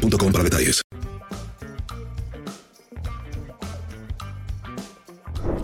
boostmobile.com 0.00 0.32
para 0.32 0.44
detalles. 0.44 0.82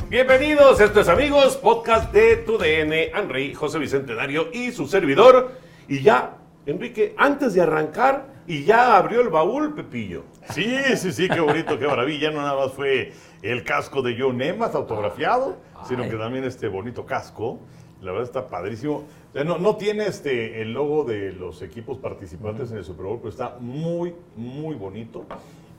Bienvenidos, 0.08 0.80
estos 0.80 1.08
amigos, 1.08 1.56
podcast 1.56 2.12
de 2.12 2.36
tu 2.38 2.58
DN, 2.58 3.10
Henry, 3.14 3.54
José 3.54 3.78
Bicentenario 3.78 4.50
y 4.52 4.70
su 4.72 4.86
servidor. 4.86 5.52
Y 5.88 6.00
ya, 6.00 6.38
Enrique, 6.64 7.14
antes 7.18 7.54
de 7.54 7.62
arrancar, 7.62 8.36
y 8.46 8.64
ya 8.64 8.96
abrió 8.96 9.20
el 9.20 9.28
baúl, 9.28 9.74
Pepillo. 9.74 10.24
Sí, 10.50 10.76
sí, 10.96 11.12
sí, 11.12 11.28
qué 11.28 11.40
bonito, 11.40 11.78
qué 11.78 11.86
maravilla. 11.86 12.30
No 12.30 12.40
nada 12.42 12.56
más 12.56 12.72
fue 12.72 13.12
el 13.42 13.64
casco 13.64 14.02
de 14.02 14.16
Joe 14.18 14.32
Nemas 14.32 14.74
autografiado, 14.74 15.58
sino 15.88 16.04
que 16.04 16.16
también 16.16 16.44
este 16.44 16.68
bonito 16.68 17.04
casco. 17.04 17.60
La 18.06 18.12
verdad 18.12 18.28
está 18.28 18.46
padrísimo. 18.46 19.04
O 19.30 19.32
sea, 19.32 19.44
no, 19.44 19.58
no 19.58 19.76
tiene 19.76 20.06
este, 20.06 20.62
el 20.62 20.72
logo 20.72 21.04
de 21.04 21.32
los 21.32 21.60
equipos 21.62 21.98
participantes 21.98 22.70
en 22.70 22.78
el 22.78 22.84
Super 22.84 23.06
Bowl, 23.06 23.18
pero 23.18 23.28
está 23.28 23.56
muy, 23.60 24.14
muy 24.36 24.74
bonito. 24.76 25.26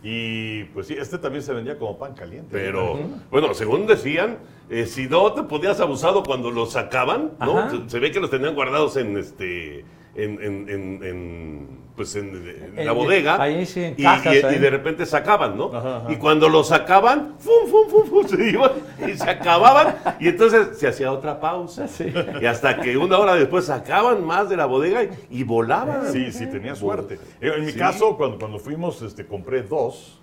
Y 0.04 0.66
pues 0.66 0.88
sí, 0.88 0.96
este 0.98 1.18
también 1.18 1.44
se 1.44 1.54
vendía 1.54 1.78
como 1.78 1.98
pan 1.98 2.14
caliente. 2.14 2.50
Pero, 2.52 3.00
bueno, 3.32 3.54
según 3.54 3.88
decían, 3.88 4.38
eh, 4.70 4.86
si 4.86 5.08
no 5.08 5.34
te 5.34 5.44
podías 5.44 5.80
abusado 5.80 6.24
cuando 6.24 6.52
los 6.52 6.74
sacaban, 6.74 7.32
¿no? 7.40 7.90
Se 7.90 8.00
ve 8.00 8.12
que 8.12 8.20
los 8.20 8.30
tenían 8.30 8.54
guardados 8.56 8.96
en 8.98 9.18
este. 9.18 9.84
En, 10.18 10.42
en- 10.44 10.68
en- 10.70 11.04
en, 11.04 11.68
pues 11.96 12.16
en, 12.16 12.76
la 12.76 12.92
bodega 12.92 13.40
ahí 13.42 13.66
sí, 13.68 13.84
en 13.84 13.94
y, 13.98 14.02
cajas 14.04 14.34
y- 14.34 14.40
y 14.40 14.44
ahí. 14.44 14.58
de 14.60 14.70
repente 14.72 15.06
sacaban, 15.06 15.56
¿no? 15.56 15.72
Ajá, 15.74 15.98
ajá. 15.98 16.12
Y 16.12 16.16
cuando 16.18 16.50
los 16.50 16.70
sacaban, 16.70 17.36
¡fum, 17.38 17.70
fum, 17.70 17.88
fum, 17.88 18.08
fum! 18.10 18.28
se 18.38 18.50
iban 18.50 18.72
y 19.08 19.16
se 19.16 19.30
acababan 19.30 19.96
y 20.20 20.28
entonces 20.30 20.78
se 20.80 20.88
hacía 20.88 21.12
otra 21.12 21.40
pausa. 21.40 21.88
Sí. 21.88 22.12
Y 22.42 22.46
hasta 22.48 22.82
que 22.82 22.98
una 22.98 23.20
hora 23.20 23.36
después 23.36 23.66
sacaban 23.66 24.26
más 24.26 24.50
de 24.50 24.58
la 24.58 24.66
bodega 24.66 25.04
y, 25.04 25.10
y 25.30 25.44
volaban. 25.44 26.12
Sí, 26.12 26.32
sí, 26.32 26.48
tenía 26.48 26.74
suerte. 26.76 27.20
En 27.40 27.64
mi 27.64 27.72
Sí. 27.72 27.78
caso, 27.78 28.18
cuando, 28.18 28.40
cuando 28.40 28.58
fuimos, 28.58 29.00
este, 29.04 29.26
compré 29.28 29.62
dos. 29.62 30.20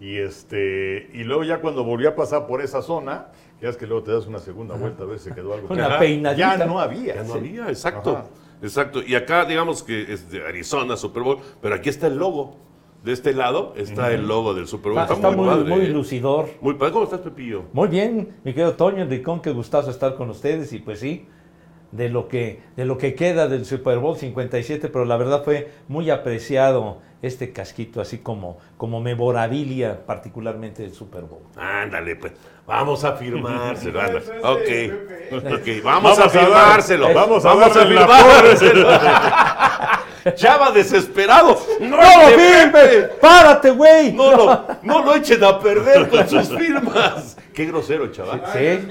Y, 0.00 0.16
este, 0.16 1.08
y 1.12 1.24
luego 1.24 1.44
ya 1.44 1.60
cuando 1.60 1.84
volví 1.84 2.06
a 2.06 2.14
pasar 2.16 2.46
por 2.46 2.60
esa 2.62 2.80
zona, 2.82 3.26
ya 3.60 3.68
es 3.68 3.76
que 3.76 3.86
luego 3.86 4.02
te 4.02 4.12
das 4.12 4.26
una 4.26 4.38
segunda 4.38 4.74
vuelta 4.76 5.02
a 5.04 5.06
ver 5.06 5.18
si 5.18 5.30
quedó 5.30 5.52
algo. 5.54 5.68
Una 5.70 5.98
peinadita. 5.98 6.56
Ya 6.58 6.64
no 6.66 6.78
había. 6.80 7.16
Ya 7.16 7.22
no 7.22 7.32
Sí. 7.34 7.38
había, 7.38 7.68
exacto. 7.68 8.10
Ajá. 8.16 8.24
Exacto. 8.62 9.02
Y 9.06 9.14
acá, 9.14 9.44
digamos 9.44 9.82
que 9.82 10.12
es 10.12 10.30
de 10.30 10.46
Arizona, 10.46 10.96
Super 10.96 11.22
Bowl, 11.22 11.38
pero 11.60 11.74
aquí 11.74 11.88
está 11.88 12.06
el 12.06 12.16
logo. 12.16 12.56
De 13.04 13.12
este 13.12 13.34
lado 13.34 13.72
está 13.76 14.10
el 14.12 14.26
logo 14.26 14.52
del 14.52 14.66
Super 14.66 14.90
Bowl. 14.90 15.02
Está, 15.02 15.14
está 15.14 15.30
muy, 15.30 15.46
padre, 15.46 15.64
muy 15.68 15.84
¿eh? 15.84 15.88
lucidor. 15.88 16.48
Muy 16.60 16.74
padre. 16.74 16.92
¿Cómo 16.92 17.04
estás, 17.04 17.20
Pepillo? 17.20 17.64
Muy 17.72 17.86
bien, 17.88 18.36
mi 18.42 18.52
querido 18.52 18.72
Toño 18.72 19.02
Enricón, 19.02 19.40
qué 19.40 19.52
gustazo 19.52 19.90
estar 19.90 20.16
con 20.16 20.28
ustedes 20.30 20.72
y 20.72 20.80
pues 20.80 20.98
sí, 20.98 21.26
de 21.92 22.08
lo 22.08 22.26
que, 22.26 22.62
de 22.76 22.84
lo 22.84 22.98
que 22.98 23.14
queda 23.14 23.46
del 23.46 23.64
Super 23.64 23.98
Bowl 23.98 24.16
57, 24.16 24.88
pero 24.88 25.04
la 25.04 25.16
verdad 25.16 25.44
fue 25.44 25.70
muy 25.86 26.10
apreciado 26.10 27.00
este 27.26 27.52
casquito, 27.52 28.00
así 28.00 28.18
como, 28.18 28.58
como 28.76 29.00
memorabilia 29.00 30.04
particularmente 30.06 30.82
del 30.82 30.92
Super 30.94 31.22
Bowl. 31.24 31.42
Ándale, 31.56 32.16
pues. 32.16 32.32
Vamos 32.66 33.04
a 33.04 33.12
firmárselo. 33.12 34.00
anda. 34.00 34.20
Ok. 34.42 34.68
Ok, 35.32 35.68
vamos, 35.84 36.16
Vamos 36.16 36.18
a 36.18 36.24
a 36.24 36.28
firmárselo. 36.28 37.14
vamos 37.14 37.44
a 37.44 37.48
vamos 37.54 37.76
a 37.76 37.78
darle 37.78 37.94
la 37.94 38.06
firmárselo. 38.08 38.88
ya 40.36 40.56
va 40.58 40.70
desesperado. 40.72 41.58
¡No, 41.80 41.96
¡No 41.96 41.96
lo 41.96 42.36
metes! 42.36 43.08
¡Párate, 43.20 43.70
güey! 43.70 44.12
No 44.12 44.32
lo, 44.36 44.66
no 44.82 45.04
lo 45.04 45.14
echen 45.14 45.42
a 45.44 45.58
perder 45.60 46.08
con 46.08 46.28
sus 46.28 46.48
firmas. 46.56 47.25
Qué 47.56 47.64
grosero, 47.64 48.08
chaval. 48.12 48.42
Sí. 48.52 48.86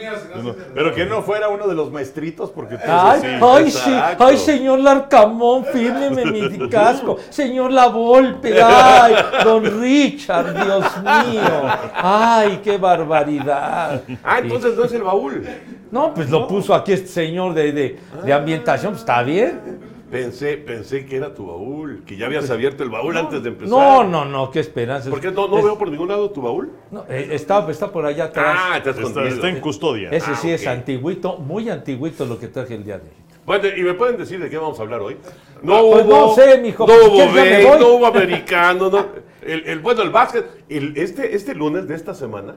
Pero 0.73 0.91
que 0.95 1.05
no 1.05 1.21
fuera 1.21 1.49
uno 1.49 1.67
de 1.67 1.75
los 1.75 1.91
maestritos, 1.91 2.49
porque 2.49 2.77
tú 2.77 2.81
Ay, 2.87 3.19
sí. 3.21 3.27
ay, 3.39 3.71
sí, 3.71 3.77
exacto. 3.91 4.25
ay, 4.25 4.37
señor 4.37 4.79
Larcamón, 4.79 5.65
fírmeme 5.65 6.25
mi 6.25 6.67
casco. 6.69 7.17
Señor 7.29 7.71
La 7.71 7.89
Volpe, 7.89 8.59
ay, 8.59 9.13
don 9.43 9.63
Richard, 9.79 10.51
Dios 10.65 10.83
mío. 10.97 11.61
Ay, 11.93 12.59
qué 12.63 12.79
barbaridad. 12.79 14.01
Ah, 14.23 14.39
entonces 14.39 14.75
no 14.75 14.85
es 14.85 14.93
el 14.93 15.03
baúl. 15.03 15.45
No, 15.91 16.11
pues 16.15 16.31
lo 16.31 16.47
puso 16.47 16.73
aquí 16.73 16.93
este 16.93 17.07
señor 17.09 17.53
de, 17.53 17.71
de, 17.71 17.99
de 18.23 18.33
ambientación, 18.33 18.93
pues 18.93 19.01
está 19.01 19.21
bien. 19.21 19.94
Pensé, 20.11 20.57
pensé 20.57 21.05
que 21.05 21.15
era 21.17 21.33
tu 21.33 21.47
baúl, 21.47 22.03
que 22.05 22.15
ya 22.15 22.27
habías 22.27 22.49
abierto 22.51 22.83
el 22.83 22.89
baúl 22.89 23.17
antes 23.17 23.41
de 23.41 23.49
empezar. 23.49 23.69
No, 23.69 24.03
no, 24.03 24.23
no, 24.23 24.51
qué 24.51 24.59
esperanza. 24.59 25.09
¿Por 25.09 25.19
qué 25.19 25.31
no, 25.31 25.47
no 25.47 25.57
Es- 25.57 25.63
veo 25.63 25.77
por 25.77 25.89
ningún 25.89 26.07
lado 26.09 26.29
tu 26.29 26.41
baúl? 26.41 26.71
no, 26.91 27.05
eh, 27.09 27.29
está, 27.31 27.69
está 27.71 27.91
por 27.91 28.05
allá 28.05 28.25
atrás. 28.25 28.55
Ah, 28.57 28.77
está 28.77 28.91
Está, 28.91 29.01
escondido. 29.01 29.35
está 29.35 29.49
en 29.49 29.59
custodia. 29.59 30.09
Ese 30.11 30.31
ah, 30.31 30.35
sí 30.35 30.51
es 30.51 30.67
antiguito, 30.67 31.37
muy 31.37 31.69
antiguito 31.69 32.25
lo 32.25 32.37
que 32.39 32.47
traje 32.47 32.75
el 32.75 32.83
día 32.83 32.97
de 32.99 33.05
hoy. 33.09 33.15
Bueno, 33.45 33.67
¿y 33.75 33.83
me 33.83 33.93
pueden 33.93 34.17
decir 34.17 34.39
de 34.39 34.49
qué 34.49 34.57
vamos 34.57 34.79
a 34.79 34.83
hablar 34.83 35.01
hoy? 35.01 35.17
No 35.61 35.81
Pues 35.91 36.05
no 36.05 36.33
sé, 36.33 36.57
mijo, 36.59 36.85
No 36.87 36.93
pues, 36.93 37.07
hubo 37.07 37.15
¿quieres 37.15 37.33
ya 37.35 37.41
me 37.43 37.49
béis, 37.49 37.67
voy? 37.69 37.79
no 37.79 37.87
hubo 37.89 38.05
americano, 38.07 38.89
no. 38.89 39.05
El, 39.41 39.67
el- 39.67 39.79
bueno, 39.79 40.01
el 40.01 40.09
básquet, 40.11 40.45
el- 40.69 40.97
este, 40.97 41.35
este 41.35 41.53
lunes 41.55 41.87
de 41.87 41.93
esta 41.95 42.13
semana, 42.15 42.55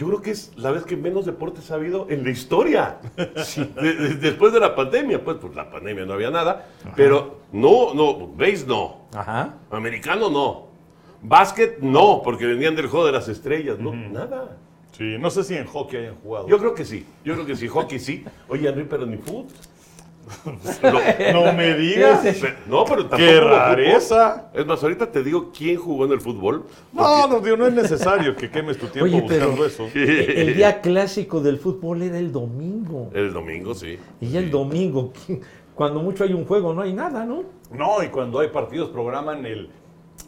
yo 0.00 0.06
creo 0.06 0.22
que 0.22 0.30
es 0.30 0.50
la 0.56 0.70
vez 0.70 0.84
que 0.84 0.96
menos 0.96 1.26
deportes 1.26 1.70
ha 1.70 1.74
habido 1.74 2.06
en 2.08 2.24
la 2.24 2.30
historia. 2.30 2.96
De- 3.16 3.94
de- 3.94 4.14
después 4.14 4.50
de 4.50 4.58
la 4.58 4.74
pandemia, 4.74 5.22
pues, 5.22 5.36
pues 5.38 5.54
la 5.54 5.68
pandemia 5.70 6.06
no 6.06 6.14
había 6.14 6.30
nada, 6.30 6.68
pero 6.96 7.40
no, 7.52 7.92
no, 7.92 8.28
béis 8.34 8.66
no, 8.66 9.02
Ajá. 9.14 9.56
americano 9.70 10.30
no, 10.30 10.68
básquet 11.20 11.80
no, 11.80 12.22
porque 12.24 12.46
venían 12.46 12.74
del 12.76 12.86
juego 12.86 13.04
de 13.04 13.12
las 13.12 13.28
estrellas, 13.28 13.78
no, 13.78 13.92
nada. 13.94 14.56
Sí, 14.92 15.16
no 15.18 15.28
sé 15.28 15.44
si 15.44 15.54
en 15.54 15.66
hockey 15.66 15.98
hayan 16.00 16.14
jugado. 16.16 16.48
Yo 16.48 16.56
creo 16.58 16.74
que 16.74 16.86
sí, 16.86 17.04
yo 17.22 17.34
creo 17.34 17.44
que 17.44 17.56
sí, 17.56 17.68
hockey 17.68 17.98
sí. 17.98 18.24
Oye, 18.48 18.68
Henry, 18.70 18.84
pero 18.88 19.04
ni 19.04 19.18
fútbol. 19.18 19.46
No 21.32 21.52
me 21.52 21.74
digas. 21.74 22.22
No, 22.68 22.84
pero 22.84 23.06
tampoco 23.06 23.16
¡Qué 23.16 23.24
hubo 23.38 23.42
fútbol. 23.42 23.50
rareza! 23.50 24.50
Es 24.54 24.66
más, 24.66 24.82
ahorita 24.82 25.10
te 25.10 25.22
digo 25.22 25.50
quién 25.56 25.76
jugó 25.76 26.04
en 26.06 26.12
el 26.12 26.20
fútbol. 26.20 26.64
No, 26.92 27.26
no, 27.26 27.40
tío, 27.40 27.56
no 27.56 27.66
es 27.66 27.72
necesario 27.74 28.34
que 28.36 28.50
quemes 28.50 28.78
tu 28.78 28.86
tiempo 28.86 29.04
Oye, 29.16 29.24
pero- 29.28 29.50
buscando 29.52 29.66
eso. 29.66 29.88
El 29.94 30.54
día 30.54 30.80
clásico 30.80 31.40
del 31.40 31.58
fútbol 31.58 32.02
era 32.02 32.18
el 32.18 32.32
domingo. 32.32 33.10
El 33.14 33.32
domingo, 33.32 33.74
sí. 33.74 33.98
Y 34.20 34.36
el 34.36 34.50
domingo, 34.50 35.12
cuando 35.74 36.00
mucho 36.00 36.24
hay 36.24 36.32
un 36.32 36.44
juego, 36.44 36.72
no 36.74 36.82
hay 36.82 36.92
nada, 36.92 37.24
¿no? 37.24 37.42
No, 37.72 38.02
y 38.02 38.08
cuando 38.08 38.40
hay 38.40 38.48
partidos 38.48 38.88
programan 38.90 39.46
el 39.46 39.70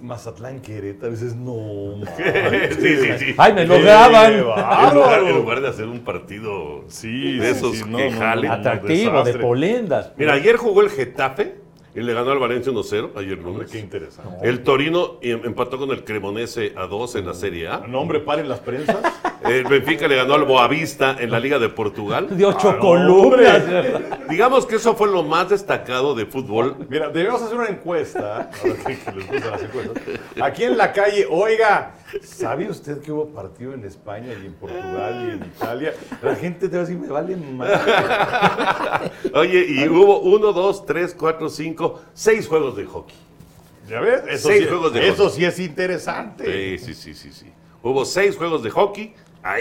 Mazatlán 0.00 0.60
Querétaro, 0.60 1.08
a 1.08 1.10
veces 1.10 1.34
no. 1.34 1.97
sí, 2.80 2.97
sí, 2.97 3.08
sí. 3.19 3.34
Ay, 3.36 3.53
me 3.53 3.66
lo 3.66 3.80
graban. 3.80 4.32
En 4.32 4.41
lugar, 4.41 4.56
bárbaro. 4.64 5.28
en 5.28 5.34
lugar 5.36 5.60
de 5.60 5.69
hacer 5.69 5.86
un 5.86 6.00
partido 6.00 6.84
Sí, 6.88 7.38
de 7.38 7.50
esos 7.50 7.76
sí, 7.76 7.84
no, 7.86 7.98
que 7.98 8.10
no, 8.10 8.19
jalen. 8.19 8.50
Atractivo, 8.50 9.22
de 9.22 9.34
polendas. 9.34 10.12
Mira, 10.16 10.34
ayer 10.34 10.56
jugó 10.56 10.81
el 10.82 10.91
Getafe 10.91 11.56
y 11.94 12.00
le 12.00 12.14
ganó 12.14 12.31
al 12.32 12.38
Valencia 12.38 12.72
1-0, 12.72 13.10
ayer 13.16 13.34
Hombre, 13.38 13.52
lunes. 13.52 13.70
qué 13.70 13.78
interesante. 13.78 14.48
El 14.48 14.62
Torino 14.62 15.19
em- 15.20 15.42
empató 15.44 15.78
con 15.78 15.91
el 15.91 16.04
Cremonese 16.04 16.72
a 16.76 16.86
2 16.86 17.16
en 17.16 17.26
la 17.26 17.34
Serie 17.34 17.69
A. 17.69 17.78
No, 17.86 18.00
hombre, 18.00 18.20
paren 18.20 18.48
las 18.48 18.60
prensas. 18.60 18.97
El 19.44 19.64
Benfica 19.64 20.06
le 20.08 20.16
ganó 20.16 20.34
al 20.34 20.44
Boavista 20.44 21.16
en 21.19 21.30
la 21.30 21.41
Liga 21.41 21.58
de 21.58 21.69
Portugal. 21.69 22.28
De 22.36 22.44
ocho 22.44 22.70
Ah, 22.70 22.78
columnas. 22.78 23.62
Digamos 24.28 24.66
que 24.66 24.76
eso 24.76 24.94
fue 24.94 25.08
lo 25.08 25.22
más 25.22 25.48
destacado 25.50 26.14
de 26.14 26.26
fútbol. 26.26 26.76
Mira, 26.88 27.08
debemos 27.08 27.42
hacer 27.42 27.56
una 27.58 27.69
encuesta. 27.69 28.50
Les 28.64 28.76
gustan 29.28 29.50
las 29.50 29.62
encuestas. 29.62 30.02
Aquí 30.41 30.64
en 30.64 30.76
la 30.78 30.93
calle, 30.93 31.26
oiga, 31.28 31.94
¿sabe 32.22 32.70
usted 32.70 33.00
que 33.00 33.11
hubo 33.12 33.26
partido 33.28 33.75
en 33.75 33.84
España 33.84 34.28
y 34.40 34.46
en 34.46 34.55
Portugal 34.55 35.26
y 35.26 35.31
en 35.32 35.44
Italia? 35.44 35.93
La 36.22 36.34
gente 36.37 36.69
te 36.69 36.76
va 36.76 36.82
a 36.82 36.87
decir, 36.87 36.99
me 37.00 37.08
vale 37.08 37.37
más. 37.37 37.81
Oye, 39.34 39.67
y 39.69 39.88
hubo 39.88 40.20
1, 40.20 40.52
2, 40.52 40.87
3, 40.87 41.17
4, 41.19 41.49
5, 41.49 42.00
6 42.14 42.49
juegos 42.49 42.76
de 42.76 42.87
hockey. 42.87 43.17
¿Ya 43.88 44.00
ves? 44.00 44.22
Eso, 44.28 44.49
Seis 44.49 44.62
sí, 44.62 44.69
juegos 44.69 44.93
de 44.93 45.08
eso 45.08 45.25
hockey. 45.25 45.37
sí 45.40 45.44
es 45.44 45.58
interesante. 45.58 46.78
Sí, 46.78 46.87
sí, 46.87 46.94
sí, 46.94 47.14
sí, 47.14 47.32
sí. 47.32 47.52
Hubo 47.82 48.05
6 48.05 48.37
juegos 48.37 48.62
de 48.62 48.70
hockey, 48.70 49.12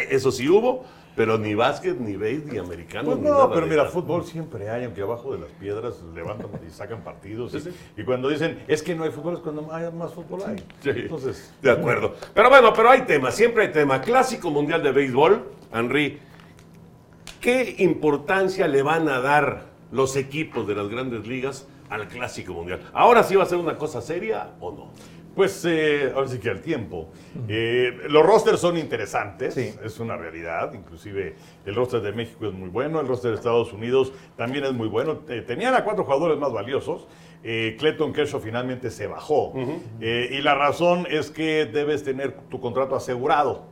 eso 0.10 0.32
sí 0.32 0.48
hubo, 0.50 0.84
pero 1.16 1.38
ni 1.38 1.56
básquet, 1.56 2.00
ni 2.00 2.16
béis, 2.16 2.46
ni 2.46 2.58
americano. 2.58 3.06
Pues 3.06 3.18
ni 3.18 3.24
no, 3.26 3.32
nada 3.32 3.50
pero 3.54 3.66
mira, 3.66 3.78
nada. 3.84 3.90
fútbol 3.90 4.24
siempre 4.26 4.70
hay, 4.70 4.86
aunque 4.86 5.02
abajo 5.02 5.34
de 5.34 5.40
las 5.40 5.50
piedras 5.52 6.02
levantan 6.16 6.48
y 6.66 6.72
sacan 6.72 7.04
partidos. 7.04 7.54
y- 7.54 7.60
Sí, 7.60 7.72
sí. 7.72 7.78
Y, 7.98 8.04
cuando 8.04 8.30
dicen, 8.30 8.64
es 8.68 8.82
que 8.82 8.96
no 8.96 9.04
hay 9.04 9.12
fútbol, 9.12 9.34
es 9.36 9.40
cuando 9.42 9.74
hay 9.74 9.92
más 9.92 10.14
fútbol 10.14 10.42
hay. 10.48 10.56
Sí. 10.82 10.90
Entonces, 10.92 11.54
De 11.62 11.72
acuerdo. 11.72 12.16
Pero 12.34 12.50
bueno, 12.50 12.72
pero 12.74 12.90
hay 12.90 13.02
tema, 13.02 13.32
siempre 13.32 13.66
hay 13.66 13.72
tema. 13.72 14.02
Clásico 14.02 14.50
Mundial 14.52 14.82
de 14.84 14.92
Béisbol, 14.92 15.44
Henry. 15.74 16.20
¿Qué 17.40 17.76
importancia 17.80 18.68
le 18.68 18.84
van 18.84 19.10
a 19.10 19.20
dar 19.20 19.66
los 19.92 20.16
equipos 20.16 20.68
de 20.68 20.76
las 20.76 20.88
grandes 20.90 21.26
ligas 21.28 21.68
al 21.90 22.08
Clásico 22.08 22.54
Mundial? 22.54 22.82
¿Ahora 22.94 23.24
sí 23.24 23.36
va 23.36 23.44
a 23.44 23.48
ser 23.48 23.58
una 23.58 23.78
cosa 23.78 24.02
seria 24.02 24.52
o 24.60 24.72
no? 24.72 24.90
Pues 25.36 25.64
eh, 25.66 26.12
ahora 26.14 26.28
sí 26.28 26.40
que 26.40 26.50
al 26.50 26.62
tiempo. 26.62 27.10
Eh, 27.48 27.98
los 28.10 28.26
rosters 28.26 28.60
son 28.60 28.78
interesantes, 28.78 29.54
Sí. 29.54 29.74
es 29.84 30.00
una 30.00 30.18
realidad. 30.18 30.74
Inclusive 30.74 31.36
el 31.66 31.74
roster 31.76 32.02
de 32.02 32.12
México 32.12 32.48
es 32.48 32.54
muy 32.54 32.68
bueno, 32.70 33.00
el 33.00 33.08
roster 33.08 33.32
de 33.32 33.38
Estados 33.38 33.72
Unidos 33.72 34.12
también 34.36 34.66
es 34.66 34.74
muy 34.74 34.88
bueno. 34.90 35.22
Eh, 35.30 35.42
tenían 35.42 35.74
a 35.74 35.84
cuatro 35.86 36.04
jugadores 36.04 36.38
más 36.38 36.52
valiosos. 36.52 37.08
Eh, 37.44 37.76
Clayton 37.80 38.12
Kershaw 38.14 38.40
finalmente 38.42 38.92
se 38.92 39.08
bajó. 39.08 39.54
Eh, 40.02 40.30
y 40.32 40.42
la 40.42 40.54
razón 40.56 41.08
es 41.10 41.32
que 41.32 41.66
debes 41.66 42.04
tener 42.04 42.34
tu 42.50 42.60
contrato 42.60 42.96
asegurado. 42.96 43.70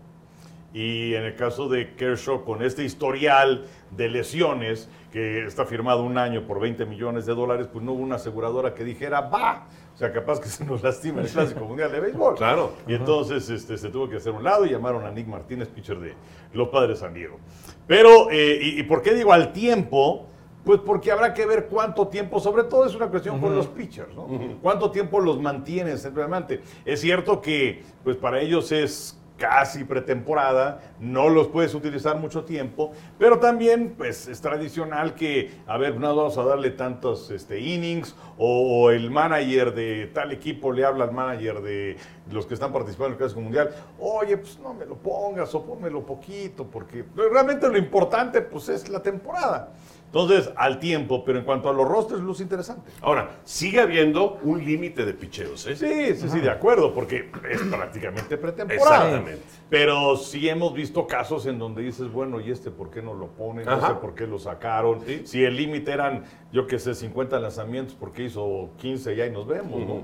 Y 0.74 1.16
en 1.16 1.24
el 1.24 1.36
caso 1.36 1.68
de 1.68 1.96
Kershaw, 1.96 2.44
con 2.46 2.62
este 2.64 2.84
historial 2.84 3.66
de 3.92 4.08
lesiones, 4.08 4.88
que 5.12 5.46
está 5.46 5.66
firmado 5.66 6.04
un 6.04 6.18
año 6.20 6.46
por 6.46 6.60
20 6.60 6.86
millones 6.86 7.26
de 7.26 7.34
dólares, 7.34 7.68
pues 7.72 7.84
no 7.84 7.94
hubo 7.94 8.04
una 8.04 8.16
aseguradora 8.16 8.76
que 8.76 8.84
dijera, 8.84 9.22
va. 9.22 9.68
O 10.00 10.01
sea, 10.01 10.13
capaz 10.13 10.40
que 10.40 10.48
se 10.48 10.63
nos 10.63 10.81
lastima 10.81 11.19
el 11.19 11.28
Clásico 11.28 11.66
Mundial 11.66 11.92
de 11.92 12.00
Béisbol. 12.00 12.36
Claro. 12.36 12.72
Y 12.88 12.94
entonces 12.94 13.50
este, 13.50 13.78
se 13.78 13.90
tuvo 13.90 14.07
que 14.07 14.16
hacer 14.16 14.31
un 14.31 14.46
lado 14.46 14.66
y 14.66 14.69
llamaron 14.69 15.06
a 15.06 15.12
Nick 15.12 15.28
Martínez, 15.28 15.68
pitcher 15.68 16.00
de 16.00 16.13
los 16.54 16.69
Padres 16.69 16.92
de 16.92 17.06
San 17.06 17.13
Diego. 17.13 17.38
Pero, 17.86 18.31
eh, 18.31 18.60
y, 18.62 18.80
y 18.80 18.84
por 18.84 19.01
qué 19.01 19.13
digo 19.13 19.34
al 19.34 19.51
tiempo? 19.51 20.25
Pues 20.63 20.80
porque 20.80 21.12
habrá 21.12 21.34
que 21.34 21.46
ver 21.46 21.68
cuánto 21.68 22.07
tiempo, 22.07 22.40
sobre 22.40 22.63
todo 22.63 22.86
es 22.86 22.96
una 22.96 23.10
cuestión 23.10 23.42
con 23.42 23.54
los 23.54 23.68
pitchers, 23.68 24.16
¿no? 24.16 24.25
¿Cuánto 24.62 24.90
tiempo 24.90 25.19
los 25.19 25.38
mantienes 25.42 26.01
simplemente? 26.01 26.62
Es 26.86 27.01
cierto 27.01 27.42
que, 27.42 27.84
pues 28.01 28.16
para 28.16 28.40
ellos 28.40 28.72
es 28.72 29.19
casi 29.39 29.83
pretemporada, 29.86 30.81
no 31.00 31.30
los 31.30 31.47
puedes 31.47 31.74
utilizar 31.74 32.18
mucho 32.18 32.44
tiempo, 32.44 32.91
pero 33.18 33.39
también 33.39 33.95
pues 33.97 34.27
es 34.27 34.41
tradicional 34.41 35.15
que, 35.15 35.51
a 35.65 35.77
ver, 35.77 35.95
no 35.95 36.15
vamos 36.15 36.38
a 36.38 36.44
darle 36.44 36.71
tantos 36.71 37.31
este, 37.31 37.59
innings 37.59 38.15
o, 38.38 38.91
el 38.91 39.09
manager 39.09 39.74
de 39.74 40.12
tal 40.13 40.31
equipo 40.31 40.71
le 40.71 40.86
habla 40.86 41.06
al 41.06 41.12
manager 41.12 41.62
de 41.62 41.97
los 42.31 42.45
que 42.45 42.53
están 42.53 42.71
participando 42.71 43.07
en 43.07 43.12
el 43.13 43.18
Clásico 43.18 43.41
Mundial, 43.41 43.69
oye, 44.00 44.38
pues 44.38 44.59
no 44.59 44.74
me 44.74 44.86
lo 44.86 44.95
pongas 44.95 45.53
o 45.56 45.65
pónmelo 45.65 46.06
poquito, 46.06 46.65
porque 46.65 47.06
realmente 47.15 47.68
lo 47.68 47.77
importante 47.77 48.41
pues 48.41 48.69
es 48.69 48.89
la 48.89 49.01
temporada. 49.01 49.71
Entonces, 50.12 50.52
al 50.56 50.80
tiempo, 50.80 51.24
pero 51.24 51.38
en 51.38 51.46
cuanto 51.46 51.70
a 51.70 51.74
los 51.74 51.88
rosters, 51.88 52.20
luz 52.22 52.42
interesante. 52.42 52.90
Ahora, 53.02 53.38
sigue 53.44 53.80
habiendo 53.80 54.40
un 54.42 54.66
límite 54.66 55.06
de 55.06 55.14
picheos, 55.14 55.68
¿eh? 55.68 55.76
Sí, 55.76 56.16
sí, 56.20 56.30
sí, 56.30 56.40
de 56.40 56.50
acuerdo, 56.50 56.96
porque 56.96 57.30
es 57.48 57.62
prácticamente 57.62 58.36
pretemporada. 58.38 59.06
Exactamente. 59.06 59.44
Pero 59.70 60.18
sí 60.18 60.50
hemos 60.50 60.74
visto 60.74 61.06
casos 61.06 61.46
en 61.46 61.60
donde 61.60 61.84
dices, 61.84 62.12
bueno, 62.12 62.42
¿y 62.42 62.50
este 62.50 62.72
por 62.72 62.90
qué 62.90 63.04
no 63.04 63.14
lo 63.14 63.28
ponen? 63.28 63.66
No 63.66 63.86
sé 63.88 63.94
por 64.02 64.16
qué 64.16 64.26
lo 64.26 64.40
sacaron. 64.40 65.02
Sí. 65.06 65.22
Si 65.26 65.44
el 65.44 65.56
límite 65.56 65.92
eran, 65.92 66.24
yo 66.52 66.66
qué 66.66 66.80
sé, 66.80 66.96
50 66.96 67.40
lanzamientos, 67.40 67.94
¿por 67.94 68.12
qué 68.12 68.24
hizo 68.24 68.72
15 68.80 69.14
y 69.14 69.22
ahí 69.22 69.30
nos 69.30 69.46
vemos, 69.46 69.80
no? 69.88 70.04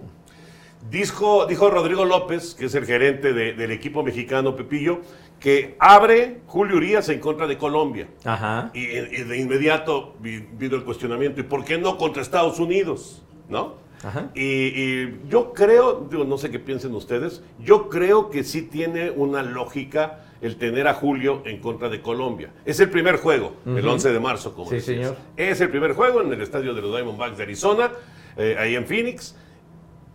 Dijo, 0.89 1.47
dijo 1.47 1.71
Rodrigo 1.71 2.05
López, 2.05 2.53
que 2.53 2.65
es 2.65 2.75
el 2.75 2.85
gerente 2.85 3.33
de- 3.33 3.53
del 3.53 3.71
equipo 3.71 4.03
mexicano 4.03 4.55
Pepillo, 4.55 4.99
que 5.45 5.75
abre 5.77 6.37
Julio 6.47 6.77
Urias 6.77 7.07
en 7.09 7.19
contra 7.19 7.45
de 7.45 7.55
Colombia. 7.55 8.07
Ajá. 8.23 8.71
Y, 8.73 8.79
y 8.79 9.23
de 9.25 9.37
inmediato 9.37 10.15
vi- 10.19 10.39
vino 10.57 10.75
el 10.75 10.83
cuestionamiento, 10.83 11.39
¿y 11.39 11.43
por 11.43 11.63
qué 11.63 11.77
no 11.77 11.99
contra 11.99 12.23
Estados 12.23 12.59
Unidos? 12.59 13.21
¿No? 13.47 13.75
Ajá. 14.03 14.31
Y, 14.33 14.41
y 14.41 15.19
yo 15.29 15.53
creo, 15.53 16.07
digo, 16.09 16.23
no 16.25 16.39
sé 16.39 16.49
qué 16.49 16.57
piensen 16.57 16.95
ustedes, 16.95 17.43
yo 17.59 17.89
creo 17.89 18.31
que 18.31 18.43
sí 18.43 18.63
tiene 18.63 19.11
una 19.11 19.43
lógica 19.43 20.21
el 20.41 20.55
tener 20.57 20.87
a 20.87 20.95
Julio 20.95 21.43
en 21.45 21.59
contra 21.59 21.89
de 21.89 22.01
Colombia. 22.01 22.49
Es 22.65 22.79
el 22.79 22.89
primer 22.89 23.17
juego, 23.17 23.53
el 23.67 23.87
11 23.87 24.13
de 24.13 24.19
marzo, 24.19 24.55
como 24.55 24.69
Sí, 24.71 24.77
decías. 24.77 24.97
señor. 24.97 25.15
Es 25.37 25.61
el 25.61 25.69
primer 25.69 25.93
juego 25.93 26.23
en 26.23 26.33
el 26.33 26.41
estadio 26.41 26.73
de 26.73 26.81
los 26.81 26.89
Diamondbacks 26.91 27.37
de 27.37 27.43
Arizona, 27.43 27.91
eh, 28.35 28.55
ahí 28.57 28.73
en 28.75 28.87
Phoenix. 28.87 29.35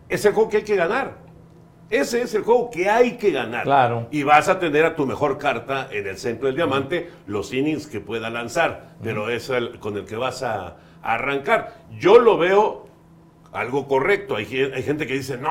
Es 0.09 0.25
el 0.25 0.33
juego 0.33 0.51
que 0.51 0.57
hay 0.57 0.65
que 0.65 0.75
ganar. 0.75 1.30
Ese 1.91 2.23
es 2.23 2.35
el 2.35 2.43
juego 2.43 2.71
que 2.71 2.89
hay 2.89 3.17
que 3.17 3.33
ganar. 3.33 3.65
Claro. 3.65 4.07
Y 4.11 4.23
vas 4.23 4.49
a 4.49 4.59
tener 4.59 4.85
a 4.85 4.95
tu 4.95 5.07
mejor 5.07 5.39
carta 5.39 5.89
en 5.91 6.07
el 6.07 6.17
centro 6.17 6.47
del 6.47 6.55
diamante, 6.57 7.11
los 7.27 7.53
innings 7.53 7.89
que 7.89 8.01
pueda 8.01 8.31
lanzar, 8.31 8.95
pero 9.03 9.29
es 9.29 9.51
el 9.51 9.79
con 9.81 9.97
el 9.97 10.05
que 10.05 10.17
vas 10.17 10.43
a, 10.43 10.77
a 11.03 11.15
arrancar. 11.15 11.75
Yo 11.99 12.19
lo 12.21 12.39
veo 12.39 12.91
algo 13.53 13.89
correcto. 13.89 14.37
Hay 14.37 14.47
gente 14.47 15.07
que 15.07 15.15
dice, 15.15 15.37
no, 15.37 15.51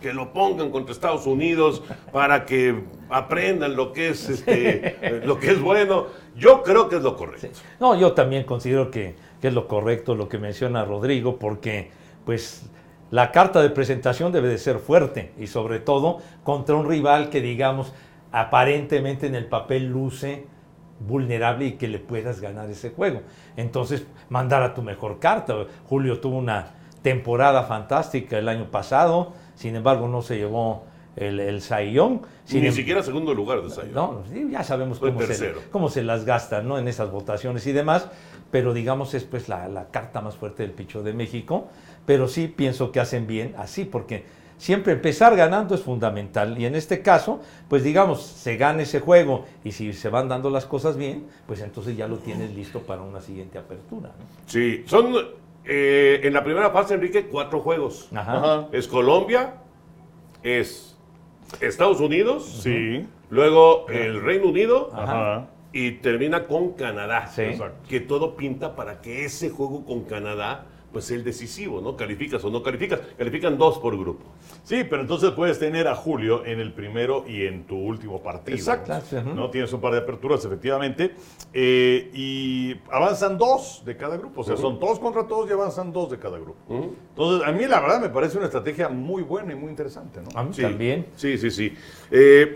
que 0.00 0.12
lo 0.12 0.32
pongan 0.32 0.70
contra 0.70 0.92
Estados 0.92 1.26
Unidos 1.26 1.82
para 2.12 2.46
que 2.46 2.84
aprendan 3.08 3.76
lo 3.76 3.92
que 3.92 4.10
es, 4.10 4.28
este, 4.28 4.96
eh, 5.02 5.22
lo 5.24 5.38
que 5.38 5.50
es 5.50 5.60
bueno. 5.60 6.06
Yo 6.36 6.62
creo 6.62 6.88
que 6.88 6.96
es 6.96 7.02
lo 7.02 7.16
correcto. 7.16 7.48
No, 7.80 7.98
yo 7.98 8.12
también 8.12 8.44
considero 8.44 8.90
que, 8.90 9.16
que 9.40 9.48
es 9.48 9.54
lo 9.54 9.66
correcto 9.66 10.14
lo 10.14 10.28
que 10.28 10.38
menciona 10.38 10.84
Rodrigo, 10.84 11.38
porque 11.38 11.90
pues 12.24 12.70
la 13.10 13.32
carta 13.32 13.60
de 13.60 13.70
presentación 13.70 14.32
debe 14.32 14.48
de 14.48 14.58
ser 14.58 14.78
fuerte 14.78 15.32
y 15.38 15.46
sobre 15.48 15.80
todo 15.80 16.18
contra 16.44 16.76
un 16.76 16.88
rival 16.88 17.28
que 17.28 17.40
digamos 17.40 17.92
aparentemente 18.32 19.26
en 19.26 19.34
el 19.34 19.46
papel 19.46 19.86
luce 19.86 20.46
vulnerable 21.00 21.66
y 21.66 21.72
que 21.72 21.88
le 21.88 21.98
puedas 21.98 22.40
ganar 22.40 22.70
ese 22.70 22.90
juego. 22.90 23.22
Entonces, 23.56 24.06
mandar 24.28 24.62
a 24.62 24.74
tu 24.74 24.82
mejor 24.82 25.18
carta. 25.18 25.54
Julio 25.88 26.20
tuvo 26.20 26.38
una 26.38 26.74
temporada 27.02 27.64
fantástica 27.64 28.38
el 28.38 28.48
año 28.48 28.70
pasado, 28.70 29.32
sin 29.54 29.74
embargo 29.76 30.06
no 30.06 30.22
se 30.22 30.36
llevó 30.36 30.84
el, 31.16 31.40
el 31.40 31.60
Young. 31.92 32.20
Sin 32.50 32.62
Ni 32.62 32.66
em- 32.66 32.72
siquiera 32.74 33.02
segundo 33.04 33.32
lugar 33.32 33.62
de 33.62 33.70
Sayo. 33.70 33.92
no, 33.94 34.24
ya 34.50 34.64
sabemos 34.64 34.98
cómo 34.98 35.20
se, 35.22 35.54
cómo 35.70 35.88
se 35.88 36.02
las 36.02 36.24
gastan 36.24 36.66
¿no? 36.66 36.78
en 36.78 36.88
esas 36.88 37.10
votaciones 37.12 37.64
y 37.68 37.72
demás, 37.72 38.08
pero 38.50 38.74
digamos 38.74 39.14
es 39.14 39.22
pues 39.22 39.48
la, 39.48 39.68
la 39.68 39.86
carta 39.90 40.20
más 40.20 40.34
fuerte 40.36 40.64
del 40.64 40.72
picho 40.72 41.04
de 41.04 41.12
México, 41.12 41.68
pero 42.06 42.26
sí 42.26 42.48
pienso 42.48 42.90
que 42.90 42.98
hacen 42.98 43.28
bien 43.28 43.54
así, 43.56 43.84
porque 43.84 44.24
siempre 44.58 44.94
empezar 44.94 45.36
ganando 45.36 45.76
es 45.76 45.80
fundamental 45.82 46.58
y 46.58 46.66
en 46.66 46.74
este 46.74 47.02
caso, 47.02 47.40
pues 47.68 47.84
digamos, 47.84 48.20
se 48.20 48.56
gana 48.56 48.82
ese 48.82 48.98
juego 48.98 49.44
y 49.62 49.70
si 49.70 49.92
se 49.92 50.08
van 50.08 50.28
dando 50.28 50.50
las 50.50 50.66
cosas 50.66 50.96
bien, 50.96 51.26
pues 51.46 51.60
entonces 51.60 51.96
ya 51.96 52.08
lo 52.08 52.18
tienes 52.18 52.52
listo 52.54 52.80
para 52.80 53.00
una 53.02 53.20
siguiente 53.20 53.58
apertura. 53.58 54.08
¿no? 54.08 54.24
Sí, 54.46 54.82
son 54.86 55.14
eh, 55.64 56.20
en 56.24 56.32
la 56.34 56.42
primera 56.42 56.70
fase, 56.70 56.94
Enrique, 56.94 57.26
cuatro 57.26 57.60
juegos. 57.60 58.08
Ajá. 58.12 58.36
Ajá. 58.36 58.68
Es 58.72 58.88
Colombia, 58.88 59.54
es 60.42 60.89
Estados 61.60 62.00
Unidos, 62.00 62.60
Sí. 62.62 63.06
luego 63.30 63.86
el 63.88 64.22
Reino 64.22 64.46
Unido 64.48 64.90
Ajá. 64.94 65.48
y 65.72 65.92
termina 65.92 66.46
con 66.46 66.72
Canadá. 66.72 67.26
Sí. 67.28 67.42
Que 67.88 68.00
todo 68.00 68.36
pinta 68.36 68.74
para 68.76 69.00
que 69.00 69.24
ese 69.24 69.50
juego 69.50 69.84
con 69.84 70.04
Canadá 70.04 70.66
pues 70.92 71.10
el 71.10 71.22
decisivo, 71.24 71.80
¿no? 71.80 71.96
Calificas 71.96 72.44
o 72.44 72.50
no 72.50 72.62
calificas. 72.62 73.00
Califican 73.16 73.56
dos 73.58 73.78
por 73.78 73.96
grupo. 73.98 74.24
Sí, 74.64 74.84
pero 74.88 75.02
entonces 75.02 75.30
puedes 75.30 75.58
tener 75.58 75.86
a 75.88 75.94
Julio 75.94 76.44
en 76.44 76.60
el 76.60 76.72
primero 76.72 77.24
y 77.28 77.46
en 77.46 77.64
tu 77.64 77.76
último 77.76 78.22
partido. 78.22 78.56
Exacto. 78.56 78.92
¿no? 79.34 79.50
Tienes 79.50 79.72
un 79.72 79.80
par 79.80 79.92
de 79.92 79.98
aperturas, 79.98 80.44
efectivamente. 80.44 81.14
eh, 81.52 82.10
y 82.14 82.76
avanzan 82.90 83.38
dos 83.38 83.82
de 83.84 83.96
cada 83.96 84.16
grupo. 84.16 84.40
O 84.40 84.44
sea, 84.44 84.56
son 84.56 84.78
todos 84.80 84.98
contra 84.98 85.26
todos 85.26 85.48
y 85.48 85.52
avanzan 85.52 85.92
dos 85.92 86.10
de 86.10 86.18
cada 86.18 86.38
grupo. 86.38 86.58
Entonces, 86.68 87.46
a 87.48 87.52
mí 87.52 87.64
la 87.66 87.80
verdad 87.80 88.00
me 88.00 88.08
parece 88.08 88.36
una 88.36 88.46
estrategia 88.46 88.88
muy 88.88 89.22
buena 89.22 89.52
y 89.52 89.56
muy 89.56 89.70
interesante. 89.70 90.20
¿no? 90.20 90.28
A 90.38 90.44
mí 90.44 90.50
Sí. 90.52 90.62
también. 90.62 91.06
Sí, 91.16 91.38
sí, 91.38 91.50
sí. 91.50 91.72
Eh, 92.10 92.54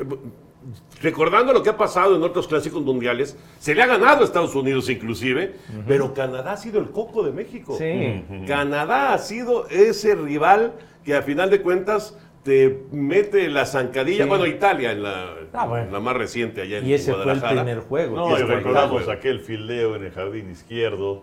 recordando 1.02 1.52
lo 1.52 1.62
que 1.62 1.70
ha 1.70 1.76
pasado 1.76 2.16
en 2.16 2.22
otros 2.22 2.48
clásicos 2.48 2.82
mundiales, 2.82 3.36
se 3.58 3.74
le 3.74 3.82
ha 3.82 3.86
ganado 3.86 4.22
a 4.22 4.24
Estados 4.24 4.54
Unidos 4.54 4.88
inclusive, 4.88 5.54
pero 5.86 6.14
Canadá 6.14 6.52
ha 6.52 6.56
sido 6.56 6.80
el 6.80 6.90
coco 6.90 7.22
de 7.22 7.32
México. 7.32 7.76
Sí. 7.78 8.24
Canadá 8.46 9.12
ha 9.12 9.18
sido 9.18 9.68
ese 9.68 10.14
rival 10.14 10.72
que 11.04 11.14
a 11.14 11.22
final 11.22 11.50
de 11.50 11.60
cuentas 11.62 12.18
te 12.42 12.82
mete 12.92 13.48
la 13.48 13.64
zancadilla, 13.64 14.24
Sí. 14.24 14.28
bueno, 14.28 14.46
Italia 14.46 14.92
en 14.92 15.02
la, 15.02 15.34
Ah, 15.54 15.66
bueno. 15.66 15.90
la 15.90 16.00
más 16.00 16.14
reciente 16.14 16.60
allá 16.60 16.78
en 16.78 16.86
Y 16.86 16.92
ese 16.92 17.12
fue 17.12 17.20
el 17.20 17.24
Guadalajara. 17.24 17.62
primer 17.64 17.80
juego. 17.84 18.16
No, 18.16 18.36
recordamos 18.36 19.08
aquel 19.08 19.40
fildeo 19.40 19.96
en 19.96 20.04
el 20.04 20.10
jardín 20.12 20.50
izquierdo 20.50 21.22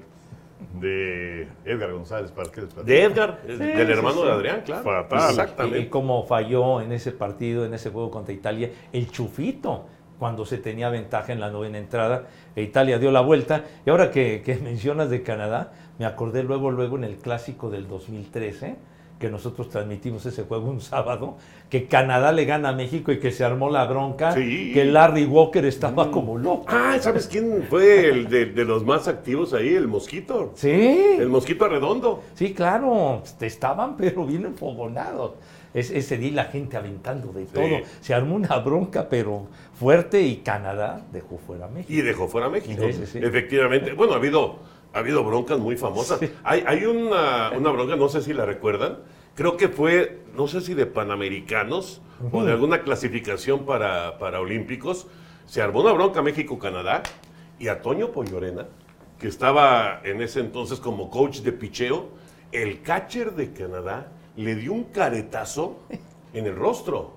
de 0.80 1.48
Edgar 1.66 1.92
González. 1.92 2.34
De 2.86 3.04
Edgar, 3.04 3.42
del 3.44 3.58
sí, 3.58 3.92
hermano 3.92 4.22
sí. 4.22 4.26
de 4.26 4.32
Adrián, 4.32 4.62
claro. 4.66 4.84
Fatal. 4.84 5.20
Y, 5.20 5.24
y 5.24 5.30
Exactamente. 5.30 5.90
cómo 5.90 6.24
falló 6.26 6.82
en 6.82 6.92
ese 6.92 7.12
partido, 7.12 7.66
en 7.66 7.74
ese 7.74 7.90
juego 7.90 8.12
contra 8.12 8.34
Italia, 8.34 8.72
el 8.94 9.10
chufito, 9.12 9.86
cuando 10.20 10.46
se 10.46 10.58
tenía 10.58 10.90
ventaja 10.90 11.34
en 11.34 11.40
la 11.40 11.50
novena 11.50 11.78
entrada, 11.78 12.26
e 12.56 12.62
Italia 12.62 13.00
dio 13.00 13.12
la 13.12 13.22
vuelta. 13.22 13.64
Y 13.86 13.90
ahora 13.90 14.12
que, 14.12 14.44
que 14.46 14.56
mencionas 14.64 15.10
de 15.10 15.24
Canadá, 15.24 15.74
me 15.98 16.06
acordé 16.06 16.44
luego, 16.44 16.72
luego 16.72 16.98
en 16.98 17.04
el 17.04 17.18
clásico 17.18 17.70
del 17.70 17.88
2013, 17.88 18.76
que 19.22 19.30
nosotros 19.30 19.70
transmitimos 19.70 20.26
ese 20.26 20.44
juego 20.44 20.70
un 20.70 20.82
sábado, 20.82 21.38
que 21.70 21.86
Canadá 21.88 22.34
le 22.34 22.44
gana 22.44 22.70
a 22.70 22.74
México 22.74 23.14
y 23.14 23.20
que 23.20 23.32
se 23.32 23.46
armó 23.46 23.70
la 23.70 23.86
bronca, 23.86 24.34
Sí. 24.34 24.72
que 24.74 24.84
Larry 24.84 25.24
Walker 25.26 25.64
estaba 25.64 26.12
como 26.12 26.38
loco. 26.38 26.66
Ah, 26.68 26.98
¿sabes 27.00 27.28
quién 27.28 27.64
fue 27.70 28.08
el 28.10 28.28
de, 28.28 28.48
de 28.48 28.66
los 28.66 28.84
más 28.84 29.08
activos 29.08 29.54
ahí? 29.54 29.70
El 29.76 29.88
Mosquito. 29.88 30.52
Sí. 30.56 30.70
El 31.20 31.30
Mosquito 31.30 31.64
Arredondo. 31.66 32.24
Sí, 32.34 32.54
claro, 32.54 33.22
estaban 33.40 33.96
pero 33.96 34.26
bien 34.26 34.46
enfogonados. 34.46 35.34
Es- 35.74 35.92
ese 35.92 36.18
día 36.18 36.34
la 36.34 36.44
gente 36.46 36.76
aventando 36.76 37.32
de 37.32 37.46
todo. 37.46 37.64
Se 38.02 38.14
armó 38.14 38.36
una 38.36 38.58
bronca, 38.58 39.08
pero 39.08 39.48
fuerte 39.74 40.22
y 40.22 40.38
Canadá 40.38 41.02
dejó 41.14 41.38
fuera 41.38 41.68
a 41.68 41.70
México. 41.70 41.94
Y 41.94 42.02
dejó 42.02 42.28
fuera 42.28 42.48
a 42.48 42.50
México. 42.50 42.84
Sí. 43.06 43.20
Efectivamente. 43.20 43.94
Bueno, 43.94 44.12
ha 44.14 44.18
habido, 44.18 44.58
ha 44.94 45.00
habido 45.00 45.24
broncas 45.24 45.60
muy 45.60 45.78
famosas. 45.78 46.20
Hay, 46.44 46.64
hay 46.68 46.86
una, 46.86 47.52
una 47.52 47.72
bronca, 47.72 47.96
no 47.96 48.10
sé 48.10 48.22
si 48.22 48.34
la 48.34 48.46
recuerdan, 48.46 49.00
creo 49.36 49.58
que 49.58 49.70
fue, 49.70 50.22
no 50.36 50.48
sé 50.48 50.62
si 50.62 50.74
de 50.74 50.86
Panamericanos 50.86 52.02
o 52.32 52.44
de 52.44 52.52
alguna 52.52 52.82
clasificación 52.84 53.66
para, 53.66 54.18
para 54.20 54.40
Olímpicos, 54.40 55.08
se 55.46 55.62
armó 55.62 55.82
una 55.82 55.94
bronca 55.94 56.22
México-Canadá 56.22 57.04
y 57.60 57.68
a 57.68 57.82
Toño 57.82 58.12
Pollorena, 58.12 58.68
que 59.20 59.28
estaba 59.28 60.02
en 60.04 60.22
ese 60.22 60.40
entonces 60.40 60.80
como 60.80 61.10
coach 61.10 61.40
de 61.40 61.52
picheo, 61.52 62.10
el 62.52 62.82
catcher 62.82 63.34
de 63.34 63.54
Canadá 63.54 64.12
le 64.36 64.56
dio 64.56 64.74
un 64.74 64.86
caretazo 64.86 65.80
en 66.34 66.46
el 66.46 66.56
rostro. 66.56 67.14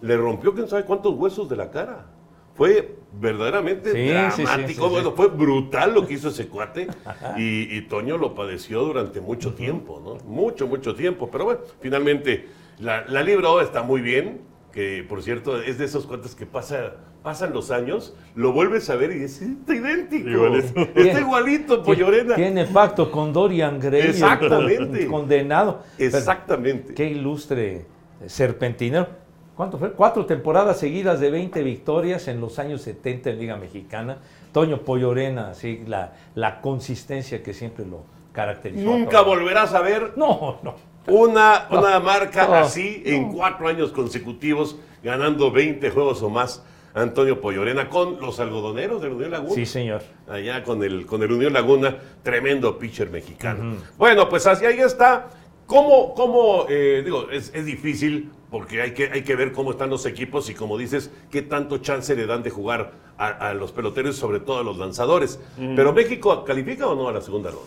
Le 0.00 0.16
rompió 0.16 0.54
quién 0.54 0.68
sabe 0.68 0.84
cuántos 0.84 1.14
huesos 1.14 1.48
de 1.48 1.56
la 1.56 1.70
cara. 1.70 2.06
Fue 2.54 2.96
verdaderamente 3.20 3.92
Sí, 3.92 4.08
dramático, 4.08 4.66
sí, 4.66 4.74
sí. 4.74 4.80
bueno, 4.80 5.12
fue 5.12 5.28
brutal 5.28 5.94
lo 5.94 6.06
que 6.06 6.14
hizo 6.14 6.28
ese 6.28 6.48
cuate 6.48 6.88
y, 7.36 7.76
y 7.76 7.80
Toño 7.82 8.16
lo 8.18 8.34
padeció 8.34 8.80
durante 8.82 9.20
mucho 9.20 9.54
tiempo, 9.54 10.00
¿no? 10.04 10.16
Mucho, 10.28 10.66
mucho 10.66 10.94
tiempo. 10.94 11.30
Pero 11.30 11.44
bueno, 11.44 11.60
finalmente 11.80 12.48
la, 12.78 13.04
la 13.06 13.22
libró, 13.22 13.60
está 13.60 13.82
muy 13.82 14.00
bien, 14.00 14.40
que 14.72 15.04
por 15.08 15.22
cierto 15.22 15.60
es 15.62 15.78
de 15.78 15.84
esos 15.84 16.06
cuates 16.06 16.34
que 16.34 16.46
pasa, 16.46 16.94
pasan 17.22 17.52
los 17.52 17.70
años, 17.70 18.16
lo 18.34 18.52
vuelves 18.52 18.90
a 18.90 18.96
ver 18.96 19.12
y 19.12 19.20
dices, 19.20 19.48
está 19.48 19.74
idéntico, 19.74 20.28
Igualito. 20.28 20.80
está 20.96 21.20
igualito, 21.20 21.82
Pollorena. 21.82 22.34
Tiene 22.34 22.64
pacto 22.66 23.10
con 23.10 23.32
Dorian 23.32 23.78
Gray. 23.78 24.02
Exactamente. 24.02 25.06
Condenado. 25.06 25.82
Pero 25.96 26.16
Exactamente. 26.18 26.92
Qué 26.94 27.06
ilustre 27.06 27.86
serpentinero. 28.26 29.08
¿Cuánto 29.56 29.78
fue? 29.78 29.92
Cuatro 29.92 30.26
temporadas 30.26 30.78
seguidas 30.78 31.20
de 31.20 31.30
20 31.30 31.62
victorias 31.62 32.26
en 32.28 32.40
los 32.40 32.58
años 32.58 32.82
70 32.82 33.30
en 33.30 33.38
Liga 33.38 33.56
Mexicana. 33.56 34.18
Toño 34.52 34.78
Pollorena, 34.82 35.50
así, 35.50 35.82
la, 35.86 36.12
la 36.34 36.60
consistencia 36.60 37.42
que 37.42 37.54
siempre 37.54 37.84
lo 37.86 38.02
caracterizó. 38.32 38.84
Nunca 38.84 39.22
volverás 39.22 39.74
a 39.74 39.80
ver 39.80 40.12
No, 40.16 40.58
no. 40.62 40.74
una, 41.08 41.68
una 41.70 42.00
marca 42.00 42.46
no, 42.46 42.54
así 42.54 43.02
en 43.06 43.32
cuatro 43.32 43.68
años 43.68 43.92
consecutivos, 43.92 44.76
ganando 45.02 45.50
20 45.50 45.90
juegos 45.90 46.22
o 46.22 46.30
más. 46.30 46.64
Antonio 46.96 47.40
Pollorena 47.40 47.88
con 47.88 48.20
los 48.20 48.38
algodoneros 48.38 49.02
de 49.02 49.08
Unión 49.08 49.32
Laguna. 49.32 49.54
Sí, 49.54 49.66
señor. 49.66 50.02
allá 50.28 50.62
con 50.62 50.82
el, 50.84 51.06
con 51.06 51.22
el 51.24 51.32
Unión 51.32 51.52
Laguna, 51.52 51.96
tremendo 52.22 52.78
pitcher 52.78 53.10
mexicano. 53.10 53.78
Bueno, 53.98 54.28
pues 54.28 54.46
así 54.46 54.64
ahí 54.64 54.78
está. 54.78 55.28
¿Cómo, 55.66 56.14
cómo 56.14 56.66
eh, 56.68 57.02
digo, 57.04 57.28
es, 57.32 57.50
es 57.52 57.64
difícil 57.64 58.30
porque 58.54 58.80
hay 58.80 58.92
que, 58.92 59.10
hay 59.12 59.24
que 59.24 59.34
ver 59.34 59.50
cómo 59.50 59.72
están 59.72 59.90
los 59.90 60.06
equipos 60.06 60.48
y 60.48 60.54
como 60.54 60.78
dices, 60.78 61.10
qué 61.28 61.42
tanto 61.42 61.78
chance 61.78 62.14
le 62.14 62.24
dan 62.24 62.44
de 62.44 62.50
jugar 62.50 62.92
a, 63.18 63.48
a 63.48 63.52
los 63.52 63.72
peloteros, 63.72 64.14
sobre 64.14 64.38
todo 64.38 64.60
a 64.60 64.62
los 64.62 64.78
lanzadores. 64.78 65.40
Pero 65.74 65.92
México, 65.92 66.44
¿califica 66.44 66.86
o 66.86 66.94
no 66.94 67.08
a 67.08 67.12
la 67.12 67.20
segunda 67.20 67.50
ronda? 67.50 67.66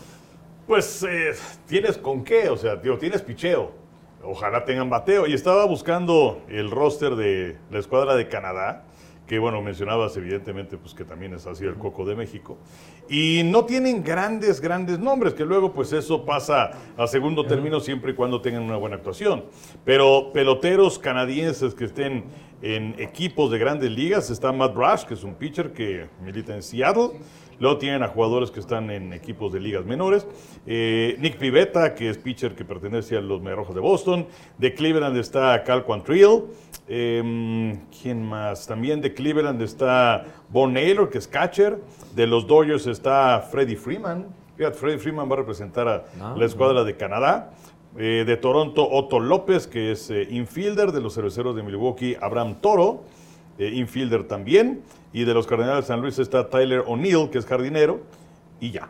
Pues 0.66 1.02
eh, 1.02 1.32
tienes 1.66 1.98
con 1.98 2.24
qué, 2.24 2.48
o 2.48 2.56
sea, 2.56 2.76
digo, 2.76 2.96
tienes 2.96 3.20
picheo. 3.20 3.70
Ojalá 4.24 4.64
tengan 4.64 4.88
bateo. 4.88 5.26
Y 5.26 5.34
estaba 5.34 5.66
buscando 5.66 6.40
el 6.48 6.70
roster 6.70 7.16
de 7.16 7.58
la 7.70 7.80
escuadra 7.80 8.16
de 8.16 8.26
Canadá, 8.26 8.86
que 9.28 9.38
bueno, 9.38 9.60
mencionabas 9.60 10.16
evidentemente 10.16 10.78
pues 10.78 10.94
que 10.94 11.04
también 11.04 11.34
es 11.34 11.46
así 11.46 11.64
el 11.64 11.74
coco 11.74 12.06
de 12.06 12.16
México. 12.16 12.56
Y 13.10 13.42
no 13.44 13.66
tienen 13.66 14.02
grandes, 14.02 14.60
grandes 14.60 14.98
nombres, 14.98 15.34
que 15.34 15.44
luego 15.44 15.72
pues 15.72 15.92
eso 15.92 16.24
pasa 16.24 16.70
a 16.96 17.06
segundo 17.06 17.44
término 17.44 17.78
siempre 17.78 18.12
y 18.12 18.14
cuando 18.14 18.40
tengan 18.40 18.62
una 18.62 18.76
buena 18.76 18.96
actuación. 18.96 19.44
Pero 19.84 20.32
peloteros 20.32 20.98
canadienses 20.98 21.74
que 21.74 21.84
estén 21.84 22.24
en 22.62 22.94
equipos 22.98 23.50
de 23.50 23.58
grandes 23.58 23.90
ligas, 23.90 24.30
está 24.30 24.50
Matt 24.50 24.74
Brash, 24.74 25.04
que 25.04 25.14
es 25.14 25.22
un 25.22 25.34
pitcher 25.34 25.72
que 25.72 26.08
milita 26.22 26.54
en 26.54 26.62
Seattle. 26.62 27.10
Luego 27.60 27.78
tienen 27.78 28.02
a 28.04 28.08
jugadores 28.08 28.50
que 28.50 28.60
están 28.60 28.90
en 28.90 29.12
equipos 29.12 29.52
de 29.52 29.60
ligas 29.60 29.84
menores. 29.84 30.26
Eh, 30.64 31.16
Nick 31.18 31.38
Pivetta, 31.38 31.94
que 31.94 32.08
es 32.08 32.16
pitcher 32.16 32.54
que 32.54 32.64
pertenece 32.64 33.16
a 33.16 33.20
los 33.20 33.40
Mediarrojos 33.40 33.74
de 33.74 33.80
Boston. 33.80 34.26
De 34.58 34.74
Cleveland 34.74 35.16
está 35.16 35.62
Cal 35.64 35.84
Quantrill. 35.84 36.44
Eh, 36.88 37.78
¿Quién 38.02 38.22
más? 38.22 38.66
También 38.66 39.00
de 39.00 39.12
Cleveland 39.12 39.60
está 39.62 40.24
Bon 40.48 40.72
Naylor, 40.72 41.10
que 41.10 41.18
es 41.18 41.28
catcher. 41.28 41.78
De 42.14 42.26
los 42.26 42.46
Dodgers 42.46 42.86
está 42.86 43.40
Freddie 43.50 43.76
Freeman. 43.76 44.26
Fíjate, 44.56 44.76
Freddie 44.78 44.98
Freeman 44.98 45.28
va 45.30 45.34
a 45.34 45.38
representar 45.38 45.86
a 45.88 46.04
Ah, 46.20 46.34
la 46.36 46.44
escuadra 46.46 46.84
de 46.84 46.96
Canadá. 46.96 47.50
Eh, 47.96 48.24
de 48.26 48.36
Toronto, 48.36 48.88
Otto 48.90 49.20
López, 49.20 49.66
que 49.66 49.92
es 49.92 50.10
eh, 50.10 50.26
infielder. 50.30 50.92
De 50.92 51.00
los 51.00 51.14
cerveceros 51.14 51.54
de 51.56 51.62
Milwaukee, 51.62 52.16
Abraham 52.20 52.56
Toro 52.60 53.02
eh, 53.58 53.70
infielder 53.74 54.24
también. 54.24 54.82
Y 55.12 55.24
de 55.24 55.34
los 55.34 55.46
Cardenales 55.46 55.84
de 55.84 55.88
San 55.88 56.00
Luis 56.00 56.18
está 56.18 56.48
Tyler 56.48 56.84
O'Neill, 56.86 57.28
que 57.30 57.38
es 57.38 57.46
jardinero. 57.46 58.00
Y 58.60 58.70
ya. 58.70 58.88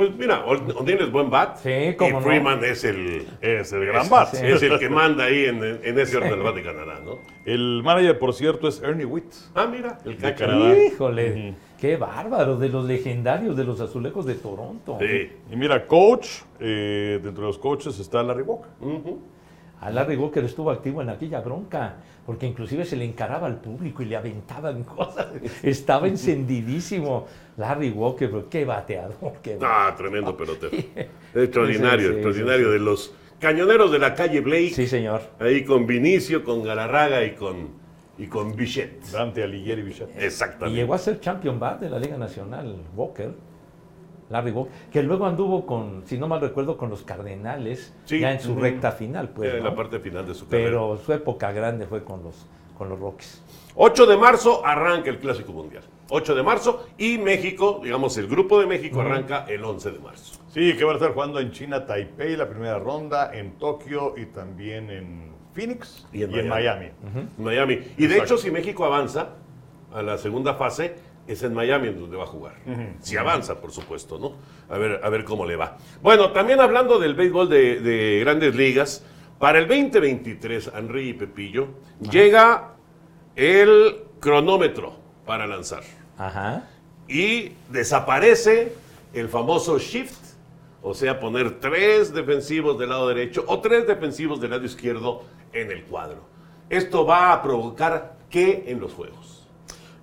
Pues 0.00 0.16
mira, 0.16 0.46
O'Neill 0.46 1.02
es 1.02 1.12
buen 1.12 1.28
bat. 1.28 1.58
Sí, 1.58 1.94
cómo 1.98 2.08
y 2.08 2.12
no. 2.14 2.20
Freeman 2.22 2.64
es 2.64 2.84
el, 2.84 3.26
Es 3.42 3.70
el 3.74 3.84
gran 3.84 4.04
es, 4.04 4.08
bat. 4.08 4.32
es 4.32 4.62
el 4.62 4.78
que 4.78 4.88
manda 4.88 5.24
ahí 5.24 5.44
en, 5.44 5.62
en 5.62 5.98
ese 5.98 6.16
orden 6.16 6.30
del 6.30 6.40
bat 6.42 6.54
de 6.54 6.62
Canadá, 6.62 7.00
¿no? 7.04 7.18
El 7.44 7.82
manager, 7.84 8.18
por 8.18 8.32
cierto, 8.32 8.66
es 8.66 8.82
Ernie 8.82 9.04
Witt. 9.04 9.30
Ah, 9.54 9.66
mira, 9.70 9.98
el 10.06 10.18
De. 10.18 10.34
Canadá. 10.34 10.74
Híjole, 10.86 11.54
qué 11.78 11.98
bárbaro, 11.98 12.56
de 12.56 12.70
los 12.70 12.86
legendarios 12.86 13.58
de 13.58 13.64
los 13.64 13.78
azulejos 13.78 14.24
de 14.24 14.36
Toronto. 14.36 14.96
Sí. 15.02 15.32
Y 15.52 15.56
mira, 15.56 15.86
coach, 15.86 16.28
eh, 16.60 17.20
dentro 17.22 17.42
de 17.42 17.48
los 17.48 17.58
coaches 17.58 17.98
está 17.98 18.22
Larry 18.22 18.44
Boca. 18.44 18.70
A 19.82 19.90
Larry 19.90 20.16
Walker 20.16 20.42
estuvo 20.42 20.70
activo 20.70 21.02
en 21.02 21.10
aquella 21.10 21.40
bronca, 21.42 21.96
porque 22.30 22.46
inclusive 22.46 22.84
se 22.84 22.94
le 22.94 23.04
encaraba 23.04 23.48
al 23.48 23.60
público 23.60 24.04
y 24.04 24.06
le 24.06 24.14
aventaban 24.14 24.84
cosas. 24.96 25.26
Estaba 25.64 26.06
encendidísimo. 26.06 27.26
Larry 27.56 27.90
Walker, 27.90 28.30
pero 28.30 28.48
qué 28.48 28.64
bateador, 28.64 29.32
qué 29.42 29.58
Ah, 29.60 29.92
tremendo 29.98 30.36
pelotero. 30.36 30.70
Extraordinario, 31.34 32.06
Sí, 32.06 32.12
sí, 32.12 32.14
extraordinario. 32.14 32.66
sí, 32.66 32.72
sí. 32.72 32.78
De 32.78 32.78
los 32.78 33.14
cañoneros 33.40 33.90
de 33.90 33.98
la 33.98 34.14
calle 34.14 34.40
Blake. 34.42 34.70
Sí, 34.70 34.86
señor. 34.86 35.22
Ahí 35.40 35.64
con 35.64 35.88
Vinicio, 35.88 36.44
con 36.44 36.62
Galarraga 36.62 37.24
y 37.24 37.34
con, 37.34 37.70
y 38.16 38.28
con 38.28 38.54
Bichette. 38.54 39.02
Dante 39.10 39.42
Alighieri 39.42 39.82
Bichette. 39.82 40.14
Y 40.20 40.24
Exactamente. 40.24 40.78
llegó 40.80 40.94
a 40.94 40.98
ser 40.98 41.18
champion 41.18 41.58
bat 41.58 41.80
de 41.80 41.90
la 41.90 41.98
Liga 41.98 42.16
Nacional, 42.16 42.76
Walker. 42.94 43.32
Larry 44.30 44.52
Walker, 44.52 44.72
que 44.90 45.02
luego 45.02 45.26
anduvo 45.26 45.66
con, 45.66 46.02
si 46.06 46.16
no 46.16 46.26
mal 46.28 46.40
recuerdo, 46.40 46.76
con 46.76 46.88
los 46.88 47.02
Cardenales, 47.02 47.92
Sí. 48.04 48.20
ya 48.20 48.32
en 48.32 48.40
su 48.40 48.54
recta 48.54 48.92
final, 48.92 49.28
pues. 49.30 49.52
en 49.52 49.58
¿no? 49.62 49.70
la 49.70 49.74
parte 49.74 49.98
final 50.00 50.26
de 50.26 50.34
su 50.34 50.46
carrera. 50.46 50.70
Pero 50.70 50.96
su 51.04 51.12
época 51.12 51.52
grande 51.52 51.86
fue 51.86 52.04
con 52.04 52.22
los, 52.22 52.46
con 52.78 52.88
los 52.88 52.98
Rockies. 52.98 53.42
8 53.74 54.06
de 54.06 54.16
marzo 54.16 54.64
arranca 54.64 55.10
el 55.10 55.18
Clásico 55.18 55.52
Mundial. 55.52 55.82
8 56.12 56.34
de 56.34 56.42
marzo 56.42 56.86
y 56.98 57.18
México, 57.18 57.80
digamos, 57.84 58.16
el 58.18 58.26
grupo 58.26 58.58
de 58.60 58.66
México 58.66 59.00
arranca 59.00 59.44
el 59.48 59.64
11 59.64 59.90
de 59.92 59.98
marzo. 60.00 60.40
Sí, 60.48 60.74
que 60.76 60.82
van 60.84 60.94
a 60.94 60.96
estar 60.98 61.12
jugando 61.12 61.38
en 61.38 61.52
China, 61.52 61.86
Taipei, 61.86 62.36
la 62.36 62.48
primera 62.48 62.78
ronda, 62.80 63.30
en 63.32 63.52
Tokio 63.58 64.14
y 64.16 64.26
también 64.26 64.90
en 64.90 65.30
Phoenix 65.52 66.06
Y 66.12 66.22
en 66.24 66.34
en 66.34 66.48
Miami. 66.48 66.86
Miami. 67.02 67.28
Miami. 67.38 67.78
Y 67.96 68.06
de 68.06 68.18
hecho, 68.18 68.36
si 68.38 68.50
México 68.50 68.84
avanza 68.84 69.30
a 69.94 70.02
la 70.02 70.18
segunda 70.18 70.54
fase, 70.54 70.94
es 71.32 71.42
en 71.42 71.54
Miami 71.54 71.88
en 71.88 72.00
donde 72.00 72.16
va 72.16 72.24
a 72.24 72.26
jugar. 72.26 72.54
Si 73.00 73.16
avanza, 73.16 73.60
por 73.60 73.70
supuesto, 73.72 74.18
¿no? 74.18 74.32
A 74.68 74.78
ver, 74.78 75.00
a 75.02 75.08
ver 75.08 75.24
cómo 75.24 75.46
le 75.46 75.56
va. 75.56 75.76
Bueno, 76.02 76.32
también 76.32 76.60
hablando 76.60 76.98
del 76.98 77.14
béisbol 77.14 77.48
de, 77.48 77.80
de 77.80 78.20
grandes 78.20 78.54
ligas, 78.54 79.04
para 79.38 79.58
el 79.58 79.68
2023, 79.68 80.72
Henry 80.76 81.08
y 81.10 81.12
Pepillo, 81.14 81.68
llega 82.10 82.74
el 83.36 84.02
cronómetro 84.20 84.94
para 85.24 85.46
lanzar. 85.46 85.82
Ajá. 86.18 86.68
y 87.08 87.52
desaparece 87.70 88.74
el 89.14 89.28
famoso 89.28 89.78
shift, 89.78 90.18
o 90.82 90.92
sea, 90.94 91.18
poner 91.18 91.58
tres 91.58 92.12
defensivos 92.12 92.78
del 92.78 92.90
lado 92.90 93.08
derecho 93.08 93.44
o 93.46 93.60
tres 93.60 93.86
defensivos 93.86 94.40
del 94.40 94.50
lado 94.50 94.64
izquierdo 94.66 95.24
en 95.52 95.70
el 95.70 95.84
cuadro. 95.84 96.18
Esto 96.68 97.06
va 97.06 97.32
a 97.32 97.42
provocar 97.42 98.16
qué 98.28 98.64
en 98.66 98.80
los 98.80 98.92
juegos. 98.92 99.39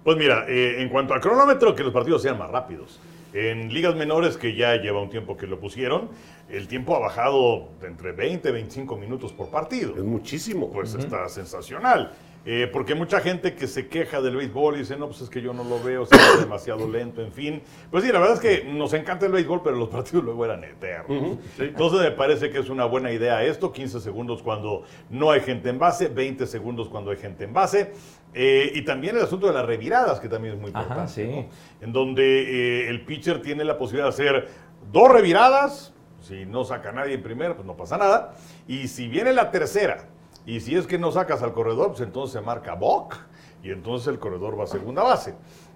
Pues 0.08 0.16
mira, 0.16 0.46
eh, 0.48 0.82
en 0.82 0.88
cuanto 0.88 1.14
al 1.14 1.20
cronómetro, 1.20 1.76
que 1.76 1.84
los 1.84 1.92
partidos 1.92 2.22
sean 2.22 2.38
más 2.38 2.50
rápidos. 2.50 2.98
En 3.34 3.74
ligas 3.74 3.94
menores, 3.94 4.38
que 4.38 4.56
ya 4.56 4.78
lleva 4.78 5.02
un 5.02 5.10
tiempo 5.10 5.36
que 5.36 5.48
lo 5.48 5.60
pusieron, 5.60 6.08
el 6.50 6.70
tiempo 6.70 6.96
ha 6.96 7.00
bajado 7.00 7.68
de 7.82 7.88
entre 7.88 8.14
20 8.14 8.48
y 8.48 8.52
25 8.54 8.96
minutos 8.96 9.34
por 9.34 9.50
partido. 9.50 9.98
Es 9.98 10.04
muchísimo. 10.06 10.72
Pues 10.72 10.94
está 10.94 11.28
sensacional. 11.28 12.14
Eh, 12.50 12.70
porque 12.72 12.96
mucha 12.96 13.20
gente 13.20 13.56
que 13.56 13.68
se 13.68 13.90
queja 13.90 14.22
del 14.22 14.38
béisbol 14.38 14.76
y 14.76 14.80
dice, 14.80 14.96
no, 14.96 15.08
pues 15.08 15.20
es 15.20 15.30
que 15.30 15.42
yo 15.42 15.52
no 15.52 15.66
lo 15.66 15.84
veo, 15.84 16.06
se 16.06 16.16
demasiado 16.40 16.90
lento, 16.90 17.22
en 17.22 17.34
fin. 17.34 17.62
Pues 17.92 18.06
sí, 18.06 18.10
la 18.10 18.20
verdad 18.20 18.36
es 18.36 18.40
que 18.40 18.64
nos 18.64 18.94
encanta 18.94 19.26
el 19.26 19.34
béisbol, 19.34 19.62
pero 19.62 19.76
los 19.76 19.90
partidos 19.90 20.24
luego 20.24 20.46
eran 20.46 20.64
eternos. 20.64 21.40
Entonces 21.60 22.00
me 22.00 22.12
parece 22.12 22.50
que 22.50 22.60
es 22.60 22.70
una 22.70 22.86
buena 22.86 23.12
idea 23.12 23.44
esto, 23.44 23.74
15 23.74 24.00
segundos 24.00 24.42
cuando 24.42 24.84
no 25.10 25.32
hay 25.32 25.42
gente 25.42 25.68
en 25.68 25.78
base, 25.78 26.08
20 26.08 26.48
segundos 26.48 26.88
cuando 26.88 27.12
hay 27.12 27.18
gente 27.18 27.44
en 27.44 27.52
base. 27.52 27.92
Eh, 28.34 28.72
y 28.76 28.82
también 28.84 29.16
el 29.16 29.24
asunto 29.24 29.48
de 29.48 29.54
las 29.54 29.66
reviradas, 29.66 30.20
que 30.20 30.30
también 30.30 30.56
es 30.56 30.60
muy 30.60 30.72
Ajá, 30.72 30.82
importante. 30.84 31.12
sí. 31.14 31.24
¿no? 31.28 31.86
En 31.86 31.94
donde 31.94 32.84
eh, 32.86 32.90
el 32.90 33.04
pitcher 33.06 33.42
tiene 33.42 33.64
la 33.64 33.78
posibilidad 33.78 34.06
de 34.06 34.10
hacer 34.10 34.48
dos 34.92 35.10
reviradas, 35.12 35.94
si 36.22 36.46
no 36.46 36.64
saca 36.64 36.90
a 36.90 36.92
nadie 36.94 37.14
en 37.16 37.24
primera, 37.24 37.56
pues 37.56 37.66
no 37.66 37.76
pasa 37.76 37.98
nada. 37.98 38.36
Y 38.68 38.88
si 38.90 39.08
viene 39.08 39.34
la 39.34 39.50
tercera, 39.52 40.06
y 40.46 40.60
si 40.60 40.76
es 40.76 40.86
que 40.88 40.98
no 40.98 41.12
sacas 41.12 41.42
al 41.42 41.54
corredor, 41.54 41.90
pues 41.90 42.02
entonces 42.02 42.34
se 42.34 42.42
marca 42.46 42.74
Bock 42.76 43.16
y 43.64 43.72
entonces 43.72 44.08
el 44.08 44.20
corredor 44.20 44.60
va 44.60 44.66
a 44.66 44.68
segunda 44.68 45.04
base. 45.04 45.34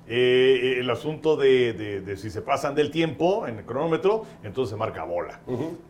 eh, 0.08 0.78
el 0.80 0.90
asunto 0.90 1.38
de, 1.38 1.74
de- 1.74 2.02
de 2.02 2.18
si 2.18 2.30
se 2.32 2.42
pasan 2.42 2.76
del 2.76 2.90
tiempo 2.92 3.48
en 3.48 3.60
el 3.60 3.66
cronómetro, 3.66 4.24
entonces 4.44 4.72
se 4.72 4.76
marca 4.76 5.04
bola. 5.04 5.40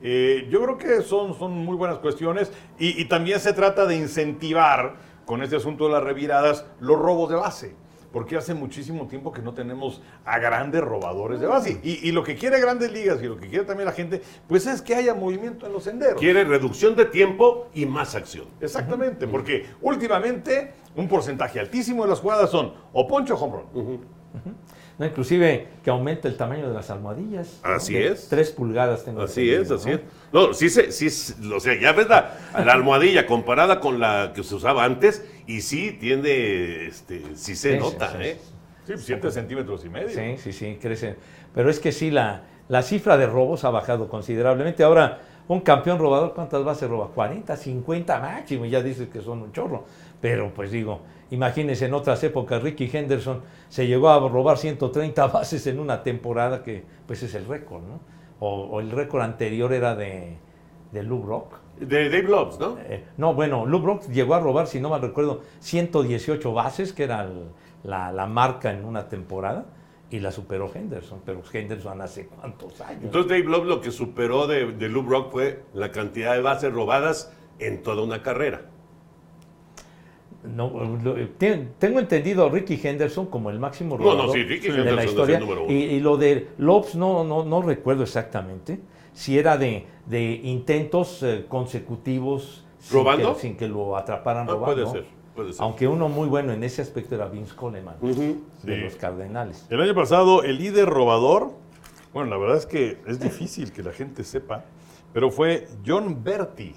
Eh, 0.04 0.48
yo 0.50 0.62
creo 0.64 0.78
que 0.78 1.02
son, 1.02 1.34
son 1.40 1.52
muy 1.54 1.76
buenas 1.76 1.98
cuestiones 2.00 2.52
y, 2.78 3.02
y 3.02 3.06
también 3.06 3.40
se 3.40 3.54
trata 3.54 3.86
de 3.86 3.96
incentivar 3.96 4.96
con 5.32 5.42
este 5.44 5.56
asunto 5.56 5.86
de 5.86 5.94
las 5.94 6.04
reviradas 6.04 6.66
los 6.82 7.00
robos 7.00 7.30
de 7.30 7.38
base. 7.38 7.74
Porque 8.12 8.36
hace 8.36 8.54
muchísimo 8.54 9.08
tiempo 9.08 9.32
que 9.32 9.42
no 9.42 9.54
tenemos 9.54 10.02
a 10.26 10.40
grandes 10.40 10.82
robadores 10.82 11.40
de 11.40 11.48
base. 11.48 11.80
Y, 11.84 12.06
y 12.06 12.12
lo 12.12 12.22
que 12.22 12.36
quiere 12.36 12.60
Grandes 12.60 12.92
Ligas 12.92 13.24
y 13.24 13.28
lo 13.28 13.38
que 13.38 13.48
quiere 13.48 13.64
también 13.64 13.86
la 13.86 13.94
gente, 13.94 14.22
pues 14.50 14.68
es 14.68 14.82
que 14.82 14.94
haya 14.94 15.14
movimiento 15.14 15.66
en 15.66 15.72
los 15.72 15.86
senderos. 15.86 16.20
Quiere 16.20 16.44
reducción 16.44 16.98
de 16.98 17.06
tiempo 17.06 17.70
y 17.74 17.86
más 17.86 18.14
acción. 18.14 18.48
Exactamente, 18.60 19.26
porque 19.26 19.68
últimamente 19.82 20.74
un 20.98 21.08
porcentaje 21.08 21.62
altísimo 21.62 22.04
de 22.04 22.10
las 22.10 22.20
jugadas 22.20 22.50
son 22.50 22.74
o 22.92 23.08
poncho 23.08 23.36
o 23.36 23.38
home 23.38 23.64
run. 23.74 24.02
No, 25.02 25.08
inclusive 25.08 25.68
que 25.84 25.90
aumente 25.90 26.28
el 26.28 26.38
tamaño 26.38 26.68
de 26.68 26.76
las 26.76 26.92
almohadillas. 26.92 27.60
Así 27.64 27.98
es. 27.98 28.30
Tres 28.30 28.52
pulgadas 28.52 29.04
tengo 29.04 29.24
Así 29.24 29.52
es, 29.52 29.72
así 29.72 29.90
¿no? 29.90 29.96
es. 29.96 30.02
No, 30.32 30.54
sí, 30.54 30.70
se, 30.70 30.92
sí, 30.92 31.08
es- 31.08 31.36
o 31.52 31.60
sea, 31.60 31.74
ya 31.74 31.92
ves 31.92 32.08
la, 32.08 32.38
la 32.64 32.74
almohadilla 32.74 33.26
comparada 33.26 33.80
con 33.80 34.00
la 34.00 34.32
que 34.36 34.44
se 34.44 34.54
usaba 34.54 34.84
antes 34.84 35.26
y 35.48 35.62
sí 35.62 35.98
tiene, 36.00 36.86
este, 36.86 37.24
sí 37.34 37.56
se 37.56 37.74
Sí, 37.74 37.80
nota, 37.80 38.12
sí, 38.12 38.18
sí, 38.20 38.24
¿eh? 38.26 38.38
Sí, 38.86 38.94
7 38.98 39.32
centímetros 39.32 39.84
y 39.86 39.90
medio. 39.90 40.10
Sí, 40.10 40.38
sí, 40.38 40.54
sí, 40.54 40.78
crece. 40.80 41.16
Pero 41.56 41.72
es 41.72 41.80
que 41.80 41.92
sí, 41.92 42.12
la, 42.12 42.44
la 42.70 42.84
cifra 42.84 43.18
de 43.18 43.26
robos 43.26 43.64
ha 43.64 43.72
bajado 43.72 44.08
considerablemente. 44.08 44.84
Ahora, 44.84 45.20
un 45.48 45.62
campeón 45.62 45.98
robador, 45.98 46.36
¿cuántas 46.36 46.64
bases 46.64 46.88
roba? 46.88 47.08
40, 47.08 47.58
50 47.58 48.20
máximo, 48.20 48.66
y 48.66 48.70
ya 48.70 48.84
dices 48.84 49.10
que 49.10 49.22
son 49.22 49.42
un 49.42 49.52
chorro. 49.52 49.86
Pero 50.22 50.54
pues 50.54 50.72
digo, 50.72 51.02
imagínense 51.32 51.86
en 51.88 51.94
otras 51.94 52.24
épocas, 52.24 52.62
Ricky 52.62 52.90
Henderson 52.94 53.42
se 53.70 53.88
llegó 53.88 54.10
a 54.10 54.20
robar 54.20 54.58
130 54.58 55.28
bases 55.28 55.66
en 55.68 55.80
una 55.80 56.04
temporada, 56.04 56.64
que 56.64 56.84
pues 57.08 57.24
es 57.24 57.34
el 57.36 57.46
récord, 57.48 57.82
¿no? 57.84 58.00
O, 58.40 58.64
o 58.66 58.80
el 58.80 58.92
récord 58.92 59.22
anterior 59.24 59.74
era 59.74 59.96
de, 59.96 60.38
de 60.92 61.04
Lou 61.04 61.20
Brock. 61.22 61.56
De 61.80 62.10
Dave 62.10 62.24
Loves, 62.30 62.60
¿no? 62.60 62.78
Eh, 62.80 63.04
no, 63.18 63.34
bueno, 63.34 63.66
Lou 63.66 63.80
Brock 63.82 64.04
llegó 64.10 64.36
a 64.36 64.40
robar, 64.40 64.68
si 64.68 64.80
no 64.80 64.90
mal 64.90 65.02
recuerdo, 65.02 65.42
118 65.60 66.54
bases, 66.54 66.94
que 66.94 67.04
era 67.04 67.24
el- 67.24 67.50
la, 67.84 68.12
la 68.12 68.28
marca 68.28 68.72
en 68.72 68.86
una 68.86 69.10
temporada, 69.10 69.66
y 70.12 70.20
la 70.20 70.32
superó 70.32 70.70
Henderson. 70.74 71.22
Pero 71.26 71.42
Henderson 71.52 72.02
hace 72.02 72.28
cuántos 72.28 72.80
años. 72.82 73.06
Entonces 73.06 73.30
Dave 73.30 73.46
Loves 73.46 73.68
lo 73.68 73.82
que 73.82 73.90
superó 73.92 74.46
de, 74.46 74.74
de 74.74 74.90
Lou 74.90 75.02
Brock 75.04 75.32
fue 75.32 75.64
la 75.74 75.92
cantidad 75.92 76.34
de 76.34 76.42
bases 76.42 76.72
robadas 76.72 77.34
en 77.60 77.82
toda 77.82 78.04
una 78.04 78.22
carrera. 78.22 78.62
No, 80.44 80.70
lo- 81.04 81.16
tengo 81.38 82.00
entendido 82.00 82.46
a 82.46 82.50
Ricky 82.50 82.80
Henderson 82.82 83.28
como 83.28 83.50
el 83.50 83.60
máximo 83.60 83.98
No, 83.98 84.04
no, 84.04 84.12
robador 84.14 84.34
sí, 84.36 84.44
Ricky 84.44 84.70
de 84.70 84.74
Henderson 84.80 84.96
la 84.96 85.02
es 85.02 85.06
el 85.06 85.10
historia. 85.12 85.40
número 85.40 85.64
uno. 85.66 85.72
Y, 85.72 85.76
y 85.76 86.00
lo 86.00 86.18
de 86.18 86.48
Lopes 86.58 86.96
no, 86.96 87.24
no, 87.24 87.46
no 87.46 87.62
recuerdo 87.62 88.04
exactamente 88.04 88.80
si 89.14 89.38
era 89.38 89.58
de, 89.58 89.86
de 90.08 90.32
intentos 90.44 91.22
eh, 91.24 91.46
consecutivos 91.48 92.66
sin 92.80 92.98
¿Robando? 92.98 93.34
que, 93.36 93.40
sin 93.42 93.58
que 93.58 93.68
lo 93.68 93.96
atraparan 93.98 94.48
Ah, 94.50 94.54
robando. 94.54 94.76
puede 94.84 94.88
ser, 94.92 95.06
puede 95.36 95.54
ser. 95.54 95.62
Aunque 95.64 95.88
uno 95.88 96.10
muy 96.10 96.28
bueno 96.28 96.54
en 96.54 96.64
ese 96.64 96.82
aspecto 96.82 97.14
era 97.16 97.28
Vince 97.28 97.56
Coleman, 97.56 97.96
de 98.02 98.14
Sí. 98.14 98.42
los 98.66 98.96
Cardenales. 98.96 99.68
El 99.70 99.82
año 99.82 99.94
pasado, 99.94 100.44
el 100.44 100.58
líder 100.58 100.88
robador, 100.90 101.52
bueno, 102.14 102.30
la 102.32 102.38
verdad 102.38 102.58
es 102.58 102.66
que 102.66 102.98
es 103.06 103.20
difícil 103.20 103.72
que 103.72 103.84
la 103.84 103.92
gente 103.92 104.24
sepa, 104.24 104.66
pero 105.14 105.30
fue 105.30 105.68
John 105.86 106.24
Berti 106.24 106.74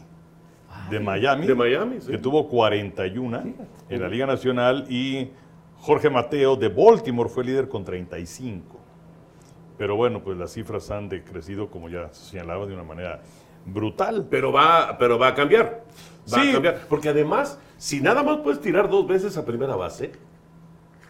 de 0.94 1.00
Miami, 1.00 1.46
De 1.46 1.54
Miami, 1.54 2.00
sí. 2.00 2.10
que 2.10 2.18
tuvo 2.18 2.48
41 2.48 3.42
en 3.88 4.00
la 4.00 4.08
Liga 4.08 4.26
Nacional 4.26 4.86
y 4.88 5.30
Jorge 5.78 6.08
Mateo 6.10 6.56
de 6.56 6.68
Baltimore 6.68 7.28
fue 7.28 7.44
líder 7.44 7.68
con 7.68 7.84
35. 7.84 8.80
Pero 9.76 9.96
bueno, 9.96 10.22
pues 10.22 10.38
las 10.38 10.52
cifras 10.52 10.90
han 10.90 11.08
decrecido, 11.08 11.68
como 11.68 11.88
ya 11.88 12.08
se 12.12 12.30
señalaba, 12.30 12.64
de 12.66 12.74
una 12.74 12.84
manera 12.84 13.20
brutal. 13.66 14.26
Pero 14.30 14.52
va, 14.52 14.96
pero 14.98 15.18
va 15.18 15.28
a 15.28 15.34
cambiar. 15.34 15.84
Va 16.32 16.40
Sí. 16.42 16.50
a 16.50 16.52
cambiar. 16.52 16.80
Porque 16.88 17.08
además, 17.08 17.58
si 17.76 18.00
nada 18.00 18.22
más 18.22 18.38
puedes 18.38 18.60
tirar 18.60 18.88
dos 18.88 19.06
veces 19.06 19.36
a 19.36 19.44
primera 19.44 19.74
base, 19.76 20.12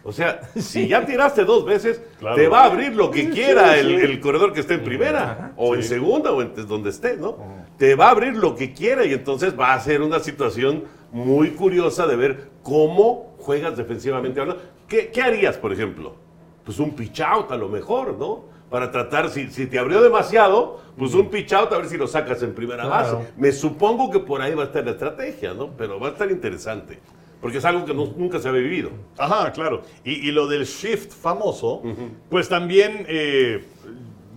o 0.03 0.11
sea, 0.11 0.41
si 0.55 0.87
ya 0.87 1.05
tiraste 1.05 1.45
dos 1.45 1.63
veces, 1.65 2.01
Claro. 2.19 2.35
te 2.35 2.47
va 2.47 2.63
a 2.63 2.65
abrir 2.65 2.95
lo 2.95 3.11
que 3.11 3.29
quiera 3.29 3.77
el, 3.77 3.91
el 3.91 4.19
corredor 4.19 4.51
que 4.51 4.59
esté 4.61 4.73
en 4.75 4.83
primera, 4.83 5.53
o 5.57 5.75
en 5.75 5.83
segunda, 5.83 6.31
o 6.31 6.41
en 6.41 6.53
donde 6.67 6.89
esté, 6.89 7.17
¿no? 7.17 7.37
Te 7.77 7.95
va 7.95 8.07
a 8.07 8.11
abrir 8.11 8.35
lo 8.37 8.55
que 8.55 8.73
quiera 8.73 9.05
y 9.05 9.13
entonces 9.13 9.57
va 9.59 9.73
a 9.73 9.79
ser 9.79 10.01
una 10.01 10.19
situación 10.19 10.83
muy 11.11 11.51
curiosa 11.51 12.07
de 12.07 12.15
ver 12.15 12.49
cómo 12.63 13.35
juegas 13.39 13.75
defensivamente 13.77 14.39
hablando. 14.39 14.61
¿Qué, 14.87 15.09
qué 15.11 15.21
harías, 15.21 15.57
por 15.57 15.73
ejemplo? 15.73 16.15
Pues 16.63 16.79
un 16.79 16.91
pitch 16.95 17.21
out 17.21 17.51
a 17.51 17.57
lo 17.57 17.67
mejor, 17.69 18.17
¿no? 18.17 18.45
Para 18.69 18.91
tratar, 18.91 19.29
si, 19.29 19.49
si 19.51 19.67
te 19.67 19.77
abrió 19.77 20.01
demasiado, 20.01 20.79
pues 20.97 21.13
un 21.13 21.29
pitch 21.29 21.53
out 21.53 21.71
a 21.73 21.77
ver 21.77 21.87
si 21.87 21.97
lo 21.97 22.07
sacas 22.07 22.41
en 22.43 22.53
primera 22.55 22.83
Claro. 22.85 23.17
base. 23.19 23.33
Me 23.37 23.51
supongo 23.51 24.09
que 24.09 24.19
por 24.19 24.41
ahí 24.41 24.55
va 24.55 24.63
a 24.63 24.65
estar 24.67 24.83
la 24.83 24.91
estrategia, 24.91 25.53
¿no? 25.53 25.69
Pero 25.77 25.99
va 25.99 26.07
a 26.07 26.11
estar 26.11 26.29
interesante. 26.31 26.99
Porque 27.41 27.59
es 27.59 27.65
algo 27.65 27.85
que 27.85 27.93
no- 27.93 28.11
nunca 28.17 28.39
se 28.39 28.47
había 28.49 28.61
vivido. 28.61 28.89
Ajá, 29.17 29.51
claro. 29.51 29.83
Y, 30.03 30.27
y 30.27 30.31
lo 30.31 30.47
del 30.47 30.63
shift 30.65 31.11
famoso, 31.11 31.83
pues 32.29 32.49
también 32.49 33.05
eh, 33.07 33.63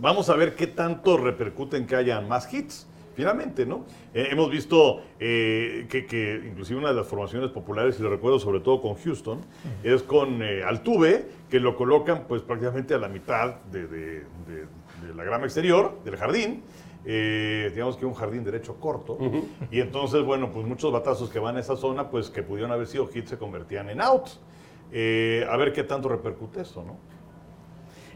vamos 0.01 0.29
a 0.29 0.35
ver 0.35 0.55
qué 0.55 0.67
tanto 0.67 1.17
repercute 1.17 1.77
en 1.77 1.87
que 1.87 1.97
haya 1.97 2.21
más 2.21 2.53
hits. 2.53 2.87
Finalmente, 3.23 3.67
¿no? 3.67 3.85
Eh, 4.15 4.29
hemos 4.31 4.49
visto 4.49 5.01
eh, 5.19 5.89
que, 5.91 6.07
que 6.07 6.41
inclusive 6.47 6.79
una 6.79 6.91
de 6.91 6.95
las 6.95 7.09
formaciones 7.09 7.51
populares, 7.51 7.99
y 7.99 8.03
lo 8.05 8.11
recuerdo 8.11 8.39
sobre 8.39 8.61
todo 8.61 8.81
con 8.81 8.95
Houston, 8.95 9.41
es 9.83 10.05
con 10.05 10.41
eh, 10.41 10.63
Altuve, 10.63 11.27
que 11.51 11.59
lo 11.59 11.75
colocan 11.75 12.27
pues 12.29 12.43
prácticamente 12.43 12.95
a 12.95 12.99
la 12.99 13.09
mitad 13.09 13.57
de, 13.73 13.89
de- 13.89 14.21
de- 14.47 14.67
de 15.05 15.15
la 15.17 15.25
grama 15.25 15.47
exterior, 15.47 15.99
del 16.05 16.15
jardín, 16.15 16.63
eh, 17.05 17.73
digamos 17.75 17.97
que 17.97 18.07
un 18.07 18.15
jardín 18.15 18.45
derecho 18.45 18.77
corto, 18.77 19.19
y 19.73 19.81
entonces, 19.81 20.23
bueno, 20.23 20.53
pues 20.53 20.65
muchos 20.65 20.93
batazos 20.93 21.29
que 21.29 21.41
van 21.41 21.57
a 21.57 21.61
esa 21.61 21.75
zona, 21.77 22.11
pues 22.11 22.31
que 22.31 22.45
pudieron 22.45 22.71
haber 22.71 22.87
sido 22.87 23.11
hits, 23.13 23.31
se 23.31 23.37
convertían 23.37 23.91
en 23.91 24.01
outs. 24.01 24.39
Eh, 24.93 25.45
a 25.51 25.57
ver 25.57 25.73
qué 25.73 25.83
tanto 25.83 26.09
repercute 26.09 26.61
eso, 26.61 26.85
¿no? 26.85 26.97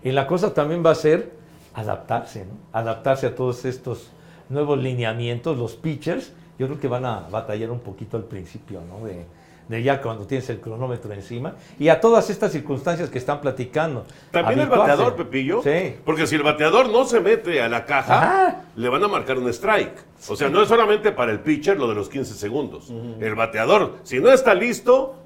Y 0.05 0.13
la 0.13 0.29
cosa 0.29 0.55
también 0.55 0.81
va 0.87 0.91
a 0.93 0.95
ser 0.95 1.33
adaptarse, 1.75 2.47
¿no? 2.47 2.53
Adaptarse 2.73 3.27
a 3.27 3.35
todos 3.35 3.65
estos 3.65 4.13
nuevos 4.49 4.79
lineamientos, 4.79 5.57
los 5.59 5.75
pitchers. 5.75 6.33
Yo 6.59 6.67
creo 6.67 6.81
que 6.81 6.89
van 6.89 7.05
a 7.05 7.29
batallar 7.31 7.71
un 7.71 7.81
poquito 7.81 8.17
al 8.17 8.25
principio, 8.25 8.81
¿no? 8.89 9.05
De, 9.05 9.25
de 9.69 9.83
ya 9.83 10.01
cuando 10.03 10.27
tienes 10.27 10.49
el 10.51 10.61
cronómetro 10.61 11.13
encima. 11.13 11.55
Y 11.79 11.89
a 11.89 12.01
todas 12.01 12.31
estas 12.31 12.53
circunstancias 12.53 13.09
que 13.09 13.19
están 13.19 13.41
platicando. 13.41 14.05
También 14.31 14.61
el 14.61 14.69
bateador, 14.69 15.17
Pepillo. 15.17 15.63
Sí. 15.63 15.97
Porque 16.05 16.27
si 16.27 16.37
el 16.37 16.43
bateador 16.43 16.89
no 16.91 17.05
se 17.05 17.21
mete 17.21 17.61
a 17.63 17.69
la 17.69 17.85
caja, 17.87 18.19
Ajá. 18.19 18.65
le 18.77 18.89
van 18.89 19.03
a 19.03 19.09
marcar 19.09 19.39
un 19.39 19.49
strike. 19.49 20.05
O 20.29 20.37
sea, 20.37 20.49
no 20.49 20.63
es 20.63 20.69
solamente 20.69 21.13
para 21.13 21.33
el 21.33 21.41
pitcher 21.41 21.79
lo 21.79 21.89
de 21.89 21.95
los 21.95 22.09
15 22.09 22.35
segundos. 22.35 22.93
El 23.21 23.35
bateador, 23.35 23.99
si 24.03 24.21
no 24.21 24.31
está 24.31 24.55
listo, 24.55 25.17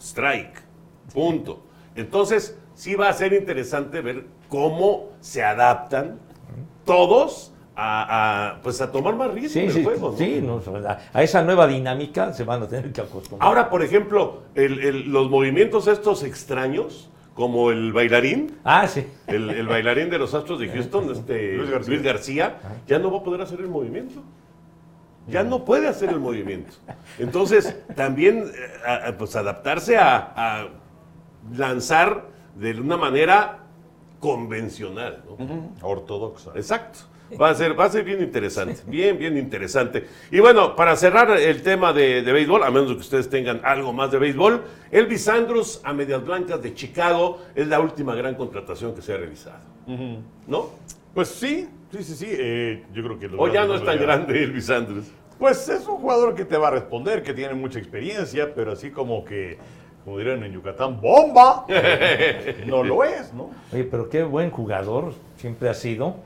strike. 0.00 0.62
Punto. 1.12 1.62
Entonces, 1.94 2.56
sí 2.74 2.94
va 2.94 3.08
a 3.08 3.12
ser 3.12 3.32
interesante 3.32 4.00
ver 4.00 4.24
cómo 4.48 5.10
se 5.20 5.44
adaptan 5.44 6.18
todos 6.84 7.49
a, 7.76 8.50
a, 8.56 8.62
pues 8.62 8.80
a 8.80 8.90
tomar 8.92 9.14
más 9.16 9.32
ritmo 9.32 9.48
Sí, 9.48 9.60
del 9.60 9.72
sí, 9.72 9.84
juego. 9.84 10.10
¿no? 10.10 10.16
sí, 10.16 10.40
no, 10.42 10.60
a, 10.88 10.98
a 11.12 11.22
esa 11.22 11.42
nueva 11.42 11.66
dinámica 11.66 12.32
se 12.32 12.44
van 12.44 12.62
a 12.62 12.68
tener 12.68 12.92
que 12.92 13.00
acostumbrar. 13.00 13.46
Ahora, 13.48 13.70
por 13.70 13.82
ejemplo, 13.82 14.42
el- 14.54 14.80
el- 14.80 15.10
los 15.12 15.30
movimientos 15.30 15.86
estos 15.86 16.22
extraños, 16.22 17.08
como 17.34 17.70
el 17.70 17.92
bailarín, 17.92 18.58
ah, 18.64 18.86
sí. 18.86 19.06
el, 19.26 19.48
el 19.50 19.66
bailarín 19.66 20.10
de 20.10 20.18
los 20.18 20.34
Astros 20.34 20.58
de 20.60 20.68
Houston, 20.72 21.10
este, 21.12 21.56
Luis 21.56 21.88
Luis, 21.88 22.02
García. 22.02 22.58
Ya 22.86 22.98
no 22.98 23.10
va 23.10 23.18
a 23.18 23.22
poder 23.22 23.40
hacer 23.40 23.60
el 23.60 23.68
movimiento. 23.68 24.20
Ya 25.28 25.44
no 25.44 25.64
puede 25.64 25.86
hacer 25.86 26.08
el 26.10 26.18
movimiento. 26.18 26.72
Entonces, 27.18 27.76
también 27.94 28.38
eh, 28.52 28.72
a- 28.84 29.08
a, 29.08 29.16
pues, 29.16 29.36
adaptarse 29.36 29.96
a, 29.96 30.32
a 30.34 30.68
lanzar 31.56 32.26
de 32.56 32.78
una 32.80 32.96
manera 32.96 33.58
convencional. 34.18 35.22
¿no? 35.38 35.70
Ortodoxa. 35.82 36.50
Exacto. 36.56 37.00
Va 37.38 37.50
a 37.50 37.54
ser, 37.54 37.78
va 37.78 37.84
a 37.84 37.90
ser 37.90 38.04
bien 38.04 38.22
interesante, 38.22 38.80
bien, 38.86 39.18
bien 39.18 39.36
interesante. 39.36 40.06
Y 40.30 40.40
bueno, 40.40 40.74
para 40.74 40.96
cerrar 40.96 41.30
el 41.30 41.62
tema 41.62 41.92
de, 41.92 42.22
de 42.22 42.32
béisbol, 42.32 42.62
a 42.62 42.70
menos 42.70 42.92
que 42.92 42.98
ustedes 42.98 43.28
tengan 43.28 43.60
algo 43.64 43.92
más 43.92 44.10
de 44.10 44.18
béisbol, 44.18 44.62
Elvis 44.90 45.28
Andrus 45.28 45.80
a 45.84 45.92
Medias 45.92 46.24
Blancas 46.24 46.62
de 46.62 46.74
Chicago 46.74 47.38
es 47.54 47.68
la 47.68 47.80
última 47.80 48.14
gran 48.14 48.34
contratación 48.34 48.94
que 48.94 49.02
se 49.02 49.12
ha 49.14 49.16
realizado. 49.16 49.60
¿No? 50.46 50.70
Pues 51.14 51.28
sí, 51.28 51.68
sí, 51.90 52.02
sí, 52.02 52.14
sí. 52.14 52.26
eh, 52.28 52.84
yo 52.92 53.02
creo 53.02 53.18
que 53.18 53.28
los 53.28 53.40
O 53.40 53.48
ya 53.48 53.64
no 53.64 53.74
es 53.74 53.84
tan 53.84 53.98
grande 53.98 54.42
Elvis 54.42 54.70
Andrus. 54.70 55.06
Pues 55.38 55.68
es 55.68 55.86
un 55.88 55.96
jugador 55.96 56.34
que 56.34 56.44
te 56.44 56.56
va 56.56 56.68
a 56.68 56.70
responder, 56.72 57.22
que 57.22 57.32
tiene 57.32 57.54
mucha 57.54 57.78
experiencia, 57.78 58.54
pero 58.54 58.72
así 58.72 58.90
como 58.90 59.24
que, 59.24 59.56
como 60.04 60.18
dirían 60.18 60.44
en 60.44 60.52
Yucatán, 60.52 61.00
¡bomba! 61.00 61.64
no 62.66 62.84
lo 62.84 63.02
es, 63.04 63.32
¿no? 63.32 63.50
Oye, 63.72 63.84
pero 63.84 64.08
qué 64.10 64.22
buen 64.22 64.50
jugador 64.50 65.14
siempre 65.38 65.68
ha 65.70 65.74
sido 65.74 66.16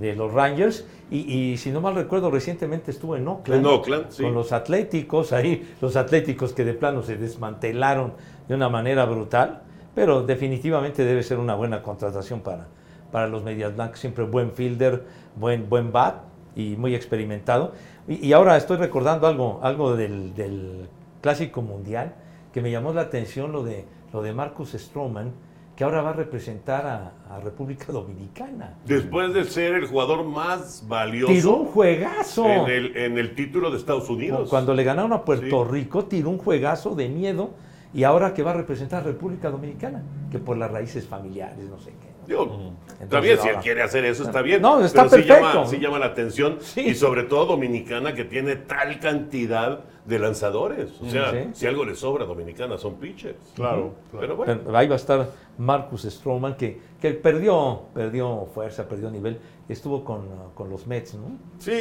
de 0.00 0.16
los 0.16 0.32
Rangers. 0.32 0.84
Y, 1.10 1.18
y 1.32 1.56
si 1.58 1.70
no 1.70 1.80
mal 1.80 1.94
recuerdo, 1.94 2.30
recientemente 2.30 2.90
estuvo 2.90 3.16
en 3.16 3.28
Oakland. 3.28 3.60
En 3.60 3.66
Oakland, 3.66 4.06
sí. 4.10 4.22
Con 4.22 4.34
los 4.34 4.52
Atléticos, 4.52 5.32
ahí, 5.32 5.74
los 5.80 5.96
Atléticos 5.96 6.52
que 6.52 6.64
de 6.64 6.74
plano 6.74 7.02
se 7.02 7.16
desmantelaron 7.16 8.14
de 8.48 8.54
una 8.54 8.68
manera 8.68 9.04
brutal. 9.04 9.62
pero 9.94 10.22
definitivamente 10.22 11.04
debe 11.04 11.22
ser 11.22 11.38
una 11.38 11.54
buena 11.54 11.82
contratación 11.82 12.40
para, 12.40 12.68
para 13.10 13.26
los 13.28 13.42
Medias 13.42 13.74
Blancas. 13.74 14.00
Siempre 14.00 14.24
buen 14.24 14.52
fielder, 14.52 15.04
buen, 15.36 15.68
buen 15.68 15.92
bat 15.92 16.22
y 16.54 16.76
muy 16.76 16.94
experimentado. 16.94 17.72
Y, 18.08 18.26
y 18.26 18.32
ahora 18.32 18.56
estoy 18.56 18.76
recordando 18.76 19.26
algo, 19.26 19.60
algo 19.62 19.96
del, 19.96 20.34
del 20.34 20.88
Clásico 21.20 21.62
Mundial 21.62 22.14
que 22.52 22.60
me 22.60 22.70
llamó 22.70 22.92
la 22.92 23.02
atención, 23.02 23.52
lo 23.52 23.62
de, 23.62 23.84
lo 24.12 24.22
de 24.22 24.32
Marcus 24.32 24.72
Stroman, 24.72 25.32
que 25.80 25.84
ahora 25.84 26.02
va 26.02 26.10
a 26.10 26.12
representar 26.12 26.84
a, 26.86 27.34
a 27.34 27.40
República 27.40 27.86
Dominicana. 27.90 28.74
Después 28.84 29.32
de 29.32 29.44
ser 29.44 29.72
el 29.76 29.86
jugador 29.86 30.26
más 30.26 30.84
valioso 30.86 31.32
Tiró 31.32 31.56
un 31.56 31.66
juegazo. 31.68 32.44
en 32.46 32.66
el, 32.68 32.96
en 32.98 33.16
el 33.16 33.34
título 33.34 33.70
de 33.70 33.78
Estados 33.78 34.10
Unidos. 34.10 34.50
Cuando 34.50 34.74
le 34.74 34.84
ganaron 34.84 35.14
a 35.14 35.24
Puerto 35.24 35.64
Sí. 35.64 35.70
Rico, 35.72 36.04
tiró 36.04 36.28
un 36.28 36.36
juegazo 36.36 36.94
de 36.94 37.08
miedo 37.08 37.52
y 37.94 38.04
ahora 38.04 38.34
que 38.34 38.42
va 38.42 38.50
a 38.50 38.54
representar 38.58 39.00
a 39.00 39.04
República 39.04 39.48
Dominicana, 39.48 40.02
que 40.30 40.38
por 40.38 40.58
las 40.58 40.70
raíces 40.70 41.06
familiares, 41.06 41.64
no 41.70 41.78
sé 41.78 41.92
qué. 41.92 42.10
Digo, 42.30 42.44
Entonces, 42.44 43.02
está 43.02 43.20
bien, 43.20 43.38
si 43.40 43.48
él 43.48 43.56
quiere 43.56 43.82
hacer 43.82 44.04
eso, 44.04 44.22
está 44.22 44.40
bien. 44.40 44.62
No, 44.62 44.80
está 44.84 45.02
pero 45.08 45.22
sí 45.22 45.28
perfecto. 45.28 45.52
llama, 45.52 45.66
sí 45.66 45.78
llama 45.80 45.98
la 45.98 46.06
atención. 46.06 46.58
Sí. 46.60 46.80
Y 46.82 46.94
sobre 46.94 47.24
todo 47.24 47.46
Dominicana, 47.46 48.14
que 48.14 48.24
tiene 48.24 48.54
tal 48.54 49.00
cantidad 49.00 49.80
de 50.04 50.18
lanzadores. 50.20 50.92
O 51.02 51.10
sea, 51.10 51.32
Sí. 51.32 51.48
si 51.54 51.66
algo 51.66 51.84
le 51.84 51.96
sobra 51.96 52.22
a 52.24 52.26
Dominicana, 52.28 52.78
son 52.78 52.94
pitchers. 52.94 53.36
Claro, 53.56 53.94
claro. 54.10 54.20
Pero 54.20 54.36
bueno, 54.36 54.60
Pero 54.64 54.76
ahí 54.78 54.86
va 54.86 54.94
a 54.94 54.96
estar 54.96 55.28
Marcus 55.58 56.02
Stroman, 56.02 56.54
que, 56.56 56.80
que 57.00 57.10
perdió, 57.14 57.82
perdió 57.92 58.46
fuerza, 58.54 58.88
perdió 58.88 59.10
nivel. 59.10 59.38
Estuvo 59.68 60.04
con, 60.04 60.28
con 60.54 60.70
los 60.70 60.86
Mets, 60.86 61.14
¿no? 61.14 61.36
Sí, 61.58 61.72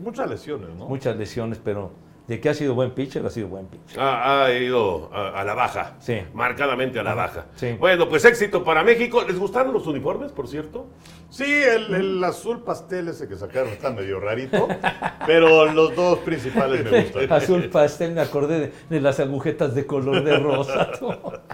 muchas 0.00 0.30
lesiones, 0.30 0.70
¿no? 0.78 0.88
Muchas 0.88 1.14
lesiones, 1.16 1.60
pero 1.62 1.90
de 2.26 2.40
que 2.40 2.48
ha 2.48 2.54
sido 2.54 2.74
buen 2.74 2.92
pitcher, 2.92 3.24
ha 3.26 3.30
sido 3.30 3.48
buen 3.48 3.66
pitcher. 3.66 4.00
ha, 4.00 4.44
ha 4.46 4.52
ido 4.52 5.10
a, 5.12 5.40
a 5.40 5.44
la 5.44 5.54
baja. 5.54 5.94
Sí. 6.00 6.18
Marcadamente 6.32 6.98
a 6.98 7.02
la 7.02 7.14
baja. 7.14 7.46
Sí. 7.56 7.72
Bueno, 7.78 8.08
pues 8.08 8.24
éxito 8.24 8.64
para 8.64 8.82
México. 8.82 9.22
¿Les 9.26 9.38
gustaron 9.38 9.72
los 9.74 9.86
uniformes, 9.86 10.32
por 10.32 10.48
cierto? 10.48 10.86
Sí, 11.28 11.44
el, 11.44 11.92
el 11.94 12.24
azul 12.24 12.62
pastel 12.62 13.08
ese 13.08 13.26
que 13.28 13.34
sacaron 13.36 13.70
está 13.70 13.90
medio 13.90 14.20
rarito, 14.20 14.68
pero 15.26 15.66
los 15.72 15.94
dos 15.96 16.18
principales 16.20 16.84
me 16.90 17.02
gustan. 17.02 17.32
Azul 17.32 17.64
pastel, 17.70 18.12
me 18.12 18.20
acordé 18.20 18.60
de, 18.60 18.72
de 18.88 19.00
las 19.00 19.18
agujetas 19.20 19.74
de 19.74 19.84
color 19.86 20.22
de 20.24 20.38
rosa. 20.38 20.90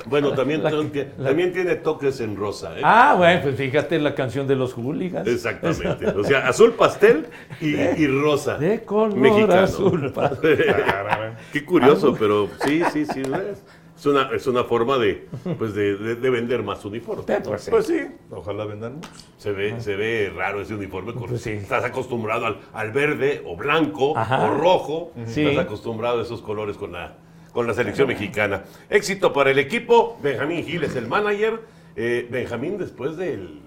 Bueno, 0.06 0.32
también, 0.32 0.62
La- 0.62 0.70
también, 0.70 1.12
la- 1.18 1.28
también 1.28 1.52
tiene 1.52 1.76
toques 1.76 2.20
en 2.20 2.34
rosa. 2.34 2.76
¿eh? 2.76 2.80
ah, 2.82 3.14
bueno, 3.18 3.42
pues 3.42 3.56
fíjate 3.56 3.98
la 3.98 4.14
canción 4.14 4.46
de 4.46 4.56
los 4.56 4.72
hooligans. 4.72 5.28
Exactamente. 5.28 6.06
O 6.08 6.24
sea, 6.24 6.48
azul 6.48 6.72
pastel 6.72 7.26
y, 7.60 7.74
y 7.76 8.06
rosa. 8.06 8.56
De 8.56 8.82
color 8.82 9.14
Mexicano. 9.14 9.60
azul 9.60 10.10
pastel. 10.12 10.58
Qué 11.52 11.64
curioso, 11.64 12.16
pero 12.18 12.48
sí, 12.64 12.82
sí, 12.92 13.04
sí. 13.06 13.22
¿ves? 13.22 13.62
Es 13.96 14.06
una, 14.06 14.30
es 14.34 14.46
una 14.46 14.64
forma 14.64 14.96
de, 14.96 15.28
pues 15.58 15.74
de, 15.74 15.94
de- 15.96 16.14
de 16.14 16.30
vender 16.30 16.62
más 16.62 16.82
uniformes. 16.86 17.26
¿no? 17.28 17.42
pues 17.42 17.62
sí. 17.64 17.70
Pues 17.70 17.86
sí, 17.86 18.00
ojalá 18.30 18.64
vendan 18.64 18.94
muchos. 18.94 19.26
Se 19.36 19.52
ve, 19.52 19.78
se 19.80 19.94
ve 19.94 20.32
raro 20.34 20.62
ese 20.62 20.74
uniforme. 20.74 21.12
con- 21.12 21.28
Pues 21.28 21.42
sí. 21.42 21.50
Estás 21.50 21.84
acostumbrado 21.84 22.46
al, 22.46 22.58
al 22.72 22.92
verde 22.92 23.42
o 23.46 23.56
blanco 23.56 24.16
Ajá. 24.16 24.42
o 24.44 24.56
rojo. 24.56 25.12
Sí. 25.26 25.42
Estás 25.46 25.66
acostumbrado 25.66 26.20
a 26.20 26.22
esos 26.22 26.40
colores 26.40 26.78
con 26.78 26.92
la, 26.92 27.18
con 27.52 27.66
la 27.66 27.74
selección 27.74 28.08
mexicana. 28.08 28.64
Éxito 28.88 29.34
para 29.34 29.50
el 29.50 29.58
equipo. 29.58 30.18
Benjamín 30.22 30.64
Gil 30.64 30.82
es 30.84 30.96
el 30.96 31.06
manager. 31.06 31.60
Eh, 31.94 32.26
Benjamín, 32.30 32.78
después 32.78 33.18
del, 33.18 33.60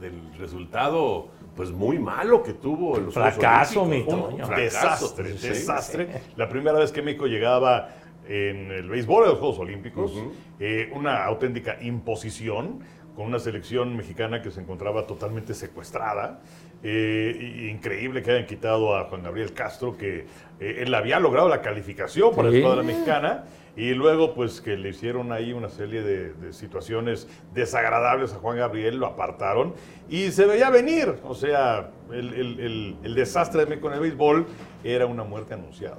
del 0.00 0.14
resultado 0.38 1.28
pues 1.58 1.72
muy 1.72 1.98
malo 1.98 2.40
que 2.40 2.52
tuvo 2.52 2.98
en 2.98 3.06
los 3.06 3.14
Juegos 3.14 3.34
Fracaso, 3.34 3.84
mi. 3.84 4.04
Toño. 4.04 4.46
Desastre, 4.46 5.36
Sí. 5.36 5.48
desastre. 5.48 6.08
La 6.36 6.48
primera 6.48 6.78
vez 6.78 6.92
que 6.92 7.02
México 7.02 7.26
llegaba 7.26 7.88
en 8.28 8.70
el 8.70 8.88
béisbol 8.88 9.24
de 9.24 9.30
los 9.30 9.40
Juegos 9.40 9.58
Olímpicos, 9.58 10.12
eh, 10.60 10.88
una 10.94 11.24
auténtica 11.24 11.76
imposición 11.82 12.78
con 13.16 13.26
una 13.26 13.40
selección 13.40 13.96
mexicana 13.96 14.40
que 14.40 14.52
se 14.52 14.60
encontraba 14.60 15.04
totalmente 15.08 15.52
secuestrada. 15.52 16.38
Eh, 16.82 17.68
increíble 17.72 18.22
que 18.22 18.30
hayan 18.30 18.46
quitado 18.46 18.96
a 18.96 19.04
Juan 19.04 19.22
Gabriel 19.24 19.52
Castro, 19.52 19.96
que 19.96 20.26
eh, 20.60 20.82
él 20.86 20.94
había 20.94 21.18
logrado 21.18 21.48
la 21.48 21.60
calificación 21.60 22.30
para 22.34 22.44
la 22.48 22.52
Sí. 22.52 22.58
escuadra 22.58 22.82
mexicana. 22.82 23.44
Y 23.76 23.94
luego, 23.94 24.34
pues, 24.34 24.60
que 24.60 24.76
le 24.76 24.88
hicieron 24.88 25.30
ahí 25.30 25.52
una 25.52 25.68
serie 25.68 26.02
de, 26.02 26.32
de 26.34 26.52
situaciones 26.52 27.28
desagradables 27.54 28.32
a 28.32 28.36
Juan 28.36 28.56
Gabriel, 28.58 28.96
lo 28.98 29.06
apartaron 29.06 29.72
y 30.08 30.30
se 30.32 30.46
veía 30.46 30.68
venir. 30.70 31.14
O 31.24 31.34
sea, 31.34 31.90
el, 32.12 32.34
el- 32.34 32.60
el- 32.60 32.96
el 33.04 33.14
desastre 33.14 33.60
de 33.60 33.66
México 33.70 33.88
en 33.88 33.94
el 33.94 34.00
béisbol 34.00 34.46
era 34.82 35.06
una 35.06 35.22
muerte 35.24 35.54
anunciada. 35.54 35.98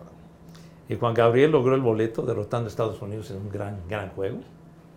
Y 0.90 0.96
Juan 0.96 1.14
Gabriel 1.14 1.52
logró 1.52 1.76
el 1.76 1.82
boleto 1.82 2.22
derrotando 2.24 2.68
a 2.68 2.70
Estados 2.70 3.02
Unidos 3.02 3.30
en 3.32 3.38
un 3.38 3.50
gran, 3.50 3.80
gran 3.88 4.10
juego. 4.10 4.40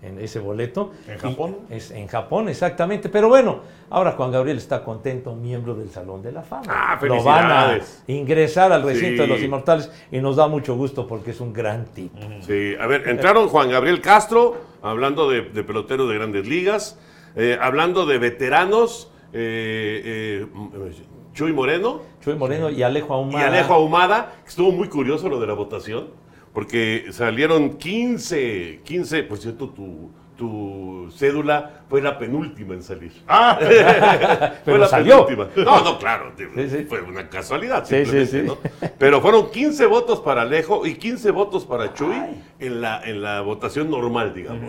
En 0.02 0.18
ese 0.18 0.40
boleto. 0.40 0.90
¿En 1.06 1.14
Y 1.14 1.18
Japón? 1.18 1.56
es 1.70 1.92
en 1.92 2.08
Japón, 2.08 2.48
exactamente. 2.48 3.08
Pero 3.08 3.28
bueno, 3.28 3.60
ahora 3.88 4.12
Juan 4.12 4.32
Gabriel 4.32 4.56
está 4.58 4.82
contento, 4.82 5.34
miembro 5.36 5.74
del 5.76 5.90
Salón 5.90 6.22
de 6.22 6.32
la 6.32 6.42
Fama. 6.42 6.64
Ah, 6.68 6.98
Lo 7.02 7.22
van 7.22 7.50
a 7.52 7.78
ingresar 8.08 8.72
al 8.72 8.82
recinto 8.82 9.22
Sí. 9.22 9.28
de 9.28 9.34
los 9.34 9.40
inmortales 9.42 9.90
y 10.10 10.18
nos 10.18 10.34
da 10.36 10.48
mucho 10.48 10.74
gusto 10.74 11.06
porque 11.06 11.30
es 11.30 11.40
un 11.40 11.52
gran 11.52 11.84
tipo. 11.86 12.18
Sí, 12.40 12.74
a 12.80 12.86
ver, 12.88 13.08
entraron 13.08 13.46
Juan 13.48 13.70
Gabriel 13.70 14.00
Castro, 14.00 14.56
hablando 14.82 15.30
de, 15.30 15.42
de 15.42 15.62
peloteros 15.62 16.08
de 16.08 16.14
grandes 16.16 16.48
ligas, 16.48 16.98
eh, 17.36 17.56
hablando 17.60 18.04
de 18.04 18.18
veteranos, 18.18 19.08
eh, 19.32 20.46
eh, 20.52 20.92
Chuy 21.32 21.52
Moreno 21.52 22.00
Chuy 22.22 22.34
Moreno 22.34 22.68
y 22.70 22.82
Alejo 22.82 23.14
y 23.14 23.16
Ahumada. 23.16 23.46
Alejo 23.46 23.72
Ahumada, 23.74 24.32
que 24.42 24.48
estuvo 24.50 24.70
muy 24.72 24.88
curioso 24.88 25.28
lo 25.28 25.40
de 25.40 25.46
la 25.46 25.54
votación, 25.54 26.08
porque 26.52 27.06
salieron 27.12 27.76
15, 27.78 28.80
15, 28.84 29.22
por 29.24 29.38
cierto, 29.38 29.68
tu, 29.70 30.10
tu 30.36 31.10
cédula 31.16 31.82
fue 31.88 32.02
la 32.02 32.18
penúltima 32.18 32.74
en 32.74 32.82
salir. 32.82 33.12
Ah, 33.28 33.58
Fue 34.64 34.78
la 34.78 34.86
salió. 34.86 35.26
penúltima. 35.26 35.64
No, 35.64 35.82
no, 35.84 35.98
claro, 35.98 36.32
Sí, 36.36 36.68
sí. 36.68 36.84
fue 36.88 37.00
una 37.02 37.28
casualidad 37.28 37.84
Sí, 37.84 38.04
sí, 38.04 38.26
simplemente, 38.26 38.40
sí. 38.40 38.46
¿no? 38.46 38.90
Pero 38.98 39.20
fueron 39.20 39.50
15 39.50 39.86
votos 39.86 40.20
para 40.20 40.42
Alejo 40.42 40.84
y 40.86 40.94
15 40.96 41.30
votos 41.30 41.64
para 41.64 41.92
Chuy 41.94 42.16
en 42.58 42.80
la, 42.80 43.02
en 43.04 43.22
la 43.22 43.40
votación 43.42 43.90
normal, 43.90 44.34
digamos. 44.34 44.62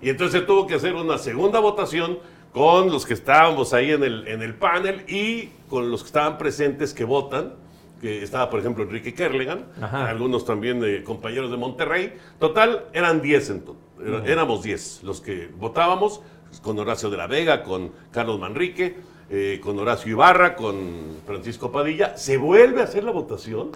Y 0.00 0.10
entonces 0.10 0.46
tuvo 0.46 0.66
que 0.66 0.74
hacer 0.74 0.94
una 0.94 1.18
segunda 1.18 1.58
votación 1.60 2.18
con 2.52 2.90
los 2.90 3.06
que 3.06 3.14
estábamos 3.14 3.72
ahí 3.74 3.92
en 3.92 4.02
el, 4.02 4.26
en 4.26 4.42
el 4.42 4.54
panel 4.54 5.04
y 5.08 5.50
con 5.68 5.90
los 5.90 6.02
que 6.02 6.06
estaban 6.08 6.36
presentes 6.38 6.92
que 6.94 7.04
votan, 7.04 7.52
que 8.00 8.22
estaba, 8.22 8.48
por 8.50 8.60
ejemplo, 8.60 8.82
Enrique 8.84 9.12
Kerlegan, 9.14 9.66
Ajá. 9.80 10.08
algunos 10.08 10.44
también 10.44 10.80
compañeros 11.04 11.50
de 11.50 11.56
Monterrey. 11.56 12.14
Total, 12.38 12.86
eran 12.92 13.20
10 13.20 13.50
en 13.50 13.64
era- 14.04 14.24
Éramos 14.26 14.62
10 14.62 15.02
los 15.02 15.20
que 15.20 15.48
votábamos, 15.58 16.22
con 16.62 16.78
Horacio 16.78 17.10
de 17.10 17.16
la 17.16 17.26
Vega, 17.26 17.62
con 17.62 17.92
Carlos 18.10 18.40
Manrique, 18.40 18.96
eh, 19.28 19.60
con 19.62 19.78
Horacio 19.78 20.10
Ibarra, 20.10 20.56
con 20.56 21.18
Francisco 21.26 21.70
Padilla. 21.70 22.16
Se 22.16 22.36
vuelve 22.38 22.80
a 22.80 22.84
hacer 22.84 23.04
la 23.04 23.12
votación 23.12 23.70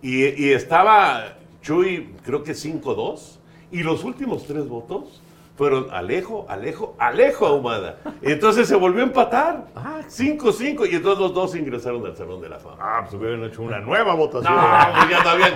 y, 0.00 0.24
y 0.46 0.52
estaba 0.52 1.36
Chuy, 1.62 2.10
creo 2.24 2.42
que 2.42 2.52
5-2, 2.54 3.38
y 3.72 3.82
los 3.82 4.04
últimos 4.04 4.46
tres 4.46 4.68
votos 4.68 5.20
fueron 5.56 5.86
Alejo, 5.92 6.46
Alejo, 6.48 6.96
Alejo 6.98 7.46
Ahumada. 7.46 7.98
Entonces 8.22 8.66
se 8.68 8.74
volvió 8.74 9.02
a 9.02 9.06
empatar. 9.06 9.66
5-5, 10.08 10.90
y 10.90 10.96
entonces 10.96 11.18
los 11.20 11.32
dos 11.34 11.54
ingresaron 11.54 12.04
al 12.06 12.16
Salón 12.16 12.40
de 12.40 12.48
la 12.48 12.58
Fama. 12.58 12.76
ah, 12.80 13.00
pues 13.02 13.14
hubieran 13.14 13.42
hecho 13.44 13.62
una 13.62 13.78
nueva 13.80 14.14
votación. 14.14 14.52
No, 14.54 14.60
pues 14.96 15.10
ya 15.10 15.22
no 15.22 15.30
había, 15.30 15.46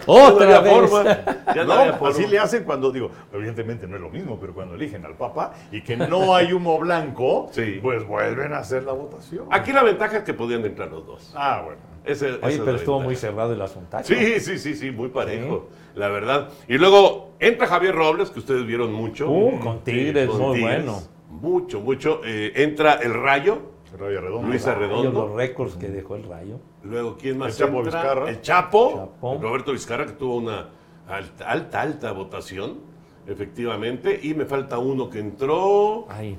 Otra 0.06 0.60
vez. 0.60 0.72
forma. 0.90 1.04
Ya 1.54 1.64
no, 1.64 1.64
No, 1.64 1.72
había 1.80 1.92
forma. 1.94 2.14
así 2.14 2.26
le 2.26 2.38
hacen 2.38 2.64
cuando 2.64 2.90
digo, 2.92 3.10
evidentemente 3.32 3.86
no 3.86 3.96
es 3.96 4.02
lo 4.02 4.10
mismo, 4.10 4.38
pero 4.40 4.54
cuando 4.54 4.74
eligen 4.74 5.04
al 5.04 5.14
Papa 5.14 5.52
y 5.72 5.82
que 5.82 5.96
no 5.96 6.34
hay 6.34 6.52
humo 6.52 6.78
blanco, 6.78 7.48
Sí. 7.52 7.78
pues 7.82 8.06
vuelven 8.06 8.52
a 8.52 8.58
hacer 8.58 8.84
la 8.84 8.92
votación. 8.92 9.46
Aquí 9.50 9.72
la 9.72 9.82
ventaja 9.82 10.18
es 10.18 10.22
que 10.24 10.34
podían 10.34 10.64
entrar 10.64 10.88
los 10.90 11.06
dos. 11.06 11.32
Ah, 11.34 11.62
bueno. 11.64 11.80
Ese- 12.04 12.38
Oye, 12.42 12.54
es 12.54 12.58
pero 12.60 12.76
estuvo 12.76 12.94
ventaja. 12.96 13.04
muy 13.04 13.16
cerrado 13.16 13.52
el 13.52 13.62
asunto. 13.62 13.96
Sí, 14.02 14.40
sí, 14.40 14.58
sí, 14.58 14.74
sí, 14.74 14.90
muy 14.90 15.08
parejo, 15.08 15.68
la 15.94 16.08
verdad. 16.08 16.48
Y 16.68 16.78
luego 16.78 17.30
entra 17.38 17.66
Javier 17.66 17.94
Robles, 17.94 18.30
que 18.30 18.38
ustedes 18.38 18.66
vieron 18.66 18.92
mucho. 18.92 19.30
Uh, 19.30 19.58
con 19.60 19.84
Tigres, 19.84 20.28
muy 20.28 20.60
bueno. 20.60 21.00
Mucho, 21.30 21.80
mucho. 21.80 22.20
Eh, 22.24 22.52
entra 22.56 22.94
el 22.94 23.12
Rayo, 23.14 23.58
El 23.92 23.98
Rayo 24.00 24.20
Redondo. 24.20 24.48
Luis 24.48 24.66
Arredondo. 24.66 25.26
los 25.28 25.36
récords 25.36 25.76
que 25.76 25.88
dejó 25.88 26.16
el 26.16 26.24
Rayo. 26.24 26.58
Luego, 26.82 27.16
¿quién 27.18 27.36
más 27.38 27.52
El 27.60 27.66
Chapo 27.66 27.78
entra? 27.82 28.00
Vizcarra. 28.00 28.30
El 28.30 28.40
Chapo, 28.40 28.94
Chapo. 28.96 29.38
Roberto 29.40 29.72
Vizcarra, 29.72 30.06
que 30.06 30.12
tuvo 30.12 30.36
una 30.36 30.68
alta, 31.08 31.50
alta, 31.50 31.80
alta 31.82 32.12
votación, 32.12 32.78
efectivamente. 33.26 34.18
Y 34.22 34.34
me 34.34 34.44
falta 34.46 34.78
uno 34.78 35.08
que 35.10 35.18
entró. 35.20 36.06
Ay, 36.08 36.36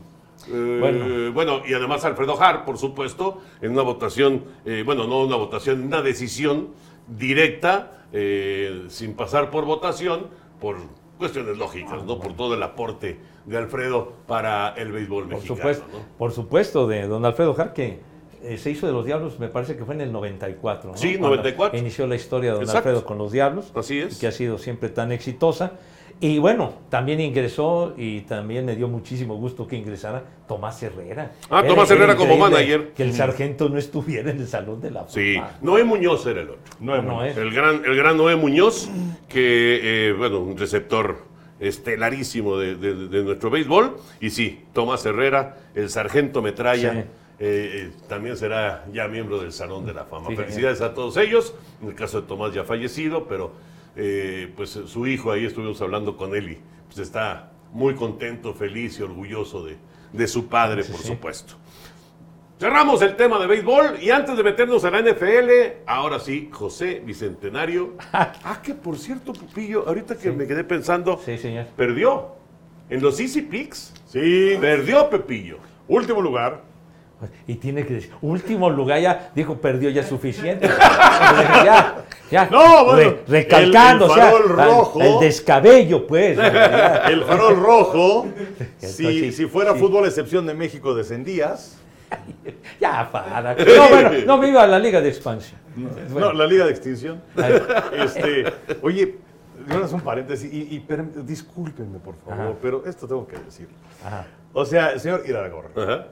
Eh, 0.48 0.78
Bueno. 0.80 1.32
bueno. 1.34 1.62
y 1.68 1.74
además 1.74 2.06
Alfredo 2.06 2.42
Har, 2.42 2.66
por 2.66 2.78
supuesto, 2.78 3.42
en 3.62 3.72
una 3.72 3.82
votación, 3.82 4.44
eh, 4.66 4.84
bueno, 4.86 5.06
no 5.08 5.24
una 5.24 5.36
votación, 5.36 5.84
una 5.84 6.02
decisión 6.02 6.70
directa, 7.08 8.06
eh, 8.14 8.86
sin 8.90 9.14
pasar 9.16 9.50
por 9.52 9.66
votación, 9.66 10.28
por 10.60 10.78
cuestiones 11.18 11.58
lógicas, 11.58 12.04
¿no? 12.06 12.20
Por 12.20 12.34
todo 12.36 12.54
el 12.54 12.64
aporte 12.64 13.20
de 13.46 13.58
Alfredo 13.58 14.14
para 14.28 14.70
el 14.78 14.92
béisbol 14.92 15.24
por 15.24 15.34
mexicano, 15.34 15.58
supuesto, 15.58 15.86
¿no? 15.92 16.00
por 16.18 16.32
supuesto, 16.32 16.88
de 16.88 17.08
don 17.08 17.26
Alfredo 17.26 17.54
Jar, 17.54 17.74
que 17.74 18.00
eh, 18.42 18.58
se 18.58 18.72
hizo 18.72 18.88
de 18.88 18.94
los 18.94 19.06
Diablos, 19.06 19.38
me 19.40 19.50
parece 19.50 19.76
que 19.76 19.84
fue 19.84 19.96
en 19.96 20.02
el 20.02 20.12
94. 20.14 20.92
¿no? 20.92 20.98
Sí, 20.98 21.18
Cuando 21.18 21.30
94. 21.38 21.78
Inició 21.78 22.08
la 22.08 22.16
historia 22.16 22.52
de 22.52 22.56
Don 22.56 22.64
Exacto. 22.64 22.90
Alfredo 22.90 23.06
con 23.06 23.18
los 23.18 23.32
Diablos. 23.34 23.72
Así 23.76 24.00
es. 24.00 24.18
Que 24.18 24.28
ha 24.28 24.32
sido 24.32 24.58
siempre 24.58 24.88
tan 24.90 25.12
exitosa. 25.12 25.74
Y 26.22 26.38
bueno, 26.38 26.74
también 26.90 27.22
ingresó 27.22 27.94
y 27.96 28.22
también 28.22 28.66
me 28.66 28.76
dio 28.76 28.90
muchísimo 28.90 29.36
gusto 29.38 29.66
que 29.66 29.78
ingresara 29.78 30.22
Tomás 30.50 30.84
Herrera. 30.84 31.32
Ah, 31.50 31.60
Era- 31.60 31.68
Tomás 31.70 31.90
era 31.92 32.00
Herrera 32.04 32.18
como 32.18 32.36
manager. 32.38 32.92
Que 32.94 33.04
el 33.04 33.14
sargento 33.14 33.70
no 33.70 33.78
estuviera 33.78 34.30
en 34.32 34.40
el 34.40 34.48
Salón 34.48 34.82
de 34.82 34.92
la 34.92 35.02
Fama. 35.06 35.12
Sí, 35.12 35.38
Noé 35.62 35.86
Muñoz 35.86 36.26
era 36.26 36.42
el 36.42 36.50
otro. 36.50 36.62
No 36.82 36.96
es 36.98 37.04
No 37.06 37.24
es. 37.24 37.38
El 37.38 37.52
gran, 37.54 37.84
el 37.86 37.96
gran 37.96 38.18
Noé 38.18 38.36
Muñoz, 38.36 38.90
que, 39.30 40.10
eh, 40.10 40.14
bueno, 40.14 40.40
un 40.42 40.58
receptor 40.58 41.24
estelarísimo 41.60 42.58
de, 42.58 42.76
de- 42.76 43.08
de 43.08 43.24
nuestro 43.24 43.50
béisbol. 43.50 43.96
Y 44.20 44.30
sí, 44.32 44.64
Tomás 44.74 45.06
Herrera, 45.06 45.58
el 45.76 45.90
sargento 45.90 46.42
Metralla, 46.42 46.92
Sí. 46.94 46.98
eh, 47.00 47.06
eh, 47.40 47.92
también 48.10 48.36
será 48.36 48.86
ya 48.92 49.08
miembro 49.08 49.40
del 49.40 49.54
Salón 49.54 49.86
de 49.86 49.94
la 49.94 50.04
Fama. 50.06 50.28
Sí, 50.30 50.36
Felicidades 50.36 50.82
a 50.82 50.94
todos 50.94 51.16
ellos. 51.18 51.54
En 51.82 51.90
el 51.90 51.96
caso 51.96 52.22
de 52.22 52.28
Tomás 52.28 52.54
ya 52.54 52.64
fallecido, 52.66 53.26
pero 53.28 53.52
eh, 53.96 54.52
pues 54.56 54.70
su 54.72 55.08
hijo 55.08 55.32
ahí 55.32 55.46
estuvimos 55.46 55.82
hablando 55.82 56.16
con 56.18 56.36
él 56.36 56.52
y 56.52 56.58
pues 56.88 57.00
está 57.00 57.52
muy 57.74 57.96
contento, 57.96 58.54
feliz 58.54 59.00
y 59.00 59.04
orgulloso 59.04 59.64
de, 59.66 59.78
de 60.14 60.28
su 60.28 60.48
padre, 60.48 60.84
Sí, 60.84 60.92
por 60.92 61.02
sí. 61.02 61.08
supuesto. 61.08 61.54
Cerramos 62.60 63.02
el 63.02 63.16
tema 63.16 63.40
de 63.40 63.48
béisbol 63.48 64.00
y 64.02 64.10
antes 64.12 64.36
de 64.36 64.44
meternos 64.44 64.84
a 64.84 64.92
la 64.92 65.02
NFL, 65.02 65.50
ahora 65.88 66.20
sí, 66.20 66.50
José 66.52 67.02
Bicentenario. 67.06 67.94
Ah, 68.12 68.60
que 68.62 68.74
por 68.74 68.98
cierto, 68.98 69.32
Pupillo, 69.32 69.88
ahorita 69.88 70.18
que 70.18 70.32
me 70.32 70.46
quedé 70.46 70.64
pensando, 70.66 71.18
señor. 71.20 71.68
perdió. 71.78 72.36
En 72.90 73.02
los 73.02 73.20
Easy 73.20 73.44
Picks, 73.44 73.94
Sí, 74.08 74.58
perdió 74.60 75.10
Pepillo. 75.10 75.58
último 75.88 76.22
lugar. 76.22 76.64
Y 77.48 77.56
tiene 77.56 77.86
que 77.86 77.96
decir, 77.96 78.12
último 78.22 78.70
lugar 78.70 79.00
ya, 79.02 79.32
dijo, 79.36 79.56
perdió 79.58 79.90
ya 79.90 80.04
suficiente. 80.04 80.68
ya, 81.66 82.06
ya. 82.32 82.46
No, 82.50 82.86
bueno, 82.86 83.16
recalcando, 83.28 84.06
el- 84.06 84.12
el 84.12 84.12
o 84.12 84.16
sea, 84.16 84.32
farol 84.32 84.50
rojo. 84.50 85.02
el 85.02 85.20
descabello, 85.20 86.08
pues. 86.08 86.38
El 87.08 87.24
farol 87.26 87.56
rojo. 87.60 88.28
Entonces, 88.60 88.96
si, 88.96 89.32
si 89.32 89.46
fuera 89.48 89.74
sí. 89.74 89.80
fútbol 89.80 90.06
excepción 90.06 90.46
de 90.48 90.54
México, 90.54 90.96
descendías. 90.96 91.78
Ya, 92.80 93.10
para. 93.12 93.54
No, 93.56 93.90
bueno, 93.90 94.12
no 94.26 94.40
viva 94.40 94.66
la 94.66 94.80
Liga 94.80 95.02
de 95.02 95.10
Expansión. 95.10 95.60
No, 96.10 96.34
la 96.34 96.46
Liga 96.48 96.66
de 96.66 96.72
Extinción. 96.72 97.22
Este, 97.94 98.46
oye, 98.82 99.18
ahora 99.70 99.86
es 99.86 99.94
un 99.94 100.02
paréntesis 100.02 100.52
y, 100.52 100.76
y 100.76 100.86
discúlpenme, 101.24 102.00
por 102.00 102.16
favor, 102.16 102.46
Ajá. 102.46 102.54
pero 102.62 102.84
esto 102.86 103.08
tengo 103.08 103.28
que 103.28 103.38
decirlo. 103.38 103.76
Ajá. 104.04 104.26
O 104.54 104.66
sea, 104.66 104.98
señor 104.98 105.24
Iragorri, 105.28 105.70
Ajá. 105.76 106.08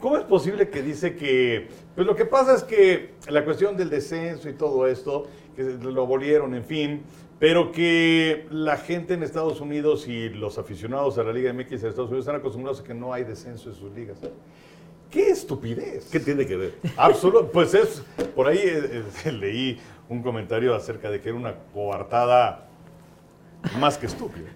¿Cómo 0.00 0.16
es 0.16 0.24
posible 0.24 0.68
que 0.68 0.82
dice 0.82 1.16
que, 1.16 1.68
pues 1.94 2.06
lo 2.06 2.14
que 2.14 2.24
pasa 2.24 2.54
es 2.54 2.64
que 2.64 3.14
la 3.28 3.44
cuestión 3.44 3.76
del 3.76 3.90
descenso 3.90 4.48
y 4.48 4.54
todo 4.54 4.86
esto, 4.86 5.26
que 5.54 5.62
lo 5.62 6.02
abolieron, 6.02 6.54
en 6.54 6.64
fin, 6.64 7.02
pero 7.38 7.70
que 7.70 8.46
la 8.50 8.76
gente 8.76 9.14
en 9.14 9.22
Estados 9.22 9.60
Unidos 9.60 10.08
y 10.08 10.30
los 10.30 10.58
aficionados 10.58 11.18
a 11.18 11.22
la 11.22 11.32
Liga 11.32 11.52
MX 11.52 11.70
en 11.70 11.88
Estados 11.88 12.08
Unidos 12.08 12.20
están 12.20 12.36
acostumbrados 12.36 12.80
a 12.80 12.84
que 12.84 12.94
no 12.94 13.12
hay 13.12 13.24
descenso 13.24 13.68
en 13.68 13.74
sus 13.74 13.92
ligas? 13.92 14.18
¡Qué 15.10 15.30
estupidez! 15.30 16.08
¿Qué 16.10 16.18
tiene 16.18 16.46
que 16.46 16.56
ver? 16.56 16.74
Absoluto, 16.96 17.50
pues 17.52 17.74
es, 17.74 18.02
por 18.34 18.48
ahí 18.48 18.58
eh, 18.58 19.04
eh, 19.24 19.32
leí 19.32 19.78
un 20.08 20.22
comentario 20.22 20.74
acerca 20.74 21.10
de 21.10 21.20
que 21.20 21.28
era 21.28 21.38
una 21.38 21.54
coartada 21.72 22.68
más 23.78 23.98
que 23.98 24.06
estúpida. 24.06 24.48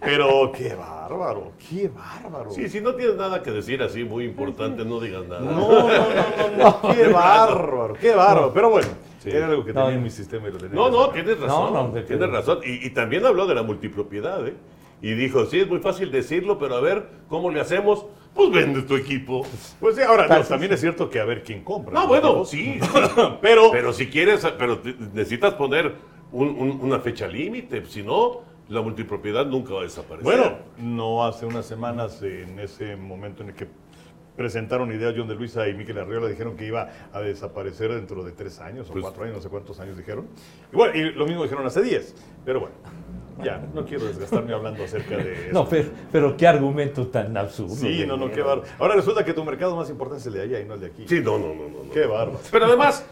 Pero 0.00 0.50
qué 0.52 0.74
bárbaro, 0.74 1.52
qué 1.68 1.88
bárbaro. 1.88 2.50
Sí, 2.50 2.68
si 2.68 2.80
no 2.80 2.94
tienes 2.94 3.16
nada 3.16 3.42
que 3.42 3.50
decir 3.50 3.82
así 3.82 4.02
muy 4.04 4.24
importante, 4.24 4.84
no 4.84 4.98
digas 5.00 5.26
nada. 5.26 5.40
No, 5.42 5.52
no, 5.52 5.88
no, 5.88 6.56
no, 6.56 6.80
no, 6.82 6.94
qué 6.94 7.08
bárbaro, 7.08 7.94
qué 8.00 8.14
bárbaro. 8.14 8.52
Pero 8.52 8.70
bueno, 8.70 8.88
Sí. 9.22 9.28
era 9.30 9.48
algo 9.48 9.62
que 9.66 9.74
No, 9.74 9.82
tenía 9.82 9.96
en 9.98 10.02
mi 10.02 10.08
sistema 10.10 10.48
y 10.48 10.52
lo 10.52 10.56
tenía. 10.58 10.74
No, 10.74 10.88
no, 10.88 11.10
tienes 11.10 11.38
razón. 11.38 11.74
No, 11.74 11.88
no, 11.88 11.92
de- 11.92 12.02
tienes 12.04 12.30
razón. 12.30 12.60
Y, 12.64 12.86
y 12.86 12.90
también 12.90 13.26
habló 13.26 13.46
de 13.46 13.54
la 13.54 13.62
multipropiedad, 13.62 14.46
¿eh? 14.48 14.54
Y 15.02 15.12
dijo, 15.12 15.44
sí, 15.46 15.60
es 15.60 15.68
muy 15.68 15.78
fácil 15.80 16.10
decirlo, 16.10 16.58
pero 16.58 16.76
a 16.76 16.80
ver, 16.80 17.06
¿cómo 17.28 17.50
le 17.50 17.60
hacemos? 17.60 18.06
Pues 18.34 18.50
vende 18.50 18.82
tu 18.82 18.96
equipo. 18.96 19.44
Pues 19.78 19.96
sí, 19.96 20.02
ahora, 20.02 20.26
no, 20.26 20.42
también 20.44 20.72
es 20.72 20.80
cierto 20.80 21.10
que 21.10 21.20
a 21.20 21.24
ver 21.24 21.42
quién 21.42 21.64
compra. 21.64 21.92
No, 21.92 22.06
bueno, 22.06 22.44
sí. 22.46 22.78
Pero, 23.42 23.70
Pero 23.72 23.92
si 23.92 24.06
quieres, 24.08 24.46
pero 24.58 24.80
necesitas 25.12 25.52
poner 25.54 25.94
un- 26.32 26.48
un- 26.50 26.80
una 26.82 27.00
fecha 27.00 27.26
límite, 27.26 27.84
si 27.86 28.02
no, 28.02 28.42
la 28.70 28.80
multipropiedad 28.80 29.44
nunca 29.46 29.74
va 29.74 29.80
a 29.80 29.84
desaparecer. 29.84 30.22
Bueno, 30.24 30.56
no 30.78 31.24
hace 31.24 31.44
unas 31.44 31.66
semanas, 31.66 32.22
en 32.22 32.58
ese 32.58 32.96
momento 32.96 33.42
en 33.42 33.50
el 33.50 33.54
que 33.54 33.66
presentaron 34.36 34.90
ideas 34.92 35.12
John 35.16 35.28
de 35.28 35.34
Luisa 35.34 35.68
y 35.68 35.74
Miquel 35.74 35.98
Arriola, 35.98 36.28
dijeron 36.28 36.56
que 36.56 36.64
iba 36.66 36.88
a 37.12 37.20
desaparecer 37.20 37.92
dentro 37.92 38.22
de 38.24 38.32
tres 38.32 38.58
años 38.60 38.88
o 38.88 38.92
Pues- 38.92 39.02
cuatro 39.02 39.24
años, 39.24 39.36
no 39.36 39.42
sé 39.42 39.48
cuántos 39.50 39.78
años 39.80 39.96
dijeron. 39.98 40.26
Y 40.72 40.76
bueno, 40.76 40.94
y 40.96 41.12
lo 41.12 41.26
mismo 41.26 41.42
dijeron 41.42 41.66
hace 41.66 41.82
diez. 41.82 42.14
Pero 42.44 42.60
bueno, 42.60 42.74
ya, 43.42 43.58
no 43.74 43.84
quiero 43.84 44.04
desgastarme 44.06 44.54
hablando 44.54 44.84
acerca 44.84 45.16
de 45.16 45.32
eso. 45.48 45.52
No, 45.52 45.68
pero, 45.68 45.88
pero 46.12 46.36
qué 46.36 46.46
argumento 46.46 47.08
tan 47.08 47.36
absurdo. 47.36 47.74
sí, 47.74 48.04
no, 48.06 48.16
no, 48.16 48.30
qué 48.30 48.40
bárbaro. 48.40 48.70
Ahora 48.78 48.94
resulta 48.94 49.24
que 49.24 49.34
tu 49.34 49.44
mercado 49.44 49.76
más 49.76 49.90
importante 49.90 50.20
es 50.20 50.26
el 50.28 50.32
de 50.34 50.42
allá 50.42 50.60
y 50.60 50.64
no 50.64 50.74
el 50.74 50.80
de 50.80 50.86
aquí. 50.86 51.04
Sí, 51.08 51.20
no, 51.22 51.36
no, 51.38 51.48
no, 51.54 51.68
no. 51.68 51.84
no. 51.84 51.90
Qué 51.90 52.06
bárbaro. 52.06 52.40
Pero 52.50 52.64
además, 52.66 53.04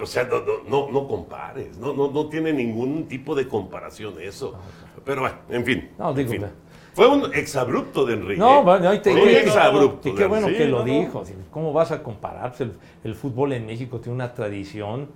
o 0.00 0.04
sea, 0.06 0.24
no, 0.24 0.40
no, 0.40 0.64
no, 0.68 0.90
no 0.90 1.08
compares, 1.08 1.78
no, 1.78 1.94
no, 1.94 2.10
no 2.10 2.28
tiene 2.28 2.52
ningún 2.52 3.06
tipo 3.06 3.34
de 3.34 3.46
comparación 3.48 4.20
eso. 4.20 4.58
Pero 5.04 5.20
bueno, 5.22 5.36
en 5.50 5.64
fin. 5.64 5.90
No, 5.98 6.10
en 6.10 6.16
digo, 6.16 6.30
fin. 6.30 6.44
Fue 6.94 7.08
un 7.08 7.34
exabrupto 7.34 8.06
de 8.06 8.14
Enrique. 8.14 8.38
No, 8.38 8.62
bueno, 8.62 8.94
y 8.94 9.00
te- 9.00 9.10
un 9.12 9.16
qué- 9.20 9.40
exabrupto. 9.40 10.08
y 10.08 10.14
qué 10.14 10.26
bueno 10.26 10.46
que 10.46 10.64
lo 10.66 10.78
no, 10.78 10.84
no. 10.86 10.92
dijo. 11.00 11.24
¿Cómo 11.50 11.72
vas 11.72 11.90
a 11.90 12.02
compararse? 12.02 12.64
El, 12.64 12.72
el 13.02 13.14
fútbol 13.16 13.52
en 13.52 13.66
México 13.66 13.98
tiene 14.00 14.14
una 14.14 14.32
tradición 14.32 15.08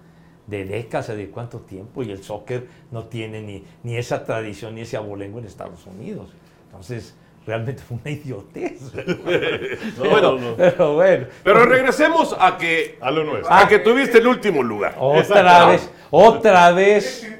de 0.46 0.64
décadas, 0.64 1.08
de 1.08 1.28
cuánto 1.28 1.58
tiempo, 1.60 2.02
y 2.02 2.10
el 2.10 2.22
soccer 2.24 2.66
no 2.90 3.04
tiene 3.04 3.42
ni, 3.42 3.62
ni 3.84 3.96
esa 3.96 4.24
tradición 4.24 4.74
ni 4.74 4.80
ese 4.80 4.96
abolengo 4.96 5.38
en 5.38 5.44
Estados 5.44 5.86
Unidos. 5.86 6.30
Entonces, 6.66 7.14
realmente 7.46 7.82
fue 7.82 7.98
una 8.02 8.10
idiotez. 8.10 8.80
No, 9.98 10.10
Bueno, 10.10 10.32
no, 10.32 10.50
no. 10.50 10.56
Pero 10.56 10.94
bueno, 10.94 11.26
Pero 11.44 11.64
regresemos 11.64 12.36
a 12.40 12.56
que, 12.56 12.98
A 13.00 13.10
lo 13.10 13.24
nuestro. 13.24 13.52
a 13.54 13.68
que 13.68 13.78
tuviste 13.78 14.18
el 14.18 14.26
último 14.26 14.62
lugar. 14.62 14.96
otra 14.98 15.20
Exacto. 15.20 15.68
vez, 15.68 15.90
otra 16.10 16.70
vez. 16.72 17.37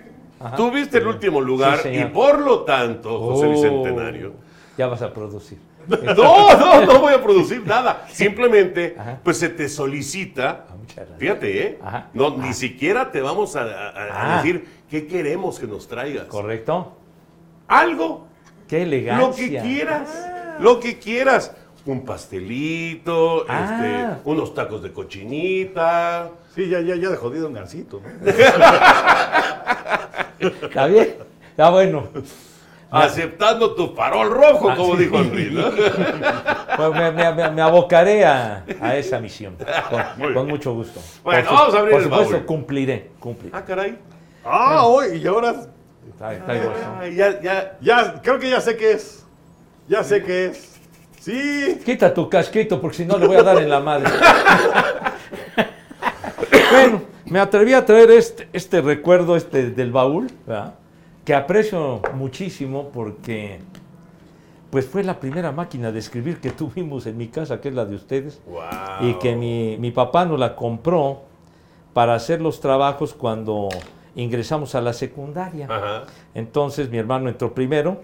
Tuviste 0.57 0.99
el 0.99 1.07
último 1.07 1.41
lugar 1.41 1.79
Sí, 1.83 1.89
y 1.91 2.05
por 2.07 2.39
lo 2.41 2.61
tanto, 2.65 3.19
José 3.19 3.47
Oh, 3.47 3.51
Bicentenario. 3.51 4.33
Ya 4.77 4.87
vas 4.87 5.03
a 5.03 5.13
producir. 5.13 5.59
No, 5.89 6.55
no, 6.57 6.85
no 6.85 6.99
voy 7.01 7.15
a 7.15 7.23
producir 7.23 7.67
nada. 7.67 8.07
Simplemente, 8.13 8.95
Ajá. 8.99 9.21
pues 9.25 9.39
se 9.39 9.49
te 9.49 9.69
solicita. 9.71 10.67
Ah, 10.69 10.75
muchas 10.79 10.97
gracias. 10.97 11.19
Fíjate, 11.19 11.63
¿eh? 11.67 11.79
Ajá. 11.83 12.09
No, 12.13 12.37
ni 12.37 12.53
siquiera 12.53 13.11
te 13.11 13.21
vamos 13.23 13.57
a, 13.57 13.63
a- 13.63 13.89
a 13.89 14.35
Ah. 14.35 14.37
decir 14.37 14.69
qué 14.91 15.07
queremos 15.07 15.59
que 15.59 15.67
nos 15.67 15.89
traigas. 15.89 16.27
¿Correcto? 16.27 16.95
Algo, 17.67 18.27
Qué 18.69 18.83
elegancia. 18.83 19.27
lo 19.29 19.35
que 19.35 19.59
quieras, 19.61 20.31
lo 20.61 20.79
que 20.81 20.99
quieras. 20.99 21.53
Un 21.89 22.05
pastelito, 22.05 23.47
Ah. 23.49 23.65
este, 23.65 24.21
unos 24.29 24.53
tacos 24.55 24.83
de 24.83 24.93
cochinita. 24.93 26.29
Sí, 26.55 26.69
ya, 26.69 26.81
ya, 26.81 26.97
ya 26.97 27.09
de 27.09 27.17
jodido 27.17 27.47
un 27.47 27.55
gancito, 27.55 28.03
¿no? 28.05 28.31
¿Está 30.39 30.87
bien? 30.87 31.15
Está 31.51 31.71
bueno. 31.71 32.09
Aceptando 32.91 33.75
tu 33.75 33.95
farol 33.95 34.31
rojo, 34.31 34.69
Ah, 34.71 34.77
como 34.77 34.97
sí. 34.97 35.05
dijo 35.05 35.17
Henry, 35.19 35.51
¿no? 35.51 35.65
Pues 36.77 36.93
me, 36.93 37.51
me- 37.51 37.63
abocaré 37.63 38.25
a, 38.27 38.65
a 38.83 38.97
esa 38.97 39.19
misión. 39.19 39.57
Con, 40.35 40.47
mucho 40.47 40.75
gusto. 40.75 41.01
Bueno, 41.25 41.49
su- 41.49 41.55
vamos 41.55 41.75
a 41.75 41.79
abrir 41.79 41.93
Por 41.93 42.01
el 42.03 42.09
supuesto, 42.09 42.33
baúl. 42.35 42.45
cumpliré. 42.47 43.11
cumpliré. 43.19 43.57
Ah, 43.57 43.65
caray. 43.65 43.99
Ah, 44.45 44.85
hoy, 44.87 45.17
y 45.23 45.27
ahora 45.27 45.51
eso. 45.53 45.69
Ay, 47.01 47.15
ya, 47.17 47.41
ya. 47.41 47.77
ya, 47.81 48.21
creo 48.23 48.39
que 48.39 48.51
ya 48.51 48.61
sé 48.61 48.77
qué 48.77 48.93
es. 48.93 49.25
Ya 49.89 50.05
sé 50.05 50.23
qué 50.23 50.47
es. 50.47 50.78
Sí, 51.21 51.81
Quita 51.85 52.13
tu 52.15 52.29
casquito 52.29 52.81
porque 52.81 52.99
si 52.99 53.05
no 53.05 53.19
le 53.19 53.27
voy 53.27 53.37
a 53.37 53.43
dar 53.43 53.59
en 53.59 53.69
la 53.69 53.81
madre. 53.81 54.11
bueno, 56.73 57.03
me 57.27 57.39
atreví 57.41 57.73
a 57.75 57.85
traer 57.85 58.11
este, 58.11 58.49
este 58.53 58.81
recuerdo 58.81 59.37
este 59.37 59.71
del 59.71 59.93
baúl, 59.93 60.29
¿verdad? 60.47 60.75
que 61.25 61.35
aprecio 61.35 62.01
muchísimo 62.15 62.89
porque 62.89 63.61
pues 64.71 64.87
fue 64.87 65.03
la 65.05 65.21
primera 65.21 65.53
máquina 65.53 65.93
de 65.93 65.99
escribir 65.99 66.41
que 66.41 66.51
tuvimos 66.51 67.07
en 67.07 67.17
mi 67.19 67.29
casa, 67.29 67.61
que 67.61 67.69
es 67.69 67.75
la 67.75 67.85
de 67.85 67.97
ustedes, 67.97 68.41
Wow. 68.47 69.09
y 69.09 69.15
que 69.15 69.35
mi, 69.37 69.77
mi 69.79 69.91
papá 69.91 70.25
nos 70.25 70.39
la 70.39 70.57
compró 70.57 71.23
para 71.93 72.15
hacer 72.15 72.41
los 72.41 72.61
trabajos 72.61 73.13
cuando 73.13 73.69
ingresamos 74.15 74.75
a 74.75 74.81
la 74.81 74.93
secundaria. 74.95 75.67
Ajá. 75.71 76.05
Entonces 76.35 76.89
mi 76.91 76.97
hermano 76.99 77.29
entró 77.29 77.53
primero 77.55 78.01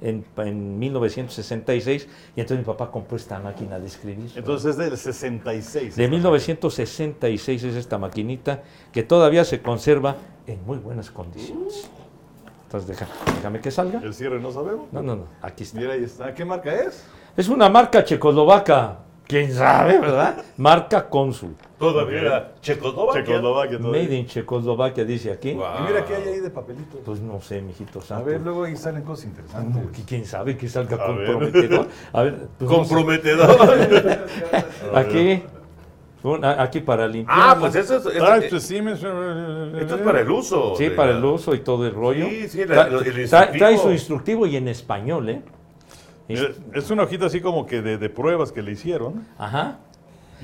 en, 0.00 0.24
en 0.36 0.78
1966 0.78 2.08
y 2.36 2.40
entonces 2.40 2.58
mi 2.58 2.64
papá 2.64 2.90
compró 2.90 3.16
esta 3.16 3.38
máquina 3.40 3.78
de 3.78 3.86
escribir. 3.86 4.30
entonces 4.36 4.70
es 4.72 4.76
del 4.76 4.96
66. 4.96 5.96
de 5.96 6.08
1966 6.08 7.64
es 7.64 7.74
esta 7.74 7.98
maquinita 7.98 8.62
que 8.92 9.02
todavía 9.02 9.44
se 9.44 9.60
conserva 9.60 10.16
en 10.46 10.64
muy 10.64 10.78
buenas 10.78 11.10
condiciones. 11.10 11.88
Entonces 12.64 12.88
deja- 12.88 13.06
déjame 13.36 13.60
que 13.60 13.70
salga. 13.70 14.00
El 14.02 14.12
cierre 14.14 14.38
no 14.40 14.52
sabemos. 14.52 14.86
No, 14.92 15.02
no, 15.02 15.16
no, 15.16 15.24
aquí 15.42 15.62
está. 15.64 15.78
Mira, 15.80 15.94
ahí 15.94 16.04
está. 16.04 16.34
¿Qué 16.34 16.44
marca 16.44 16.72
es? 16.74 17.04
Es 17.36 17.48
una 17.48 17.68
marca 17.68 18.04
checoslovaca. 18.04 18.98
Quién 19.28 19.52
sabe, 19.52 19.98
¿verdad? 20.00 20.42
Marca 20.56 21.08
Cónsul. 21.08 21.54
Todavía 21.78 22.20
era 22.22 22.52
Checoslovaquia. 22.60 23.22
Checoslovaquia 23.24 23.78
todavía. 23.78 24.02
Made 24.02 24.16
in 24.16 24.26
Checoslovaquia, 24.26 25.04
dice 25.04 25.30
aquí. 25.30 25.50
Y 25.50 25.54
mira 25.54 26.04
qué 26.04 26.16
hay 26.16 26.28
ahí 26.28 26.40
de 26.40 26.50
papelitos. 26.50 27.00
Pues 27.04 27.20
no 27.20 27.40
sé, 27.40 27.62
mijito 27.62 28.00
A 28.00 28.02
santo. 28.02 28.24
ver, 28.24 28.40
luego 28.40 28.64
ahí 28.64 28.76
salen 28.76 29.02
cosas 29.02 29.26
No, 29.26 29.30
interesantes. 29.30 29.90
que 29.96 30.02
¿Quién 30.02 30.24
sabe 30.26 30.56
que 30.56 30.68
salga 30.68 30.96
A 30.96 31.12
ver. 31.12 31.26
comprometedor? 31.32 31.86
A 32.12 32.22
ver, 32.22 32.34
pues, 32.58 32.68
no 32.70 32.84
sé. 32.84 32.94
Comprometedor. 32.94 33.56
aquí, 34.94 35.42
a- 36.42 36.62
aquí 36.62 36.80
para 36.80 37.06
limpiar. 37.06 37.38
ah, 37.38 37.56
pues 37.60 37.74
eso 37.76 37.96
es. 37.98 38.06
Ah, 38.20 38.38
eh, 38.38 38.82
me- 38.82 38.92
esto 39.80 39.94
es 39.94 40.00
para 40.02 40.20
el 40.20 40.30
uso. 40.30 40.74
Sí, 40.76 40.90
para 40.90 41.12
la- 41.12 41.18
el 41.18 41.24
uso 41.24 41.54
y 41.54 41.60
todo 41.60 41.86
el 41.86 41.94
rollo. 41.94 42.26
Sí, 42.28 42.48
sí, 42.48 42.64
la- 42.64 42.88
el 42.88 43.20
instructivo. 43.20 43.58
trae 43.58 43.78
su 43.78 43.90
instructivo 43.92 44.46
y 44.46 44.56
en 44.56 44.66
español, 44.68 45.28
¿eh? 45.28 45.42
Es, 46.28 46.60
es 46.74 46.90
una 46.90 47.04
hojita 47.04 47.26
así 47.26 47.40
como 47.40 47.64
que 47.66 47.80
de, 47.82 47.96
de 47.98 48.10
pruebas 48.10 48.52
que 48.52 48.62
le 48.62 48.72
hicieron. 48.72 49.26
Ajá. 49.38 49.78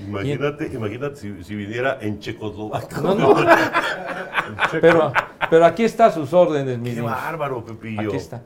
Imagínate, 0.08 0.66
imagínate 0.72 1.16
si, 1.16 1.44
si 1.44 1.54
viniera 1.54 1.98
en 2.00 2.18
Checoslovaquia. 2.18 2.98
No, 2.98 3.14
no. 3.14 3.34
Pero, 4.80 5.10
pero 5.48 5.64
aquí 5.64 5.84
está 5.84 6.10
sus 6.10 6.32
órdenes, 6.34 6.78
mi 6.78 6.92
Qué 6.94 7.00
bárbaro, 7.00 7.64
Pepillo. 7.64 8.08
Aquí 8.08 8.16
está. 8.16 8.42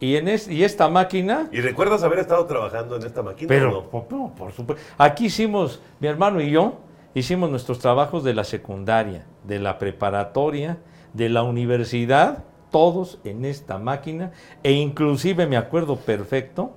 Y, 0.00 0.16
en 0.16 0.26
es- 0.26 0.48
y 0.48 0.64
esta 0.64 0.88
máquina, 0.88 1.48
¿Y 1.52 1.60
recuerdas 1.60 2.02
haber 2.02 2.18
estado 2.18 2.44
trabajando 2.46 2.96
en 2.96 3.06
esta 3.06 3.22
máquina? 3.22 3.46
o 3.46 3.48
pero 3.48 3.70
no? 3.70 3.82
por, 3.88 4.10
no, 4.10 4.34
por 4.34 4.50
supuesto. 4.50 4.82
Aquí 4.98 5.26
hicimos, 5.26 5.80
mi 6.00 6.08
hermano 6.08 6.40
y 6.40 6.50
yo, 6.50 6.78
hicimos 7.14 7.48
nuestros 7.50 7.78
trabajos 7.78 8.24
de 8.24 8.34
la 8.34 8.42
secundaria, 8.42 9.24
de 9.44 9.60
la 9.60 9.78
preparatoria, 9.78 10.78
de 11.12 11.28
la 11.28 11.44
universidad, 11.44 12.42
todos 12.72 13.20
en 13.22 13.44
esta 13.44 13.78
máquina. 13.78 14.32
E 14.64 14.72
inclusive 14.72 15.46
me 15.46 15.56
acuerdo 15.56 15.94
perfecto, 15.96 16.72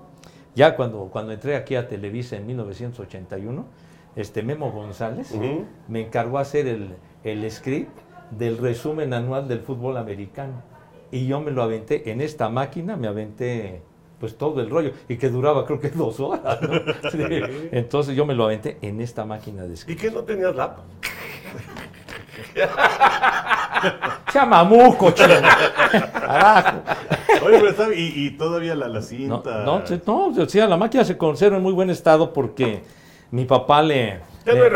ya 0.54 0.76
cuando, 0.76 1.06
cuando 1.12 1.32
entré 1.32 1.56
aquí 1.56 1.76
a 1.76 1.88
Televisa 1.88 2.36
en 2.36 2.46
1981, 2.46 3.66
este 4.16 4.44
Memo 4.44 4.72
González 4.72 5.32
Ujú. 5.32 5.66
me 5.88 6.02
encargó 6.02 6.38
hacer 6.38 6.68
el, 6.68 6.96
el 7.24 7.50
script 7.52 7.90
del 8.32 8.58
resumen 8.60 9.14
anual 9.14 9.48
del 9.48 9.60
fútbol 9.62 9.98
americano. 9.98 10.62
Y 11.12 11.28
yo 11.28 11.40
me 11.42 11.52
lo 11.52 11.64
aventé 11.64 12.12
en 12.12 12.22
esta 12.22 12.50
máquina, 12.50 12.96
me 12.96 13.08
aventé 13.08 13.82
pues 14.20 14.38
todo 14.38 14.62
el 14.62 14.70
rollo, 14.70 14.92
y 15.10 15.18
que 15.18 15.30
duraba 15.30 15.66
creo 15.66 15.80
que 15.80 15.90
dos 15.90 16.20
horas. 16.22 16.60
¿no? 16.62 16.70
Sí. 17.12 17.20
Entonces 17.72 18.16
yo 18.16 18.26
me 18.26 18.34
lo 18.34 18.46
aventé 18.46 18.78
en 18.82 19.02
esta 19.02 19.26
máquina 19.26 19.64
de 19.64 19.74
¿Y 19.74 19.78
script. 19.78 20.02
qué 20.02 20.12
no 20.12 20.24
tenías 20.24 20.56
lap? 20.56 20.78
¡Chamamuco, 24.34 25.12
chino! 25.12 25.34
Carajo. 25.92 26.78
Oye, 27.46 27.58
pero 27.60 27.70
está, 27.70 27.94
y, 27.94 28.14
y 28.26 28.32
todavía 28.32 28.76
la, 28.76 28.88
la 28.88 28.96
No, 29.00 29.02
cinta. 29.02 29.64
no, 29.64 29.84
no, 30.06 30.44
o 30.44 30.50
sea, 30.50 30.68
la 30.68 30.78
máquina 30.78 31.04
se 31.04 31.18
conserva 31.18 31.58
en 31.58 31.64
muy 31.64 31.74
buen 31.74 31.90
estado 31.90 32.34
porque 32.34 32.84
mi 33.32 33.46
papá 33.46 33.82
le, 33.82 34.20
no 34.46 34.54
le, 34.54 34.70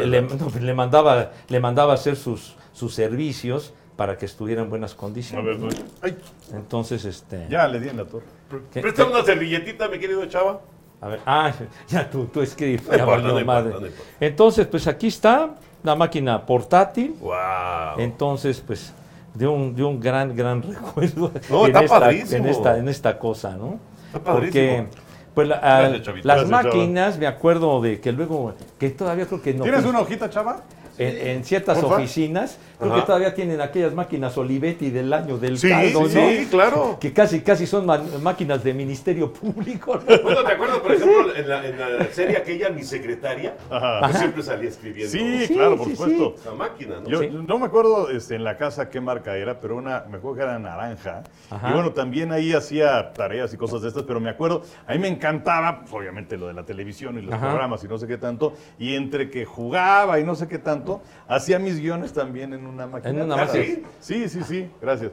le- 0.00 0.06
le- 0.06 0.22
¿no? 0.22 0.28
no, 0.36 0.60
le 0.60 0.74
mandaba, 0.74 1.30
le 1.48 1.60
mandaba 1.60 1.94
hacer 1.94 2.16
sus, 2.16 2.56
sus 2.72 2.94
servicios 2.94 3.72
para 3.96 4.16
que 4.18 4.26
estuviera 4.26 4.62
en 4.62 4.68
buenas 4.70 4.92
A 4.92 4.96
condiciones. 4.96 5.60
ver, 5.60 5.74
ay, 6.02 6.16
Entonces, 6.52 7.04
este. 7.04 7.46
ya 7.48 7.66
le 7.68 7.80
di 7.80 7.88
en 7.88 7.96
la 7.98 8.04
torre. 8.04 8.24
¿qué- 8.72 8.80
Préstame 8.80 9.12
una 9.12 9.24
servilletita, 9.24 9.88
mi 9.88 9.98
querido 9.98 10.24
Chava. 10.26 10.60
A 11.00 11.08
ver, 11.08 11.20
ah, 11.26 11.52
ya 11.88 12.08
tú, 12.10 12.26
tú 12.26 12.40
escribes. 12.42 12.86
No 12.98 13.06
valió 13.06 13.28
no 13.28 13.34
no 13.34 13.40
importa. 13.40 13.86
Entonces, 14.20 14.66
pues 14.66 14.86
aquí 14.86 15.08
está 15.08 15.54
la 15.86 15.94
máquina 15.94 16.44
portátil. 16.44 17.14
¡Wow! 17.20 17.98
Entonces, 17.98 18.62
pues, 18.66 18.92
de 19.34 19.46
un, 19.46 19.74
de 19.74 19.84
un 19.84 20.00
gran, 20.00 20.34
gran 20.36 20.62
recuerdo 20.74 21.30
No, 21.48 21.66
en, 21.66 21.76
está 21.76 22.10
esta, 22.10 22.36
en, 22.36 22.46
esta, 22.46 22.78
en 22.78 22.88
esta 22.88 23.18
cosa, 23.18 23.56
¿no? 23.56 23.78
Está 24.12 24.32
Porque, 24.32 24.86
pues, 25.34 25.48
la- 25.48 25.56
Gracias, 25.60 26.06
las 26.06 26.24
Gracias, 26.24 26.50
Chava. 26.50 26.62
máquinas, 26.64 27.18
me 27.18 27.26
acuerdo 27.26 27.80
de 27.80 28.00
que 28.00 28.12
luego, 28.12 28.54
que 28.78 28.90
todavía 28.90 29.26
creo 29.26 29.40
que 29.40 29.54
no. 29.54 29.62
¿Tienes 29.62 29.82
pues, 29.82 29.90
una 29.90 30.00
hojita, 30.02 30.28
chava? 30.28 30.60
En, 30.98 31.28
en 31.28 31.44
ciertas 31.44 31.78
Porfa. 31.78 31.96
oficinas, 31.96 32.58
creo 32.78 32.92
Ajá. 32.92 33.00
que 33.00 33.06
todavía 33.06 33.34
tienen 33.34 33.60
aquellas 33.60 33.92
máquinas 33.94 34.36
Olivetti 34.38 34.90
del 34.90 35.12
año 35.12 35.36
del 35.38 35.58
Sí, 35.58 35.68
caldo, 35.68 36.08
sí, 36.08 36.14
¿no? 36.18 36.28
sí, 36.30 36.48
claro. 36.50 36.96
Que 37.00 37.12
casi, 37.12 37.40
casi 37.40 37.66
son 37.66 37.84
ma- 37.86 38.02
máquinas 38.22 38.64
de 38.64 38.72
Ministerio 38.72 39.32
Público. 39.32 39.96
¿no? 39.96 40.22
Bueno, 40.22 40.42
¿te 40.44 40.52
acuerdas, 40.52 40.78
por 40.78 40.92
ejemplo, 40.92 41.34
en 41.36 41.48
la, 41.48 41.66
en 41.66 41.78
la 41.78 42.04
serie 42.12 42.36
aquella, 42.38 42.70
mi 42.70 42.82
secretaria? 42.82 43.56
Ajá. 43.70 44.00
Pues 44.04 44.18
siempre 44.18 44.42
salía 44.42 44.68
escribiendo. 44.70 45.12
Sí, 45.12 45.46
Sí, 45.46 45.54
claro, 45.54 45.76
por 45.76 45.86
sí, 45.86 45.96
supuesto. 45.96 46.34
La 46.46 46.54
máquina, 46.54 47.00
¿no? 47.02 47.08
Yo 47.08 47.20
Sí. 47.20 47.28
no 47.30 47.58
me 47.58 47.66
acuerdo 47.66 48.08
este, 48.10 48.34
en 48.36 48.44
la 48.44 48.56
casa 48.56 48.88
qué 48.88 49.00
marca 49.00 49.36
era, 49.36 49.60
pero 49.60 49.76
una, 49.76 50.04
me 50.10 50.16
acuerdo 50.16 50.36
que 50.38 50.42
era 50.44 50.58
naranja. 50.58 51.24
Ajá. 51.50 51.68
Y 51.70 51.72
bueno, 51.74 51.92
también 51.92 52.32
ahí 52.32 52.52
hacía 52.54 53.12
tareas 53.12 53.52
y 53.52 53.56
cosas 53.56 53.82
de 53.82 53.88
estas, 53.88 54.04
pero 54.04 54.18
me 54.20 54.30
acuerdo, 54.30 54.62
a 54.86 54.92
mí 54.94 54.98
me 54.98 55.08
encantaba, 55.08 55.80
pues, 55.80 55.92
obviamente, 55.92 56.36
lo 56.36 56.46
de 56.46 56.54
la 56.54 56.64
televisión 56.64 57.18
y 57.18 57.22
los 57.22 57.34
Ajá. 57.34 57.48
programas 57.48 57.84
y 57.84 57.88
no 57.88 57.98
sé 57.98 58.06
qué 58.06 58.16
tanto. 58.16 58.54
Y 58.78 58.94
entre 58.94 59.30
que 59.30 59.44
jugaba 59.44 60.18
y 60.18 60.24
no 60.24 60.34
sé 60.34 60.48
qué 60.48 60.58
tanto, 60.58 60.85
hacía 61.28 61.58
mis 61.58 61.78
guiones 61.80 62.12
también 62.12 62.52
en 62.52 62.66
una 62.66 62.86
máquina. 62.86 63.10
En 63.10 63.22
una 63.22 63.36
máquina. 63.36 63.88
Sí, 64.00 64.28
sí, 64.28 64.42
sí, 64.42 64.70
gracias. 64.80 65.12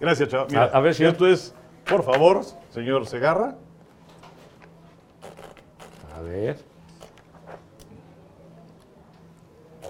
Gracias, 0.00 0.28
chaval. 0.28 0.46
Mira, 0.50 0.64
A- 0.64 0.76
a 0.76 0.80
ver, 0.80 0.94
señor. 0.94 1.12
Esto 1.12 1.26
es, 1.26 1.54
por 1.88 2.02
favor, 2.02 2.42
señor 2.70 3.06
Segarra. 3.06 3.56
A 6.16 6.20
ver. 6.20 6.56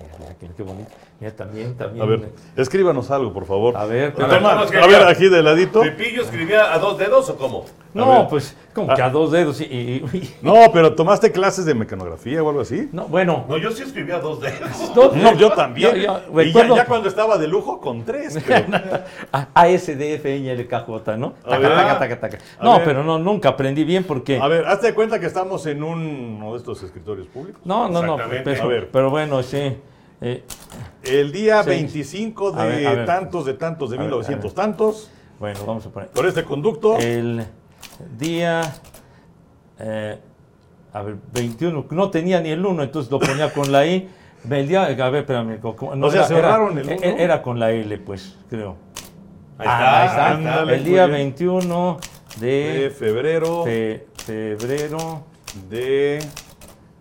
Mira, 0.00 0.34
mira, 0.40 0.54
qué 0.56 0.62
bonito. 0.62 0.90
Mira, 1.20 1.32
también, 1.36 1.76
también. 1.76 2.02
A 2.04 2.06
ver, 2.08 2.28
escríbanos 2.56 3.10
algo, 3.10 3.32
por 3.32 3.46
favor. 3.46 3.76
A 3.76 3.86
ver, 3.86 4.12
Toma, 4.14 4.62
a 4.62 4.88
ya. 4.90 5.08
aquí 5.08 5.28
de 5.28 5.42
ladito. 5.42 5.80
¿Pepillo 5.80 6.22
escribía 6.22 6.74
a 6.74 6.78
dos 6.78 6.98
dedos 6.98 7.30
o 7.30 7.36
cómo? 7.36 7.64
No, 7.94 8.26
pues, 8.28 8.56
como 8.74 8.92
que 8.92 9.00
a 9.00 9.08
dos 9.08 9.30
dedos. 9.30 9.60
Y, 9.60 9.64
y- 9.64 10.04
y- 10.12 10.34
No, 10.42 10.54
pero 10.72 10.96
¿tomaste 10.96 11.30
clases 11.30 11.64
de 11.66 11.74
mecanografía 11.74 12.42
o 12.42 12.48
algo 12.48 12.60
así? 12.62 12.88
no, 12.92 13.04
bueno. 13.06 13.44
No, 13.48 13.56
yo 13.56 13.70
sí 13.70 13.84
escribía 13.84 14.16
a 14.16 14.18
dos 14.20 14.40
dedos. 14.40 14.92
dos- 14.94 15.14
No, 15.14 15.32
yo 15.34 15.50
también. 15.52 15.94
Yo- 15.94 16.18
yo 16.32 16.40
y 16.42 16.52
ya, 16.52 16.84
cuando 16.84 17.08
estaba 17.08 17.38
de 17.38 17.46
lujo, 17.46 17.80
con 17.80 18.04
tres. 18.04 18.36
pero- 18.46 18.66
A- 19.32 19.48
ASDF, 19.54 20.24
LKJ, 20.24 21.16
¿no? 21.16 21.34
Taca, 21.48 21.74
taca, 21.74 21.98
taca, 22.00 22.20
taca. 22.20 22.38
No, 22.60 22.74
ver. 22.78 22.84
pero 22.84 23.04
no, 23.04 23.18
nunca 23.20 23.50
aprendí 23.50 23.84
bien 23.84 24.02
porque. 24.02 24.40
A 24.40 24.48
ver, 24.48 24.66
hazte 24.66 24.92
cuenta 24.94 25.20
que 25.20 25.26
estamos 25.26 25.64
en 25.66 25.84
un- 25.84 26.34
uno 26.42 26.52
de 26.52 26.58
estos 26.58 26.82
escritorios 26.82 27.28
públicos. 27.28 27.62
No, 27.64 27.88
no, 27.88 28.02
no. 28.02 28.16
Pero, 28.44 28.62
A 28.64 28.66
ver. 28.66 28.88
pero 28.92 29.10
bueno, 29.10 29.40
sí. 29.44 29.76
Eh, 30.20 30.42
El 31.06 31.32
día 31.32 31.62
Sí. 31.62 31.70
25 31.70 32.52
de 32.52 32.62
A 32.62 32.64
ver, 32.66 32.86
a 32.86 32.94
ver. 32.94 33.06
tantos, 33.06 33.44
de 33.44 33.54
tantos, 33.54 33.90
de 33.90 33.96
A 33.96 34.00
ver, 34.00 34.08
1900 34.08 34.44
a 34.44 34.46
ver. 34.46 34.54
tantos, 34.54 35.10
bueno, 35.38 35.60
vamos 35.66 35.84
a 35.86 35.90
poner. 35.90 36.08
por 36.10 36.26
este 36.26 36.44
conducto. 36.44 36.96
El 36.98 37.44
día. 38.18 38.62
eh, 39.78 40.18
a 40.92 41.02
ver, 41.02 41.16
21. 41.32 41.86
No 41.90 42.10
tenía 42.10 42.40
ni 42.40 42.50
el 42.50 42.64
1, 42.64 42.82
entonces 42.84 43.10
lo 43.10 43.18
ponía 43.18 43.52
con 43.52 43.70
la 43.72 43.84
I. 43.86 44.08
El 44.48 44.68
día, 44.68 44.84
a 44.84 45.10
ver, 45.10 45.22
espérame. 45.22 45.58
¿cómo- 45.60 45.96
No, 45.96 46.06
O 46.06 46.10
sea, 46.10 46.20
era, 46.20 46.28
cerraron 46.28 46.78
el 46.78 46.88
e- 46.88 46.96
uno. 46.96 47.04
Era 47.18 47.42
con 47.42 47.58
la 47.58 47.70
L, 47.72 47.98
pues, 47.98 48.36
creo. 48.48 48.76
Ahí 49.58 49.66
Ah, 49.68 49.72
está, 49.74 50.00
ahí 50.02 50.06
está. 50.08 50.26
ahí 50.26 50.32
está. 50.38 50.50
Ándale, 50.60 50.74
el 50.76 50.84
día 50.84 51.02
muy 51.06 51.16
bien. 51.16 51.26
21 51.34 51.98
de 52.40 52.46
de 52.82 52.90
febrero 52.90 53.64
fe- 53.64 54.06
febrero 54.16 55.22
de 55.70 56.18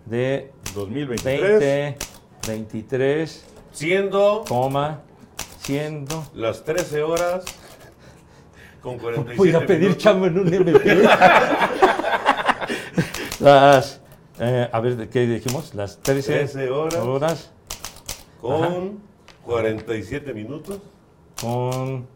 de 0.06 0.52
2023. 0.74 1.60
20, 1.60 1.98
23, 2.48 3.46
Siendo 3.74 4.46
coma, 4.48 5.02
siendo. 5.62 6.26
las 6.34 6.64
13 6.64 7.02
horas 7.04 7.44
con 8.82 8.98
47 9.00 9.38
Voy 9.38 9.52
a 9.52 9.66
pedir 9.66 9.98
chamo 9.98 10.28
en 10.28 10.40
un 10.40 10.54
MP. 10.54 10.96
Las, 13.40 14.00
eh, 14.40 14.70
a 14.72 14.80
ver, 14.80 14.96
¿de 14.96 15.10
¿qué 15.10 15.26
dijimos? 15.26 15.74
Las 15.74 15.98
13, 15.98 16.34
13 16.34 16.70
horas. 16.70 16.96
horas 17.02 17.52
Con 18.40 19.00
47 19.44 20.34
minutos. 20.34 20.80
con 21.42 22.08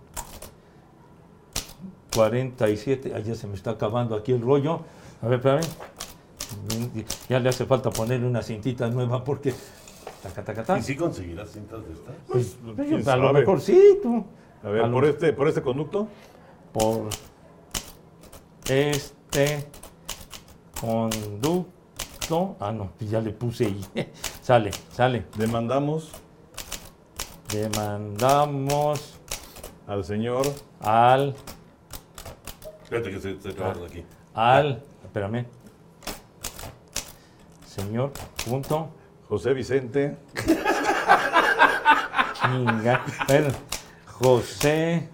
47. 2.13 3.13
Ay, 3.15 3.24
ya 3.24 3.36
se 3.36 3.48
me 3.48 3.56
está 3.56 3.72
acabando 3.72 4.15
aquí 4.15 4.32
el 4.32 4.41
rollo. 4.41 4.82
A 5.22 5.28
ver, 5.28 5.39
espérame. 5.39 5.62
Ya 7.28 7.39
le 7.39 7.50
hace 7.50 7.65
falta 7.65 7.89
ponerle 7.89 8.28
una 8.28 8.41
cintita 8.43 8.88
nueva 8.89 9.24
porque. 9.24 9.54
Taca, 10.23 10.43
taca, 10.43 10.63
taca. 10.63 10.80
¿Y 10.80 10.84
si 10.84 10.95
conseguirás 10.95 11.51
cintas 11.51 11.86
de 11.86 11.93
estas? 11.93 12.15
Pues, 12.27 12.58
¿quién 12.75 13.08
a 13.10 13.15
lo 13.15 13.34
mejor 13.34 13.62
sí, 13.62 13.99
tú. 14.01 14.25
A 14.63 14.69
ver, 14.69 14.84
A 14.84 14.88
lo- 14.88 14.93
por 14.93 15.06
este, 15.06 15.34
por 15.34 15.47
este 15.47 15.62
conducto. 15.62 16.08
por 16.73 17.10
este 18.67 19.67
conducto. 20.82 22.56
Ah, 22.60 22.71
no, 22.71 22.91
ya 22.99 23.21
le 23.21 23.32
puse 23.32 23.65
ahí. 23.67 23.86
sale, 24.41 24.72
sale. 24.91 25.26
Demandamos 25.38 26.11
Demandamos 27.53 29.18
al 29.88 30.03
señor 30.03 30.45
al, 30.82 31.34
Espérate 32.84 33.11
que 33.11 33.20
se, 33.22 33.30
aquí. 33.30 34.03
al, 34.34 34.84
espérame. 35.05 35.45
Señor, 37.65 38.11
punto, 38.45 38.89
José 39.30 39.53
Vicente 39.53 40.17
chinga. 42.41 43.03
Bueno, 43.28 43.47
José 44.05 45.09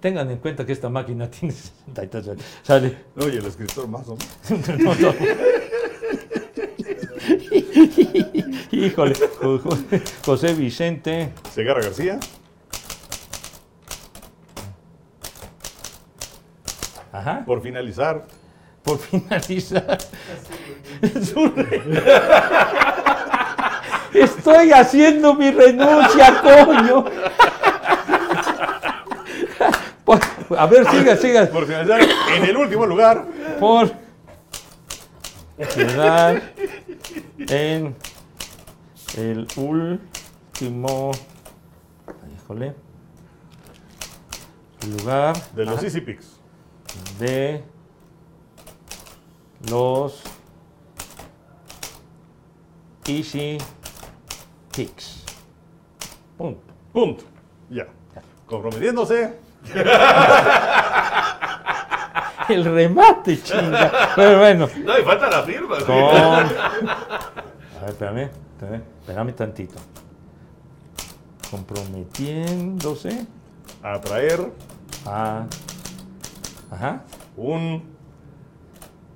tengan 0.00 0.30
en 0.30 0.38
cuenta 0.38 0.64
que 0.66 0.72
esta 0.72 0.88
máquina 0.88 1.30
tiene 1.30 1.54
63 1.54 2.28
años. 2.28 2.42
Sale. 2.62 2.98
Oye, 3.16 3.38
el 3.38 3.46
escritor 3.46 3.86
más 3.88 4.06
o 4.08 4.16
menos. 4.16 4.68
No, 4.80 4.94
no. 4.94 5.14
Híjole, 8.72 9.14
Jo- 9.40 9.58
Jo- 9.58 9.78
José 10.24 10.54
Vicente. 10.54 11.32
Segarra 11.52 11.82
García. 11.82 12.18
Ajá. 17.12 17.44
Por 17.44 17.62
finalizar, 17.62 18.26
Por 18.82 18.98
finalizar. 18.98 19.98
Estoy 24.14 24.72
haciendo 24.72 25.34
mi 25.34 25.50
renuncia, 25.50 26.40
coño. 26.42 27.04
Por- 30.04 30.20
A 30.58 30.66
ver, 30.66 30.86
siga, 30.90 31.16
siga. 31.16 31.46
por 31.46 31.64
finalizar, 31.66 32.00
en 32.36 32.44
el 32.44 32.56
último 32.56 32.84
lugar, 32.86 33.24
Por 33.58 33.92
quedar 35.74 36.42
en 37.38 37.94
el 39.16 39.46
último. 39.56 41.12
Híjole. 42.36 42.74
Lugar 44.98 45.36
de 45.54 45.64
los 45.64 45.82
Easy 45.84 46.00
Picks. 46.00 46.40
de 47.20 47.62
los 49.70 50.22
Easy 53.06 53.58
Picks. 54.74 55.24
Punto. 56.36 56.60
Punto. 56.92 57.24
Ya. 57.70 57.86
Comprometiéndose. 58.46 59.38
El 62.48 62.64
remate, 62.64 63.42
chinga. 63.42 64.12
Pero 64.16 64.38
bueno. 64.38 64.68
No, 64.84 64.98
y 64.98 65.02
falta 65.02 65.30
la 65.30 65.42
firma. 65.42 65.78
Con... 65.78 65.94
A 65.96 66.44
ver, 67.80 67.90
espérame, 67.90 68.30
espérame, 68.54 68.82
espérame 69.00 69.32
tantito. 69.34 69.78
Comprometiéndose 71.50 73.26
A 73.82 74.00
traer 74.00 74.52
a... 75.06 75.46
Ajá, 76.70 77.02
un 77.36 77.91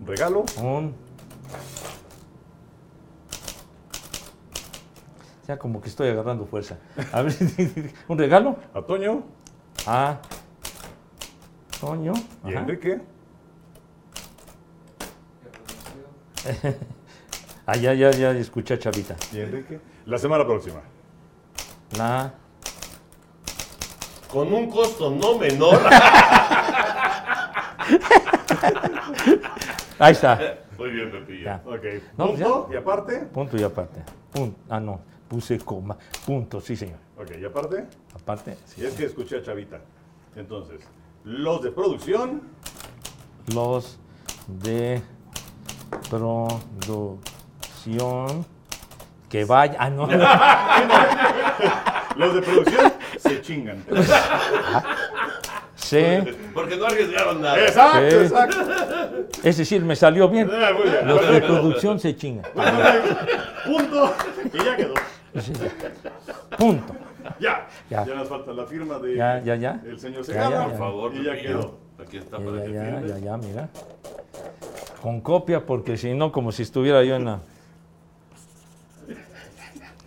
regalo 0.05 0.44
un... 0.61 0.94
Ya 5.47 5.59
como 5.59 5.80
que 5.80 5.88
estoy 5.88 6.09
agarrando 6.09 6.44
fuerza. 6.47 6.78
A 7.12 7.22
ver, 7.22 7.34
un 8.09 8.18
regalo 8.18 8.57
a 8.74 8.82
Toño 8.82 9.22
a 9.86 10.18
Toño. 11.80 12.12
y 12.44 12.51
ajá. 12.51 12.61
Enrique. 12.61 13.01
Ah, 17.68 17.76
ya, 17.76 17.94
ya, 17.94 18.12
ya 18.12 18.30
escuché 18.30 18.74
a 18.74 18.78
Chavita. 18.78 19.16
Y 19.32 19.40
Enrique. 19.40 19.80
La 20.05 20.18
semana 20.18 20.47
próxima. 20.47 20.82
La... 21.99 22.32
Con 24.30 24.53
un 24.53 24.70
costo 24.70 25.11
no 25.11 25.36
menor. 25.36 25.80
Ahí 29.99 30.12
está. 30.12 30.59
Muy 30.78 30.90
bien, 30.90 31.11
Pepillo. 31.11 31.44
Ya. 31.44 31.62
Ok. 31.64 31.84
No, 32.18 32.26
Punto. 32.28 32.68
Y 32.72 32.76
aparte. 32.76 33.18
Punto 33.32 33.57
y 33.57 33.62
aparte. 33.62 34.03
Punto. 34.32 34.59
Ah, 34.68 34.80
no. 34.80 35.01
Puse 35.28 35.59
coma. 35.59 35.97
Punto, 36.24 36.61
sí, 36.61 36.76
señor. 36.76 36.99
Ok, 37.18 37.30
y 37.40 37.44
aparte. 37.44 37.86
Aparte, 38.14 38.57
sí. 38.66 38.82
Y 38.82 38.84
es 38.84 38.94
que 38.94 39.07
escuché 39.07 39.38
a 39.38 39.42
Chavita. 39.42 39.80
Entonces, 40.36 40.80
los 41.24 41.62
de 41.62 41.72
producción. 41.72 42.42
los 43.55 43.99
de 44.47 45.03
producción 46.11 48.44
que 49.28 49.44
vaya. 49.44 49.76
Ah, 49.78 49.90
no. 49.90 50.07
Los 52.16 52.34
de 52.34 52.40
producción 52.40 52.92
se 53.18 53.42
chingan. 53.42 53.84
Se, 55.87 56.34
Porque 56.53 56.76
no 56.76 56.87
arriesgaron 56.87 57.41
nada. 57.41 57.59
Exacto, 57.61 58.11
Sí. 58.11 58.16
exacto. 58.16 58.59
es 59.43 59.57
decir, 59.57 59.84
me 59.84 59.95
salió 59.97 60.28
bien. 60.28 60.51
Ah, 60.53 60.70
muy 60.72 60.91
bien. 60.91 61.07
Los 61.07 61.28
de 61.28 61.41
producción 61.41 62.01
se 62.01 62.16
chingan. 62.16 62.45
Punto. 63.64 64.14
Y 64.53 64.64
ya 64.64 64.76
quedó. 64.76 64.95
Sí, 65.41 65.53
ya. 65.53 66.57
Punto. 66.57 66.95
Ya. 67.39 67.66
Ya. 67.91 68.05
ya. 68.05 68.14
nos 68.14 68.28
falta 68.28 68.53
la 68.53 68.64
firma 68.66 68.99
de 68.99 69.14
Ya, 69.16 69.41
ya, 69.43 69.57
ya. 69.57 69.80
el 69.87 69.99
señor 69.99 70.24
ya, 70.24 70.64
Por 70.68 70.78
favor, 70.78 71.14
Y 71.14 71.24
ya 71.24 71.37
quedó. 71.37 71.78
Aquí 72.01 72.16
está 72.18 72.39
Ya, 72.39 72.45
para 72.45 72.57
ya, 72.59 72.64
que 72.64 72.72
ya, 72.72 73.01
ya, 73.07 73.18
ya, 73.18 73.37
mira. 73.37 73.68
Con 75.03 75.20
copia, 75.20 75.64
porque 75.64 75.97
si 75.97 76.14
no, 76.14 76.32
como 76.32 76.53
si 76.53 76.62
estuviera 76.62 77.03
yo 77.05 77.16
en 77.16 77.24
la. 77.26 77.41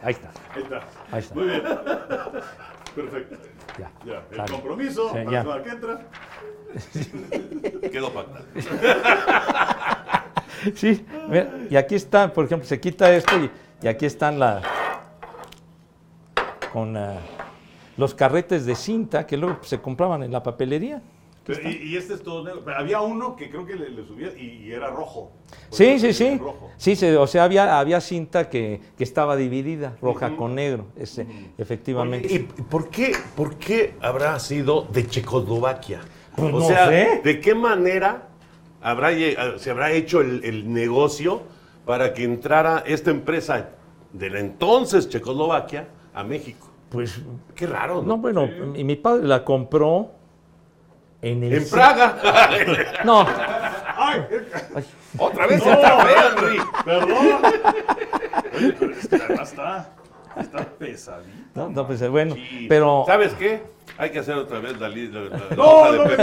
Ahí 0.02 0.14
está, 0.14 0.32
Ahí 0.56 0.64
está. 0.64 0.82
ahí 1.12 1.20
está. 1.20 1.36
Muy 1.36 1.46
bien. 1.48 1.62
Perfecto. 2.96 3.49
Ya. 3.80 3.92
Ya. 4.06 4.24
El 4.32 4.36
Sale. 4.38 4.52
compromiso 4.52 5.10
Sí, 5.14 5.20
ya. 5.32 5.44
la 5.44 5.64
que 5.64 5.70
entra. 5.70 6.08
Quedó 7.92 8.12
pactado. 8.14 8.46
Sí, 10.76 11.06
mira, 11.30 11.50
y 11.70 11.78
aquí 11.78 11.96
está, 11.96 12.34
por 12.34 12.44
ejemplo, 12.44 12.68
se 12.68 12.82
quita 12.82 13.16
esto 13.16 13.32
y, 13.40 13.50
y 13.82 13.88
aquí 13.88 14.06
están 14.06 14.38
la 14.40 14.62
con 16.74 16.98
ah, 16.98 17.16
los 17.96 18.14
carretes 18.14 18.66
de 18.66 18.76
cinta 18.76 19.26
que 19.26 19.38
luego 19.38 19.60
se 19.64 19.80
compraban 19.80 20.22
en 20.22 20.34
la 20.34 20.44
papelería. 20.44 21.02
Pero, 21.46 21.62
y, 21.70 21.76
y 21.94 21.98
este 21.98 22.14
es 22.16 22.22
todo 22.24 22.44
negro. 22.44 22.62
Pero 22.66 22.78
había 22.78 23.00
uno 23.00 23.38
que 23.38 23.50
creo 23.50 23.66
que 23.66 23.76
le, 23.76 23.90
le 23.90 24.06
subía 24.06 24.38
y, 24.38 24.66
y 24.66 24.72
era 24.74 24.90
rojo. 24.90 25.32
Sí, 25.70 25.99
sí, 25.99 26.13
sí. 26.13 26.38
rojo. 26.38 26.70
Sí, 26.78 26.95
se- 26.95 27.17
o 27.17 27.28
sea, 27.28 27.43
había, 27.43 27.78
había 27.80 27.99
cinta 28.01 28.49
que, 28.49 28.80
que 28.97 29.03
estaba 29.03 29.36
dividida, 29.36 29.95
roja 30.01 30.36
con 30.38 30.55
negro, 30.55 30.86
ese, 30.95 31.28
efectivamente. 31.57 32.34
¿Y 32.34 32.39
por 32.39 32.89
qué, 32.89 33.11
por 33.36 33.55
qué 33.57 33.95
habrá 34.01 34.39
sido 34.39 34.84
de 34.91 35.05
Checoslovaquia? 35.07 35.99
Pues 36.36 36.53
o 36.53 36.59
no 36.59 36.65
sea, 36.65 36.88
sé. 36.88 37.22
¿de 37.24 37.39
qué 37.41 37.53
manera 37.53 38.30
habrá, 38.82 39.09
se 39.57 39.70
habrá 39.72 39.91
hecho 39.91 40.22
el, 40.22 40.43
el 40.45 40.72
negocio 40.72 41.41
para 41.86 42.13
que 42.13 42.24
entrara 42.24 42.84
esta 42.86 43.11
empresa 43.11 43.72
de 44.13 44.30
la 44.30 44.39
entonces 44.39 45.09
Checoslovaquia 45.09 45.88
a 46.13 46.24
México? 46.24 46.67
Pues, 46.89 47.20
Qué 47.55 47.67
raro, 47.67 47.95
no, 48.01 48.01
¿no? 48.01 48.17
bueno, 48.17 48.47
mi, 48.47 48.84
mi 48.86 48.95
padre 48.95 49.28
la 49.28 49.43
compró 49.43 50.11
en 51.22 51.43
el... 51.43 51.53
En 51.55 51.70
Praga. 51.70 52.17
No, 53.05 53.22
¡Ay! 53.97 54.22
Otra 55.20 55.47
vez 55.47 55.65
el 55.65 55.82
café, 55.82 56.13
Henry. 56.28 56.57
Perdón. 56.86 57.11
Oye, 58.55 58.74
pero 58.80 58.91
es 58.93 59.07
que 59.07 59.15
además 59.15 59.49
está, 59.51 59.89
está 60.39 60.63
pesadito. 60.78 61.32
no, 61.55 61.70
no, 61.70 61.88
pues, 61.88 62.09
bueno, 62.09 62.36
Sí. 62.36 62.65
pero... 62.70 63.03
¿Sabes 63.05 63.34
qué? 63.34 63.63
Hay 63.97 64.11
que 64.11 64.20
hacer 64.20 64.36
otra 64.36 64.59
vez 64.59 64.80
la, 64.80 64.88
li- 64.88 65.09
la- 65.09 65.22
la- 65.22 65.30
la 65.49 65.55
No, 65.57 65.63
hoja 65.63 65.91
de 65.91 65.97
no 65.97 66.05
me. 66.05 66.15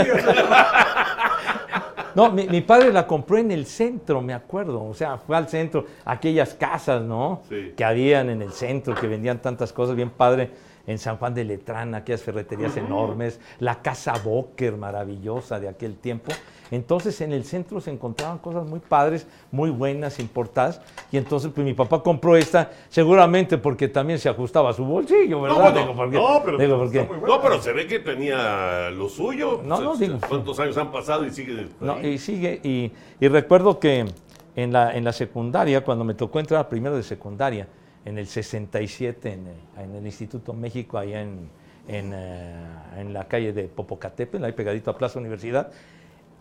No, 2.15 2.31
mi, 2.31 2.47
mi 2.47 2.61
padre 2.61 2.91
la 2.91 3.05
compró 3.05 3.37
en 3.37 3.51
el 3.51 3.67
centro, 3.67 4.21
me 4.21 4.33
acuerdo. 4.33 4.83
O 4.83 4.93
sea, 4.95 5.17
fue 5.19 5.37
al 5.37 5.47
centro, 5.47 5.85
aquellas 6.03 6.55
casas, 6.55 7.03
¿no? 7.03 7.43
Sí. 7.47 7.73
Que 7.77 7.83
habían 7.85 8.31
en 8.31 8.41
el 8.41 8.51
centro, 8.53 8.95
que 8.95 9.05
vendían 9.07 9.39
tantas 9.39 9.71
cosas, 9.71 9.95
bien 9.95 10.09
padre. 10.09 10.49
En 10.87 10.97
San 10.97 11.17
Juan 11.17 11.33
de 11.33 11.43
Letrán, 11.43 11.93
aquellas 11.95 12.21
ferreterías 12.23 12.75
enormes, 12.77 13.39
la 13.59 13.81
casa 13.81 14.13
Boker 14.23 14.77
maravillosa 14.77 15.59
de 15.59 15.67
aquel 15.67 15.97
tiempo. 15.97 16.31
Entonces 16.71 17.19
en 17.21 17.33
el 17.33 17.43
centro 17.43 17.79
se 17.81 17.91
encontraban 17.91 18.39
cosas 18.39 18.65
muy 18.65 18.79
padres, 18.79 19.27
muy 19.51 19.69
buenas, 19.69 20.19
importadas. 20.19 20.81
Y 21.11 21.17
entonces 21.17 21.51
pues 21.53 21.63
mi 21.65 21.73
papá 21.73 22.01
compró 22.01 22.35
esta, 22.37 22.71
seguramente 22.89 23.57
porque 23.57 23.87
también 23.89 24.17
se 24.17 24.29
ajustaba 24.29 24.69
a 24.69 24.73
su 24.73 24.85
bolsillo, 24.85 25.41
¿verdad? 25.41 25.57
bueno, 25.61 25.79
Digo, 25.81 25.95
porque- 25.95 26.17
No, 26.17 26.41
pero 26.43 26.57
digo, 26.57 26.77
porque- 26.77 27.01
bueno. 27.03 27.27
No, 27.27 27.41
pero 27.41 27.61
se 27.61 27.73
ve 27.73 27.85
que 27.85 27.99
tenía 27.99 28.89
lo 28.89 29.09
suyo. 29.09 29.61
No, 29.65 29.81
no, 29.81 29.95
digo. 29.97 30.19
¿Cuántos 30.27 30.57
años 30.59 30.77
han 30.77 30.91
pasado 30.91 31.25
y 31.25 31.31
sigue? 31.31 31.67
No, 31.81 32.01
y 32.01 32.17
sigue, 32.17 32.59
y, 32.63 32.91
y 33.19 33.27
recuerdo 33.27 33.77
que 33.79 34.05
en 34.55 34.73
la, 34.73 34.95
en 34.95 35.03
la 35.03 35.11
secundaria, 35.13 35.83
cuando 35.83 36.03
me 36.03 36.13
tocó 36.15 36.39
entrar 36.39 36.67
primero 36.69 36.95
de 36.95 37.03
secundaria, 37.03 37.67
en 38.07 38.17
el 38.17 38.27
67, 38.27 39.33
en, 39.33 39.47
el- 39.47 39.83
en 39.83 39.95
el 39.95 40.05
Instituto 40.05 40.53
México, 40.53 40.97
allá 40.97 41.21
en, 41.21 41.49
en, 41.89 42.11
eh, 42.15 42.55
en 42.97 43.13
la 43.13 43.27
calle 43.27 43.51
de 43.51 43.63
Popocatépetl, 43.65 44.43
ahí 44.45 44.53
pegadito 44.53 44.89
a 44.91 44.97
Plaza 44.97 45.19
Universidad, 45.19 45.71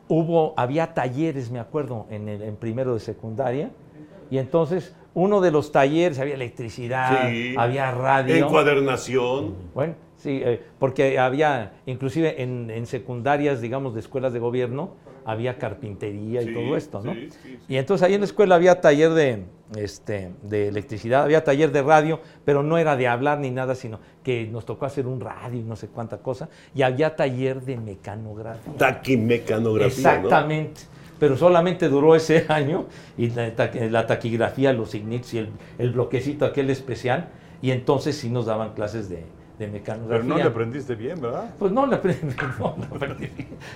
hubo, 0.08 0.54
había 0.56 0.94
talleres, 0.94 1.50
me 1.50 1.58
acuerdo, 1.58 2.06
en, 2.10 2.28
el, 2.28 2.42
en 2.42 2.54
primero 2.56 2.94
de 2.94 3.00
secundaria, 3.00 3.70
y 4.30 4.38
entonces 4.38 4.94
uno 5.14 5.40
de 5.40 5.50
los 5.50 5.72
talleres, 5.72 6.18
había 6.20 6.34
electricidad, 6.34 7.28
Sí. 7.30 7.54
había 7.58 7.90
radio. 7.90 8.36
Encuadernación. 8.46 9.54
Bueno, 9.74 9.94
sí, 10.18 10.40
eh, 10.44 10.62
porque 10.78 11.18
había, 11.18 11.72
inclusive 11.86 12.42
en, 12.42 12.70
en 12.70 12.86
secundarias, 12.86 13.60
digamos, 13.60 13.94
de 13.94 14.00
escuelas 14.00 14.32
de 14.32 14.38
gobierno, 14.38 14.90
había 15.26 15.58
carpintería 15.58 16.40
y 16.40 16.46
Sí, 16.46 16.54
todo 16.54 16.76
esto, 16.76 17.02
¿no? 17.02 17.12
sí, 17.12 17.28
sí, 17.30 17.38
sí. 17.44 17.58
Y 17.68 17.76
entonces 17.76 18.06
ahí 18.06 18.14
en 18.14 18.20
la 18.20 18.26
escuela 18.26 18.54
había 18.54 18.80
taller 18.80 19.10
de, 19.10 19.42
este, 19.76 20.30
de 20.42 20.68
electricidad, 20.68 21.24
había 21.24 21.42
taller 21.44 21.72
de 21.72 21.82
radio, 21.82 22.20
pero 22.44 22.62
no 22.62 22.78
era 22.78 22.96
de 22.96 23.08
hablar 23.08 23.40
ni 23.40 23.50
nada, 23.50 23.74
sino 23.74 23.98
que 24.22 24.46
nos 24.46 24.64
tocó 24.64 24.86
hacer 24.86 25.06
un 25.06 25.20
radio 25.20 25.58
y 25.60 25.64
no 25.64 25.74
sé 25.76 25.88
cuánta 25.88 26.18
cosa, 26.18 26.48
y 26.74 26.82
había 26.82 27.16
taller 27.16 27.60
de 27.62 27.76
mecanografía. 27.76 28.72
Taquimecanografía, 28.78 29.88
Exactamente. 29.88 30.82
Pero 31.18 31.36
solamente 31.36 31.88
duró 31.88 32.14
ese 32.14 32.44
año 32.48 32.86
y 33.18 33.30
la, 33.30 33.52
la 33.90 34.06
taquigrafía, 34.06 34.72
los 34.72 34.94
ignits 34.94 35.34
y 35.34 35.38
el, 35.38 35.48
el 35.78 35.90
bloquecito 35.90 36.44
aquel 36.44 36.70
especial. 36.70 37.30
Y 37.62 37.70
entonces 37.70 38.16
sí 38.16 38.28
nos 38.28 38.46
daban 38.46 38.74
clases 38.74 39.08
de, 39.08 39.24
de 39.58 39.66
mecanografía. 39.68 40.22
Pero 40.22 40.24
no 40.24 40.36
le 40.36 40.42
aprendiste 40.44 40.94
bien, 40.94 41.20
¿verdad? 41.20 41.50
Pues 41.58 41.72
no 41.72 41.86
le 41.86 41.96
aprendí. 41.96 42.34
no 42.58 42.76
le 42.78 42.96
aprendí. 42.96 43.30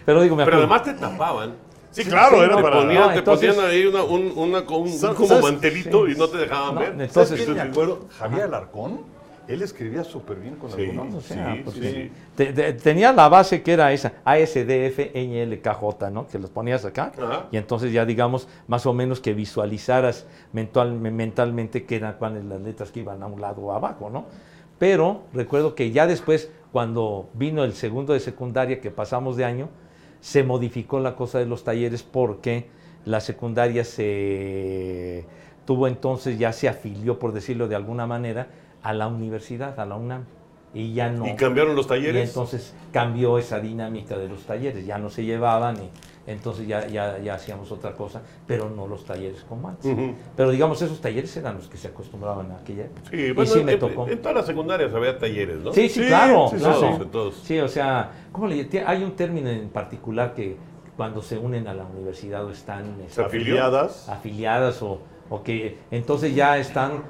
Pero 0.05 0.23
digo, 0.23 0.37
me. 0.37 0.45
Pero 0.45 0.59
además 0.59 0.83
te 0.83 0.95
tapaban. 0.95 1.55
Sí, 1.93 2.05
claro, 2.05 2.45
era 2.45 2.57
te 2.57 2.63
para... 2.63 2.77
Ponían, 2.83 3.03
No, 3.03 3.09
te 3.13 3.19
entonces- 3.19 3.53
ponían 3.55 3.71
ahí 3.73 3.85
una, 3.87 4.05
un, 4.05 4.33
una- 4.37 4.61
un- 4.61 4.83
un 4.83 4.89
¿Sabes- 4.93 5.17
como 5.17 5.41
mantelito 5.41 6.07
Sí. 6.07 6.13
y 6.13 6.19
no 6.19 6.29
te 6.29 6.39
dejaban 6.39 6.75
No, 6.75 6.81
ver. 6.81 6.91
entonces- 7.01 7.41
¿Sabes 7.41 7.49
me 7.49 7.61
acuerdo? 7.61 8.07
Javier 8.19 8.43
Alarcón. 8.45 9.01
Él 9.49 9.63
escribía 9.63 10.05
súper 10.05 10.37
bien 10.39 10.55
con 10.55 10.71
Sí. 10.71 10.85
algunos. 10.85 11.13
O 11.17 11.21
sea, 11.21 11.55
Sí, 11.55 11.63
porque 11.65 11.81
sí. 11.81 12.13
te- 12.37 12.53
te- 12.53 12.73
tenía 12.75 13.11
la 13.13 13.29
base 13.29 13.63
que 13.65 13.73
era 13.73 13.93
esa, 13.93 14.13
ASDF, 14.25 15.11
NLKJ, 15.13 16.11
¿no? 16.13 16.29
Que 16.29 16.39
los 16.39 16.51
ponías 16.51 16.85
acá. 16.85 17.11
Ajá. 17.21 17.47
Y 17.51 17.57
entonces 17.57 17.93
ya 17.93 18.05
digamos, 18.05 18.47
más 18.69 18.87
o 18.87 18.93
menos 18.93 19.19
que 19.19 19.35
visualizaras 19.35 20.27
mental- 20.53 20.93
mentalmente 20.93 21.85
qué 21.85 21.97
eran 21.97 22.15
cuáles 22.21 22.45
las 22.45 22.61
letras 22.61 22.93
que 22.93 23.01
iban 23.01 23.21
a 23.25 23.27
un 23.27 23.41
lado 23.41 23.63
o 23.63 23.73
abajo, 23.73 24.09
¿no? 24.11 24.27
Pero 24.81 25.25
recuerdo 25.35 25.75
que 25.75 25.91
ya 25.91 26.07
después, 26.07 26.51
cuando 26.73 27.29
vino 27.35 27.65
el 27.65 27.75
segundo 27.75 28.15
de 28.15 28.21
secundaria, 28.21 28.81
que 28.81 28.91
pasamos 28.91 29.37
de 29.37 29.45
año, 29.45 29.69
se 30.23 30.43
modificó 30.43 31.01
la 31.01 31.17
cosa 31.17 31.39
de 31.39 31.45
los 31.45 31.65
talleres 31.65 32.03
porque 32.03 32.67
la 33.05 33.21
secundaria 33.21 33.85
se 33.85 35.27
tuvo 35.67 35.87
entonces, 35.87 36.39
ya 36.39 36.55
se 36.55 36.67
afilió, 36.67 37.19
por 37.19 37.35
decirlo 37.35 37.69
de 37.69 37.77
alguna 37.77 38.07
manera, 38.07 38.49
a 38.83 38.95
la 38.95 39.07
universidad, 39.07 39.79
a 39.79 39.85
la 39.85 39.97
UNAM. 39.97 40.25
Y 40.73 40.95
ya 40.95 41.11
no. 41.11 41.27
Y 41.27 41.35
cambiaron 41.37 41.77
los 41.77 41.85
Y 41.85 41.89
talleres. 41.91 42.29
entonces 42.31 42.75
cambió 42.91 43.37
esa 43.37 43.61
dinámica 43.61 44.17
de 44.17 44.29
los 44.29 44.45
talleres, 44.45 44.87
ya 44.87 44.97
no 44.97 45.11
se 45.11 45.25
llevaban 45.27 45.77
y 45.77 45.91
entonces 46.27 46.67
ya, 46.69 46.87
ya, 46.87 47.19
ya 47.19 47.35
hacíamos 47.35 47.73
otra 47.73 47.93
cosa, 47.95 48.23
pero 48.47 48.69
no 48.71 48.87
los 48.87 49.05
talleres 49.05 49.45
como 49.49 49.69
antes. 49.69 49.91
Ujú. 49.93 50.15
Pero 50.37 50.51
digamos, 50.51 50.81
esos 50.83 51.01
talleres 51.01 51.37
eran 51.37 51.57
los 51.57 51.69
que 51.69 51.77
se 51.77 51.89
acostumbraban 51.89 52.47
en 52.47 52.53
aquella 52.53 52.85
época. 52.85 53.11
Sí, 53.11 53.17
y 53.17 53.33
bueno, 53.33 53.51
sí 53.51 53.59
en, 53.61 53.67
me 53.67 53.73
en- 53.73 53.79
tocó. 53.79 54.09
en 54.09 54.19
todas 54.21 54.37
las 54.37 54.47
secundarias 54.47 54.93
había 54.95 55.19
talleres, 55.19 55.59
¿no? 55.59 55.73
Sí, 55.73 55.89
sí, 55.89 56.01
Sí, 56.03 56.07
claro, 56.07 56.49
sí, 56.51 56.57
claro. 56.57 56.99
sí, 56.99 57.05
todos. 57.11 57.35
Sí, 57.43 57.59
o 57.59 57.69
sea, 57.69 58.11
¿cómo 58.33 58.47
le 58.47 58.69
Hay 58.87 59.03
un 59.03 59.13
término 59.13 59.49
en 59.49 59.69
particular 59.71 60.35
que 60.35 60.57
cuando 60.97 61.23
se 61.23 61.39
unen 61.39 61.67
a 61.67 61.73
la 61.75 61.85
universidad 61.85 62.45
o 62.45 62.51
están 62.51 63.01
este, 63.07 63.23
Afiliadas. 63.23 64.09
afiliadas 64.09 64.83
o, 64.83 65.01
o 65.31 65.43
que 65.43 65.79
entonces 65.91 66.35
ya 66.35 66.59
están 66.59 67.05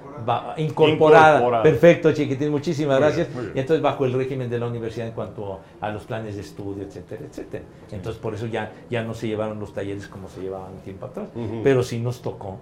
incorporadas. 0.58 1.62
Perfecto, 1.62 2.12
chiquitín, 2.12 2.50
muchísimas 2.50 2.98
Muy 3.00 3.06
gracias. 3.06 3.28
bien, 3.28 3.36
muy 3.36 3.44
bien. 3.46 3.56
Y 3.56 3.60
entonces 3.60 3.82
bajo 3.82 4.04
el 4.04 4.12
régimen 4.12 4.50
de 4.50 4.58
la 4.58 4.66
universidad 4.66 5.08
en 5.08 5.14
cuanto 5.14 5.60
a 5.80 5.90
los 5.90 6.04
planes 6.04 6.34
de 6.34 6.42
estudio, 6.42 6.84
etcétera, 6.84 7.22
etcétera. 7.24 7.64
Entonces 7.90 8.20
por 8.20 8.34
eso 8.34 8.46
ya, 8.46 8.72
ya 8.90 9.02
no 9.02 9.14
se 9.14 9.26
llevaron 9.26 9.58
los 9.58 9.72
talleres 9.72 10.06
como 10.06 10.28
se 10.28 10.42
llevaban 10.42 10.76
tiempo 10.84 11.06
atrás. 11.06 11.28
Ujú. 11.34 11.62
Pero 11.64 11.82
sí 11.82 11.98
nos 11.98 12.20
tocó 12.20 12.58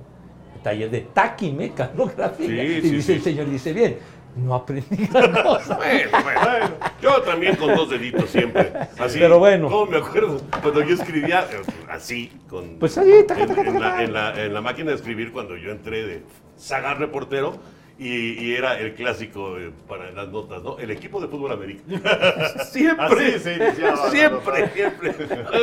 el 0.54 0.62
taller 0.62 0.90
de 0.90 1.00
taquimecanografía. 1.12 2.46
Sí, 2.46 2.78
y 2.78 2.80
sí, 2.82 2.90
dice 2.90 3.02
sí. 3.02 3.12
el 3.14 3.22
señor, 3.22 3.50
dice 3.50 3.72
bien, 3.72 3.98
no 4.38 4.54
aprendí 4.54 5.06
gran 5.12 5.42
cosa. 5.42 5.76
Bueno, 5.76 6.10
bueno. 6.22 6.70
Yo 7.02 7.22
también 7.22 7.56
con 7.56 7.74
dos 7.74 7.90
deditos 7.90 8.30
siempre. 8.30 8.72
Así. 8.98 9.18
Pero 9.18 9.38
bueno. 9.38 9.68
¿Cómo 9.68 9.86
me 9.90 9.98
acuerdo? 9.98 10.40
Cuando 10.62 10.82
yo 10.82 10.94
escribía 10.94 11.46
así, 11.88 12.32
con. 12.48 12.78
Pues 12.78 12.96
ahí, 12.98 13.24
taca, 13.26 13.42
en, 13.42 13.48
taca, 13.48 13.60
en 13.60 13.66
taca, 13.66 13.78
la, 13.80 13.90
taca. 13.90 14.02
en 14.04 14.12
la- 14.12 14.44
en 14.44 14.54
la 14.54 14.60
máquina 14.60 14.90
de 14.90 14.96
escribir, 14.96 15.32
cuando 15.32 15.56
yo 15.56 15.70
entré 15.70 16.06
de 16.06 16.22
sagar 16.56 16.98
reportero, 16.98 17.56
y, 17.98 18.44
y 18.44 18.54
era 18.54 18.78
el 18.78 18.94
clásico 18.94 19.58
eh, 19.58 19.72
para 19.88 20.10
las 20.12 20.28
notas, 20.28 20.62
¿no? 20.62 20.78
El 20.78 20.90
equipo 20.92 21.20
de 21.20 21.26
fútbol 21.26 21.50
americano. 21.52 22.00
siempre. 22.70 23.34
Así 23.34 23.38
se 23.40 23.54
iniciaba, 23.56 24.10
siempre, 24.10 24.68
siempre. 24.74 25.14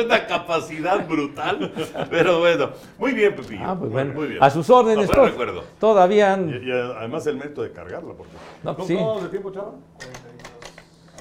Una 0.04 0.26
capacidad 0.26 1.06
brutal. 1.08 1.72
Pero 2.10 2.40
bueno. 2.40 2.70
Muy 2.98 3.12
bien, 3.12 3.34
Pepillo. 3.34 3.60
Ah, 3.64 3.74
pues 3.78 3.90
Muy- 3.90 3.90
bueno, 3.90 4.14
muy 4.14 4.26
bien. 4.28 4.42
a 4.44 4.50
sus 4.50 4.68
órdenes. 4.68 5.08
No, 5.16 5.24
recuerdo. 5.24 5.64
Todavía. 5.80 6.38
Y, 6.38 6.68
y 6.68 6.70
además 6.72 7.26
el 7.26 7.36
mérito 7.36 7.62
de 7.62 7.72
cargarla. 7.72 8.12
Porque... 8.14 8.32
No, 8.62 8.74
¿Cómo, 8.76 8.86
sí. 9.18 9.22
de 9.24 9.28
tiempo, 9.30 9.50
chava? 9.52 9.68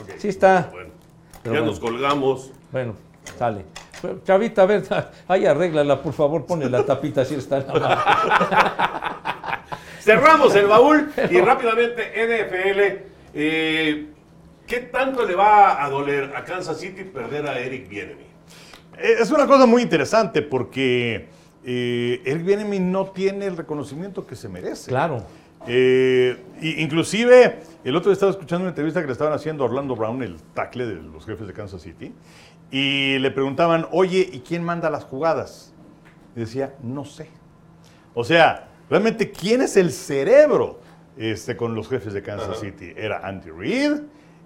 Ok. 0.01 0.09
Sí 0.17 0.27
está. 0.27 0.69
Bueno, 0.71 0.89
Pero 1.43 1.55
ya 1.55 1.61
bueno. 1.61 1.65
nos 1.71 1.79
colgamos. 1.79 2.51
Bueno, 2.71 2.95
sale. 3.37 3.63
Chavita, 4.25 4.63
a 4.63 4.65
ver, 4.65 4.83
ahí 5.27 5.45
arréglala, 5.45 6.01
por 6.03 6.13
favor, 6.13 6.45
ponle 6.45 6.69
la 6.69 6.85
tapita 6.85 7.21
así 7.21 7.35
está. 7.35 7.57
en 7.57 7.67
la 7.67 7.73
mano. 7.73 9.34
Cerramos 10.09 10.53
el 10.53 10.67
baúl 10.67 11.11
y 11.31 11.41
rápidamente 11.41 12.11
NFL. 12.13 12.79
eh, 13.33 14.05
¿Qué 14.67 14.77
tanto 14.81 15.25
le 15.25 15.33
va 15.33 15.83
a 15.83 15.89
doler 15.89 16.31
a 16.35 16.43
Kansas 16.43 16.79
City 16.79 17.05
perder 17.05 17.47
a 17.47 17.57
Eric 17.57 17.89
Bienemy? 17.89 18.21
Eh, 18.99 19.15
Es 19.19 19.31
una 19.31 19.47
cosa 19.47 19.65
muy 19.65 19.81
interesante 19.81 20.43
porque 20.43 21.27
eh, 21.63 22.21
Eric 22.23 22.45
Bieniemy 22.45 22.79
no 22.79 23.05
tiene 23.07 23.47
el 23.47 23.57
reconocimiento 23.57 24.27
que 24.27 24.35
se 24.35 24.47
merece. 24.47 24.91
Claro. 24.91 25.25
Eh, 25.65 26.37
inclusive, 26.61 27.61
el 27.83 27.95
otro 27.95 28.09
día 28.11 28.13
estaba 28.13 28.31
escuchando 28.31 28.61
una 28.61 28.69
entrevista 28.69 29.01
que 29.01 29.07
le 29.07 29.13
estaban 29.13 29.33
haciendo 29.33 29.63
a 29.63 29.67
Orlando 29.67 29.95
Brown, 29.95 30.21
el 30.21 30.39
tackle 30.53 30.85
de 30.85 31.01
los 31.01 31.25
jefes 31.25 31.47
de 31.47 31.53
Kansas 31.53 31.81
City, 31.81 32.13
y 32.69 33.17
le 33.17 33.31
preguntaban, 33.31 33.87
oye, 33.91 34.29
¿y 34.31 34.41
quién 34.41 34.63
manda 34.63 34.91
las 34.91 35.03
jugadas? 35.03 35.73
Y 36.35 36.41
decía, 36.41 36.75
no 36.83 37.05
sé. 37.05 37.27
O 38.13 38.23
sea, 38.23 38.67
realmente, 38.89 39.31
¿quién 39.31 39.61
es 39.61 39.77
el 39.77 39.91
cerebro 39.91 40.79
este, 41.17 41.55
con 41.55 41.75
los 41.75 41.87
jefes 41.87 42.13
de 42.13 42.21
Kansas 42.21 42.59
City? 42.59 42.93
¿Era 42.95 43.25
Andy 43.25 43.51
Reid? 43.51 44.01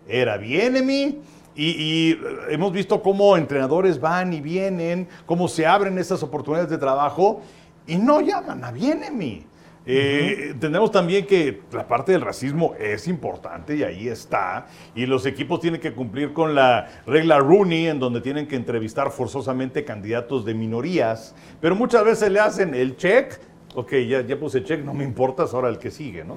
¿Era 0.08 0.38
Bienemy? 0.38 1.20
Y, 1.56 1.66
y, 1.66 2.12
eh, 2.12 2.18
hemos 2.50 2.72
visto 2.72 3.02
cómo 3.02 3.36
entrenadores 3.36 4.00
van 4.00 4.34
y 4.34 4.42
vienen, 4.42 5.08
cómo 5.26 5.48
se 5.48 5.66
abren 5.66 5.98
estas 5.98 6.24
oportunidades 6.24 6.70
de 6.70 6.78
trabajo 6.78 7.42
y 7.86 7.98
no 7.98 8.22
llaman 8.22 8.64
a 8.64 8.72
Bienemy. 8.72 9.46
Eh, 9.92 10.50
Entendemos 10.52 10.92
también 10.92 11.26
que 11.26 11.62
la 11.72 11.88
parte 11.88 12.12
del 12.12 12.22
racismo 12.22 12.76
es 12.80 13.08
importante 13.08 13.76
y 13.76 13.84
ahí 13.84 14.08
está. 14.08 14.68
Y 14.94 15.08
los 15.08 15.26
equipos 15.26 15.60
tienen 15.60 15.82
que 15.82 15.94
cumplir 15.94 16.32
con 16.32 16.54
la 16.54 17.02
regla 17.08 17.40
Rooney, 17.40 17.88
en 17.88 18.00
donde 18.00 18.22
tienen 18.22 18.48
que 18.48 18.56
entrevistar 18.56 19.10
forzosamente 19.10 19.84
candidatos 19.84 20.46
de 20.46 20.54
minorías. 20.54 21.34
Pero 21.60 21.76
muchas 21.76 22.04
veces 22.04 22.32
le 22.32 22.40
hacen 22.40 22.76
el 22.76 22.98
check. 22.98 23.40
Ok, 23.76 23.94
ya, 24.08 24.22
ya 24.22 24.40
puse 24.40 24.64
check, 24.64 24.84
no 24.84 24.94
me 24.94 25.04
importa, 25.04 25.44
es 25.44 25.54
ahora 25.54 25.70
el 25.70 25.78
que 25.78 25.92
sigue, 25.92 26.24
¿no? 26.24 26.36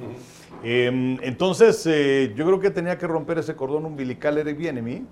Eh, 0.62 1.18
entonces, 1.22 1.87
eh, 1.87 2.33
yo 2.37 2.45
creo 2.45 2.61
que 2.61 2.70
tenía 2.70 2.99
que 2.99 3.07
romper 3.07 3.39
ese 3.39 3.57
cordón 3.57 3.87
umbilical 3.87 4.37
Eric 4.37 4.59
Bienemy 4.59 5.07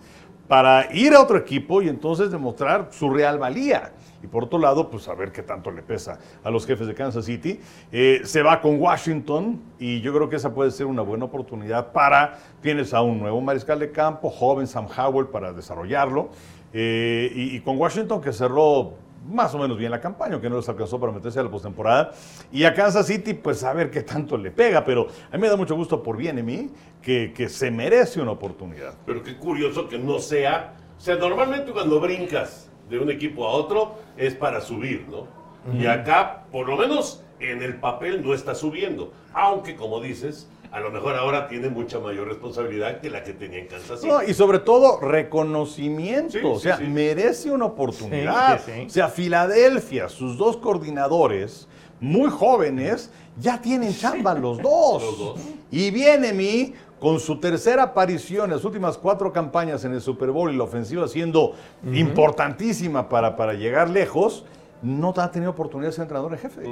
para 0.51 0.93
ir 0.93 1.15
a 1.15 1.21
otro 1.21 1.39
equipo 1.39 1.81
y 1.81 1.89
entonces 1.89 2.31
demostrar 2.33 2.89
su 2.91 3.09
real 3.09 3.39
valía. 3.39 3.93
Y 4.21 4.27
por 4.27 4.45
otro 4.45 4.59
lado, 4.59 4.91
pues 4.91 5.07
a 5.07 5.15
ver 5.15 5.31
qué 5.31 5.45
tanto 5.45 5.71
le 5.71 5.81
pesa 5.81 6.19
a 6.43 6.51
los 6.51 6.67
jefes 6.67 6.89
de 6.89 6.95
Kansas 6.95 7.25
City. 7.25 7.61
Eh, 7.93 8.23
se 8.25 8.43
va 8.43 8.61
con 8.61 8.81
Washington 8.81 9.61
y 9.79 10.01
yo 10.01 10.13
creo 10.13 10.29
que 10.29 10.35
esa 10.35 10.53
puede 10.53 10.73
ser 10.73 10.87
una 10.87 11.03
buena 11.03 11.27
oportunidad 11.27 11.93
para, 11.93 12.39
tienes 12.61 12.93
a 12.93 13.01
un 13.01 13.21
nuevo 13.21 13.41
mariscal 13.41 13.79
de 13.79 13.93
campo, 13.93 14.29
joven 14.29 14.67
Sam 14.67 14.89
Howell 14.95 15.29
para 15.29 15.53
desarrollarlo. 15.53 16.31
Eh, 16.73 17.31
y 17.33 17.61
con 17.61 17.79
Washington 17.79 18.21
que 18.21 18.33
cerró 18.33 18.95
más 19.27 19.55
o 19.55 19.59
menos 19.59 19.77
bien 19.77 19.91
la 19.91 20.01
campaña, 20.01 20.41
que 20.41 20.49
no 20.49 20.57
les 20.57 20.69
alcanzó 20.69 20.99
para 20.99 21.13
meterse 21.13 21.39
a 21.41 21.43
la 21.43 21.51
postemporada. 21.51 22.13
Y 22.53 22.65
a 22.65 22.75
Kansas 22.75 23.07
City, 23.07 23.35
pues 23.35 23.63
a 23.65 23.73
ver 23.73 23.91
qué 23.91 24.03
tanto 24.03 24.37
le 24.37 24.51
pega, 24.51 24.85
pero 24.85 25.09
a 25.31 25.37
mí 25.37 25.41
me 25.41 25.49
da 25.49 25.57
mucho 25.57 25.77
gusto 25.77 26.03
por 26.03 26.17
bien 26.17 26.39
en 26.39 26.47
mí 26.47 26.71
que, 27.03 27.33
que 27.35 27.49
se 27.49 27.71
merece 27.71 28.21
una 28.21 28.33
oportunidad. 28.33 28.95
Pero 29.07 29.23
qué 29.23 29.37
curioso 29.37 29.89
que 29.89 29.99
no 29.99 30.19
sea. 30.19 30.75
O 30.97 31.01
sea, 31.01 31.17
normalmente 31.17 31.73
cuando 31.73 32.01
brincas 32.01 32.71
de 32.89 32.99
un 32.99 33.11
equipo 33.11 33.47
a 33.47 33.51
otro 33.51 33.95
es 34.17 34.35
para 34.35 34.61
subir, 34.61 35.07
¿no? 35.09 35.41
Y 35.79 35.87
acá, 35.87 36.47
por 36.51 36.67
lo 36.69 36.77
menos 36.77 37.23
en 37.39 37.63
el 37.63 37.77
papel, 37.77 38.25
no 38.25 38.33
está 38.33 38.55
subiendo. 38.55 39.13
Aunque, 39.35 39.77
como 39.77 40.01
dices, 40.01 40.49
a 40.73 40.81
lo 40.81 40.91
mejor 40.91 41.17
ahora 41.17 41.49
tiene 41.49 41.69
mucha 41.69 41.99
mayor 41.99 42.29
responsabilidad 42.29 43.01
que 43.01 43.11
la 43.11 43.25
que 43.25 43.33
tenía 43.33 43.59
en 43.59 43.67
Kansas 43.67 44.01
City. 44.01 44.13
No, 44.13 44.23
y 44.23 44.35
sobre 44.35 44.61
todo 44.61 45.01
reconocimiento, 45.01 46.39
Sí, 46.39 46.41
o 46.45 46.59
sea, 46.59 46.77
sí. 46.79 46.85
merece 46.85 47.51
una 47.51 47.67
oportunidad. 47.67 48.59
Sí, 48.61 48.65
sí, 48.67 48.81
sí. 48.81 48.87
O 48.87 48.91
sea, 48.91 49.09
Filadelfia, 49.09 50.09
sus 50.09 50.37
dos 50.39 50.57
coordinadores, 50.57 51.69
muy 52.01 52.31
jóvenes, 52.31 53.11
ya 53.39 53.61
tienen 53.61 53.95
chamba 53.97 54.35
los 54.35 54.59
dos. 54.59 55.03
Los 55.03 55.19
dos. 55.19 55.41
Y 55.71 55.91
viene 55.91 56.33
mi 56.33 56.75
con 57.01 57.19
su 57.19 57.41
tercera 57.41 57.83
aparición 57.83 58.45
en 58.45 58.57
las 58.57 58.65
últimas 58.65 58.99
cuatro 58.99 59.33
campañas 59.33 59.85
en 59.85 59.95
el 59.95 60.01
Super 60.03 60.31
Bowl 60.31 60.53
y 60.53 60.57
la 60.57 60.65
ofensiva 60.65 61.09
siendo 61.09 61.55
importantísima 61.83 63.09
para, 63.09 63.37
para 63.37 63.55
llegar 63.55 63.89
lejos, 63.89 64.45
no 64.83 65.15
ha 65.17 65.31
tenido 65.31 65.51
oportunidad 65.51 65.89
de 65.91 65.93
ser 65.95 66.03
entrenador 66.03 66.33
en 66.33 66.39
jefe. 66.39 66.63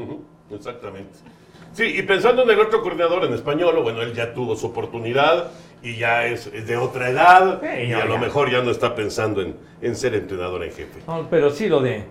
Exactamente. 0.51 1.19
Sí, 1.79 1.95
y 1.97 2.03
pensando 2.03 2.43
en 2.43 2.51
el 2.51 2.59
otro 2.59 2.83
coordinador 2.83 3.25
en 3.25 3.35
español, 3.35 3.79
bueno, 3.85 4.03
él 4.03 4.13
ya 4.13 4.35
tuvo 4.35 4.57
su 4.57 4.67
oportunidad 4.67 5.53
y 5.81 5.97
ya 5.97 6.27
es, 6.27 6.49
es 6.49 6.67
de 6.67 6.77
otra 6.77 7.09
edad 7.09 7.61
Sí, 7.63 7.83
y 7.85 7.89
ya, 7.91 8.03
a 8.03 8.05
lo 8.05 8.15
ya. 8.15 8.21
mejor 8.21 8.51
ya 8.51 8.63
no 8.63 8.73
está 8.73 8.97
pensando 8.97 9.43
en, 9.43 9.55
en 9.81 9.95
ser 9.95 10.17
entrenador 10.17 10.65
en 10.65 10.73
jefe. 10.73 10.99
No, 11.07 11.29
pero 11.31 11.51
sí 11.51 11.69
lo 11.69 11.81
de, 11.81 12.03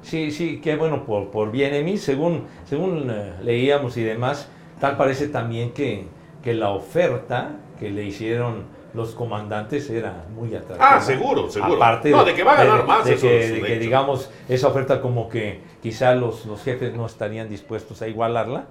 sí, 0.00 0.30
sí, 0.30 0.60
qué 0.62 0.76
bueno 0.76 1.04
por, 1.04 1.32
por 1.32 1.50
mí 1.50 1.98
según, 1.98 2.44
según 2.66 3.10
eh, 3.10 3.32
leíamos 3.42 3.96
y 3.96 4.04
demás, 4.04 4.48
tal 4.80 4.96
parece 4.96 5.26
también 5.26 5.72
que, 5.72 6.04
que 6.40 6.54
la 6.54 6.68
oferta 6.68 7.56
que 7.80 7.90
le 7.90 8.04
hicieron 8.04 8.76
los 8.94 9.16
comandantes 9.16 9.90
era 9.90 10.24
muy 10.32 10.54
atractiva. 10.54 10.98
Ah, 10.98 11.00
seguro, 11.00 11.50
seguro. 11.50 11.74
Aparte 11.74 12.10
No, 12.10 12.24
de 12.24 12.32
que 12.32 12.44
va 12.44 12.52
a 12.52 12.64
ganar 12.64 12.86
más, 12.86 13.04
de 13.04 13.14
eso 13.14 13.26
que, 13.26 13.48
de 13.50 13.60
que, 13.60 13.78
digamos, 13.80 14.30
esa 14.48 14.68
oferta 14.68 15.00
como 15.00 15.28
que 15.28 15.62
quizá 15.82 16.14
los, 16.14 16.46
los 16.46 16.62
jefes 16.62 16.94
no 16.94 17.06
estarían 17.06 17.48
dispuestos 17.48 18.00
a 18.02 18.06
igualarla, 18.06 18.66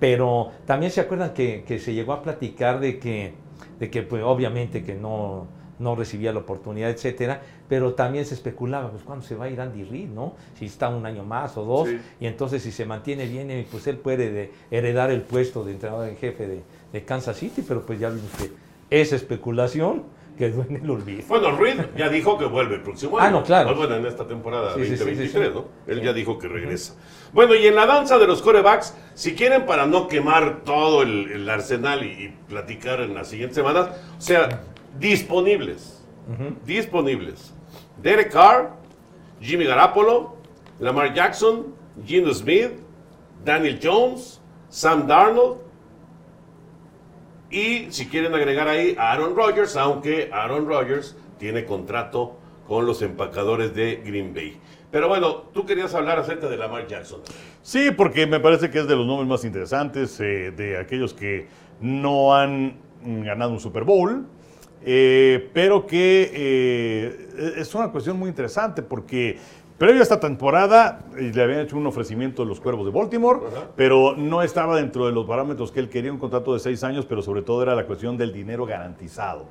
pero 0.00 0.50
también 0.66 0.90
se 0.90 1.00
acuerdan 1.00 1.32
que, 1.34 1.62
que 1.66 1.78
se 1.78 1.94
llegó 1.94 2.12
a 2.14 2.22
platicar 2.22 2.80
de 2.80 2.98
que, 2.98 3.34
de 3.78 3.90
que 3.90 4.02
pues, 4.02 4.22
obviamente 4.24 4.82
que 4.82 4.94
no, 4.94 5.46
no 5.78 5.94
recibía 5.94 6.32
la 6.32 6.40
oportunidad, 6.40 6.90
etcétera, 6.90 7.42
pero 7.68 7.94
también 7.94 8.24
se 8.24 8.34
especulaba, 8.34 8.90
pues 8.90 9.02
cuándo 9.04 9.24
se 9.24 9.34
va 9.36 9.44
a 9.44 9.50
ir 9.50 9.60
Andy 9.60 9.84
Reid, 9.84 10.08
¿no? 10.08 10.34
Si 10.58 10.64
está 10.66 10.88
un 10.88 11.06
año 11.06 11.22
más 11.24 11.56
o 11.56 11.64
dos, 11.64 11.88
Sí. 11.88 11.98
y 12.20 12.26
entonces 12.26 12.62
si 12.62 12.72
se 12.72 12.84
mantiene 12.84 13.26
bien, 13.26 13.50
eh, 13.50 13.66
pues 13.70 13.86
él 13.86 13.96
puede 13.98 14.30
de- 14.32 14.52
heredar 14.70 15.10
el 15.10 15.20
puesto 15.22 15.64
de 15.64 15.72
entrenador 15.72 16.08
en 16.08 16.16
jefe 16.16 16.46
de, 16.48 16.62
de 16.92 17.04
Kansas 17.04 17.36
City, 17.36 17.62
pero 17.66 17.82
pues 17.86 18.00
ya 18.00 18.08
vimos 18.10 18.30
que 18.38 18.50
esa 18.90 19.14
especulación 19.16 20.02
quedó 20.36 20.62
en 20.68 20.76
el 20.76 20.90
olvido. 20.90 21.22
Bueno, 21.28 21.54
Reed 21.56 21.80
ya 21.96 22.08
dijo 22.08 22.38
que 22.38 22.46
vuelve 22.46 22.76
el 22.76 22.82
próximo 22.82 23.18
Ah, 23.18 23.26
año. 23.26 23.40
no, 23.40 23.44
claro. 23.44 23.68
Pues 23.68 23.78
bueno, 23.78 23.96
en 23.96 24.06
esta 24.06 24.26
temporada 24.26 24.74
Sí, 24.74 24.80
sí, 24.80 24.86
sí, 24.96 24.96
2023, 24.96 25.46
sí, 25.48 25.52
sí. 25.52 25.54
¿no? 25.86 25.92
Él 25.92 26.00
ya 26.02 26.12
dijo 26.14 26.38
que 26.38 26.48
regresa. 26.48 26.94
Bueno, 27.32 27.54
y 27.54 27.66
en 27.66 27.76
la 27.76 27.86
danza 27.86 28.18
de 28.18 28.26
los 28.26 28.42
corebacks, 28.42 28.94
si 29.14 29.34
quieren 29.34 29.66
para 29.66 29.86
no 29.86 30.08
quemar 30.08 30.62
todo 30.64 31.02
el, 31.02 31.30
el 31.30 31.48
arsenal 31.48 32.04
y, 32.04 32.08
y 32.08 32.36
platicar 32.48 33.00
en 33.00 33.14
las 33.14 33.28
siguientes 33.28 33.56
semanas, 33.56 33.90
o 34.18 34.20
sea, 34.20 34.62
disponibles. 34.98 35.96
Disponibles. 36.64 37.52
Derek 38.00 38.32
Carr, 38.32 38.70
Jimmy 39.40 39.64
Garapolo, 39.64 40.36
Lamar 40.78 41.12
Jackson, 41.12 41.74
Gino 42.04 42.32
Smith, 42.32 42.72
Daniel 43.44 43.80
Jones, 43.82 44.40
Sam 44.68 45.06
Darnold, 45.06 45.58
y 47.50 47.90
si 47.90 48.06
quieren 48.06 48.32
agregar 48.34 48.68
ahí 48.68 48.94
a 48.96 49.12
Aaron 49.12 49.34
Rodgers, 49.34 49.76
aunque 49.76 50.30
Aaron 50.32 50.68
Rodgers 50.68 51.16
tiene 51.38 51.64
contrato 51.64 52.38
con 52.70 52.86
los 52.86 53.02
empacadores 53.02 53.74
de 53.74 54.00
Green 54.06 54.32
Bay. 54.32 54.56
Pero 54.92 55.08
bueno, 55.08 55.46
tú 55.52 55.66
querías 55.66 55.92
hablar 55.92 56.20
acerca 56.20 56.48
de 56.48 56.56
Lamar 56.56 56.86
Jackson. 56.86 57.18
Sí, 57.62 57.90
porque 57.90 58.28
me 58.28 58.38
parece 58.38 58.70
que 58.70 58.78
es 58.78 58.86
de 58.86 58.94
los 58.94 59.08
nombres 59.08 59.28
más 59.28 59.44
interesantes, 59.44 60.20
eh, 60.20 60.52
de 60.56 60.78
aquellos 60.78 61.12
que 61.12 61.48
no 61.80 62.32
han 62.32 62.76
mm, 63.02 63.22
ganado 63.22 63.50
un 63.50 63.58
Super 63.58 63.82
Bowl, 63.82 64.24
eh, 64.84 65.50
pero 65.52 65.84
que 65.84 66.30
eh, 66.32 67.54
es 67.56 67.74
una 67.74 67.90
cuestión 67.90 68.16
muy 68.16 68.28
interesante 68.28 68.82
porque 68.82 69.36
previo 69.76 70.00
a 70.00 70.02
esta 70.02 70.20
temporada 70.20 71.06
le 71.16 71.42
habían 71.42 71.60
hecho 71.60 71.76
un 71.76 71.86
ofrecimiento 71.86 72.42
a 72.42 72.44
los 72.44 72.60
Cuervos 72.60 72.84
de 72.84 72.92
Baltimore, 72.92 73.40
pero 73.74 74.14
no 74.14 74.42
estaba 74.42 74.76
dentro 74.76 75.06
de 75.06 75.12
los 75.12 75.26
parámetros 75.26 75.72
que 75.72 75.80
él 75.80 75.88
quería, 75.88 76.12
un 76.12 76.18
contrato 76.18 76.52
de 76.52 76.60
seis 76.60 76.84
años, 76.84 77.06
pero 77.06 77.22
sobre 77.22 77.40
todo 77.40 77.62
era 77.62 77.74
la 77.74 77.86
cuestión 77.86 78.18
del 78.18 78.30
dinero 78.30 78.66
garantizado. 78.66 79.46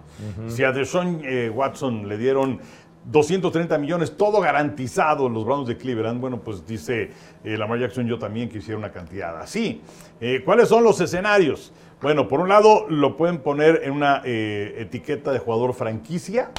Si 0.48 0.64
a 0.64 0.72
Deshaun 0.72 1.22
eh, 1.24 1.50
Watson 1.50 2.08
le 2.08 2.20
dieron 2.20 2.60
230 3.06 3.78
millones, 3.78 4.16
todo 4.18 4.42
garantizado 4.42 5.28
en 5.28 5.34
los 5.34 5.46
Browns 5.46 5.68
de 5.68 5.78
Cleveland. 5.78 6.20
Bueno, 6.22 6.40
pues 6.42 6.66
dice 6.68 7.12
eh, 7.44 7.58
Lamar 7.58 7.80
Jackson, 7.80 8.08
yo 8.08 8.20
también 8.20 8.50
quisiera 8.50 8.78
una 8.78 8.92
cantidad 8.92 9.40
así. 9.40 9.82
Eh, 10.22 10.42
¿Cuáles 10.46 10.68
son 10.70 10.84
los 10.84 11.00
escenarios? 11.02 11.72
Bueno, 12.02 12.28
por 12.28 12.40
un 12.40 12.50
lado, 12.50 12.88
lo 12.90 13.18
pueden 13.18 13.40
poner 13.40 13.82
en 13.84 13.92
una 13.94 14.22
eh, 14.26 14.76
etiqueta 14.80 15.32
de 15.32 15.40
jugador 15.40 15.74
franquicia. 15.74 16.52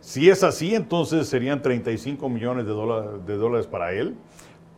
Si 0.00 0.30
es 0.30 0.42
así, 0.42 0.74
entonces 0.74 1.28
serían 1.28 1.62
35 1.62 2.28
millones 2.28 2.66
de, 2.66 2.72
dólar- 2.72 3.20
de 3.24 3.36
dólares 3.36 3.66
para 3.66 3.92
él. 3.92 4.16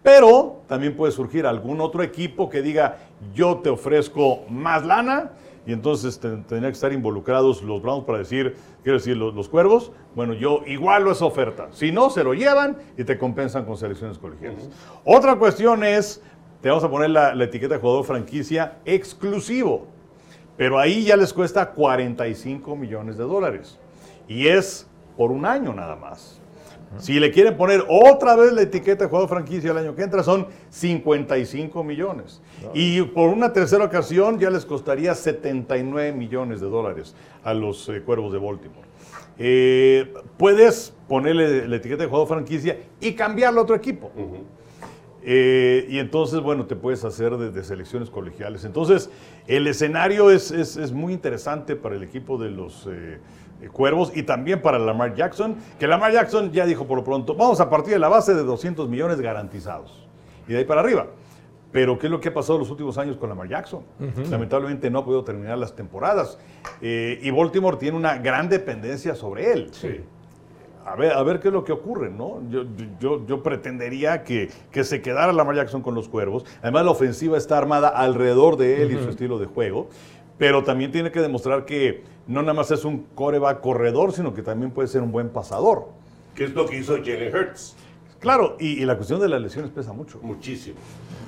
Pero 0.03 0.63
también 0.67 0.97
puede 0.97 1.13
surgir 1.13 1.47
algún 1.47 1.81
otro 1.81 2.03
equipo 2.03 2.51
que 2.51 2.61
diga, 2.61 2.99
yo 3.35 3.59
te 3.59 3.71
ofrezco 3.71 4.41
más 4.51 4.85
lana, 4.85 5.31
y 5.67 5.73
entonces 5.73 6.19
te- 6.19 6.29
tendrían 6.29 6.65
que 6.65 6.71
estar 6.71 6.93
involucrados 6.93 7.63
los 7.63 7.81
Browns 7.83 8.05
para 8.05 8.19
decir, 8.19 8.57
quiero 8.83 8.99
decir, 8.99 9.17
los, 9.17 9.35
los 9.35 9.49
cuervos, 9.49 9.93
bueno, 10.15 10.33
yo 10.35 10.63
igualo 10.67 11.13
esa 11.13 11.25
oferta. 11.25 11.69
Si 11.73 11.93
no, 11.93 12.11
se 12.11 12.25
lo 12.25 12.35
llevan 12.35 12.77
y 12.99 13.05
te 13.05 13.17
compensan 13.19 13.65
con 13.65 13.77
selecciones 13.77 14.19
colegiales. 14.19 14.69
Otra 15.05 15.37
cuestión 15.37 15.85
es, 15.85 16.21
te 16.61 16.69
vamos 16.69 16.85
a 16.85 16.91
poner 16.91 17.11
la, 17.11 17.35
la 17.35 17.45
etiqueta 17.45 17.75
de 17.75 17.81
jugador 17.81 18.05
franquicia 18.05 18.79
exclusivo, 18.85 19.87
pero 20.57 20.79
ahí 20.79 21.05
ya 21.05 21.17
les 21.17 21.33
cuesta 21.33 21.71
45 21.71 22.77
millones 22.77 23.17
de 23.17 23.25
dólares. 23.25 23.79
Y 24.29 24.49
es 24.49 24.87
por 25.17 25.31
un 25.31 25.45
año 25.47 25.73
nada 25.73 25.97
más. 25.97 26.39
Si 26.99 27.19
le 27.19 27.31
quieren 27.31 27.57
poner 27.57 27.85
otra 27.89 28.37
vez 28.37 28.53
la 28.53 28.63
etiqueta 28.63 29.05
de 29.05 29.09
jugador 29.09 29.29
franquicia 29.31 29.71
el 29.71 29.79
año 29.79 29.95
que 29.95 30.03
entra, 30.03 30.23
son 30.23 30.47
55 30.69 31.83
millones. 31.85 32.43
Y 32.75 33.03
por 33.03 33.29
una 33.29 33.53
tercera 33.53 33.85
ocasión 33.85 34.39
ya 34.39 34.51
les 34.51 34.65
costaría 34.65 35.15
79 35.15 36.13
millones 36.13 36.61
de 36.61 36.69
dólares 36.69 37.15
a 37.45 37.55
los 37.55 37.89
eh, 37.89 38.03
cuervos 38.03 38.33
de 38.33 38.39
Baltimore. 38.39 38.89
Eh, 39.39 40.13
puedes 40.37 40.95
ponerle 41.09 41.67
la 41.69 41.77
etiqueta 41.77 42.03
de 42.03 42.09
jugador 42.09 42.29
franquicia 42.29 42.79
y 43.01 43.13
cambiarlo 43.13 43.61
a 43.61 43.63
otro 43.65 43.75
equipo. 43.77 44.11
Eh, 45.25 45.87
y 45.89 45.99
entonces, 45.99 46.41
bueno, 46.41 46.67
te 46.67 46.75
puedes 46.75 47.05
hacer 47.05 47.37
de, 47.37 47.51
de 47.53 47.63
selecciones 47.65 48.11
colegiales. 48.11 48.65
Entonces, 48.65 49.09
el 49.47 49.67
escenario 49.69 50.31
es, 50.31 50.51
es- 50.51 50.77
es 50.77 50.93
muy 50.93 51.13
interesante 51.13 51.77
para 51.77 51.95
el 51.95 52.03
equipo 52.03 52.39
de 52.39 52.51
los 52.51 52.89
Cuervos 53.73 54.11
y 54.17 54.25
también 54.25 54.61
para 54.61 54.77
Lamar 54.81 55.15
Jackson, 55.15 55.55
que 55.79 55.87
Lamar 55.87 56.13
Jackson 56.13 56.51
ya 56.51 56.67
dijo 56.67 56.85
por 56.89 56.99
lo 56.99 57.05
pronto, 57.05 57.37
vamos 57.37 57.61
a 57.61 57.71
partir 57.71 57.93
de 57.93 58.01
la 58.01 58.09
base 58.09 58.35
de 58.35 58.43
200 58.43 58.89
millones 58.89 59.21
garantizados. 59.21 60.05
Y 60.49 60.53
de 60.53 60.59
ahí 60.59 60.65
para 60.65 60.81
arriba. 60.81 61.07
Pero, 61.73 61.99
¿qué 61.99 62.07
es 62.07 62.11
lo 62.11 62.20
que 62.20 62.29
ha 62.29 62.35
pasado 62.35 62.59
los 62.59 62.70
últimos 62.70 62.99
años 62.99 63.16
con 63.16 63.31
Lamar 63.31 63.49
Jackson? 63.49 63.83
Lamentablemente 64.31 64.91
no 64.91 64.99
ha 64.99 65.05
podido 65.05 65.25
terminar 65.25 65.57
las 65.57 65.75
temporadas. 65.75 66.39
Eh, 66.83 67.18
y 67.23 67.31
Baltimore 67.31 67.79
tiene 67.79 67.97
una 67.97 68.18
gran 68.18 68.51
dependencia 68.51 69.14
sobre 69.14 69.53
él. 69.53 69.70
A 70.85 70.97
ver, 70.97 71.12
a 71.12 71.23
ver 71.23 71.41
qué 71.41 71.49
es 71.49 71.55
lo 71.55 71.64
que 71.64 71.73
ocurre, 71.73 72.11
¿no? 72.11 72.43
Yo, 72.51 72.64
yo, 73.01 73.25
yo 73.25 73.43
pretendería 73.43 74.23
que, 74.23 74.51
que 74.70 74.85
se 74.85 75.01
quedara 75.01 75.33
Lamar 75.33 75.55
Jackson 75.57 75.81
con 75.81 75.95
los 75.95 76.09
cuervos. 76.09 76.45
Además, 76.61 76.85
la 76.85 76.91
ofensiva 76.91 77.39
está 77.39 77.57
armada 77.57 77.89
alrededor 77.89 78.57
de 78.57 78.83
él 78.83 78.93
y 78.93 79.03
su 79.03 79.09
estilo 79.09 79.39
de 79.39 79.47
juego. 79.47 79.89
Pero 80.39 80.64
también 80.64 80.91
tiene 80.91 81.11
que 81.11 81.20
demostrar 81.20 81.64
que 81.64 82.03
no 82.27 82.43
nada 82.43 82.53
más 82.55 82.70
es 82.70 82.85
un 82.85 83.07
coreback 83.14 83.61
corredor, 83.61 84.12
sino 84.12 84.35
que 84.35 84.43
también 84.43 84.73
puede 84.73 84.89
ser 84.89 85.03
un 85.03 85.12
buen 85.12 85.31
pasador. 85.31 85.89
¿Qué 86.35 86.45
es 86.45 86.53
lo 86.53 86.66
que 86.66 86.79
hizo 86.79 86.97
Jalen 86.97 87.35
Hurts? 87.35 87.77
Claro, 88.18 88.57
y, 88.59 88.83
y 88.83 88.85
la 88.85 88.97
cuestión 88.97 89.20
de 89.20 89.29
las 89.29 89.41
lesiones 89.41 89.70
pesa 89.70 89.93
mucho. 89.93 90.18
Muchísimo. 90.23 90.77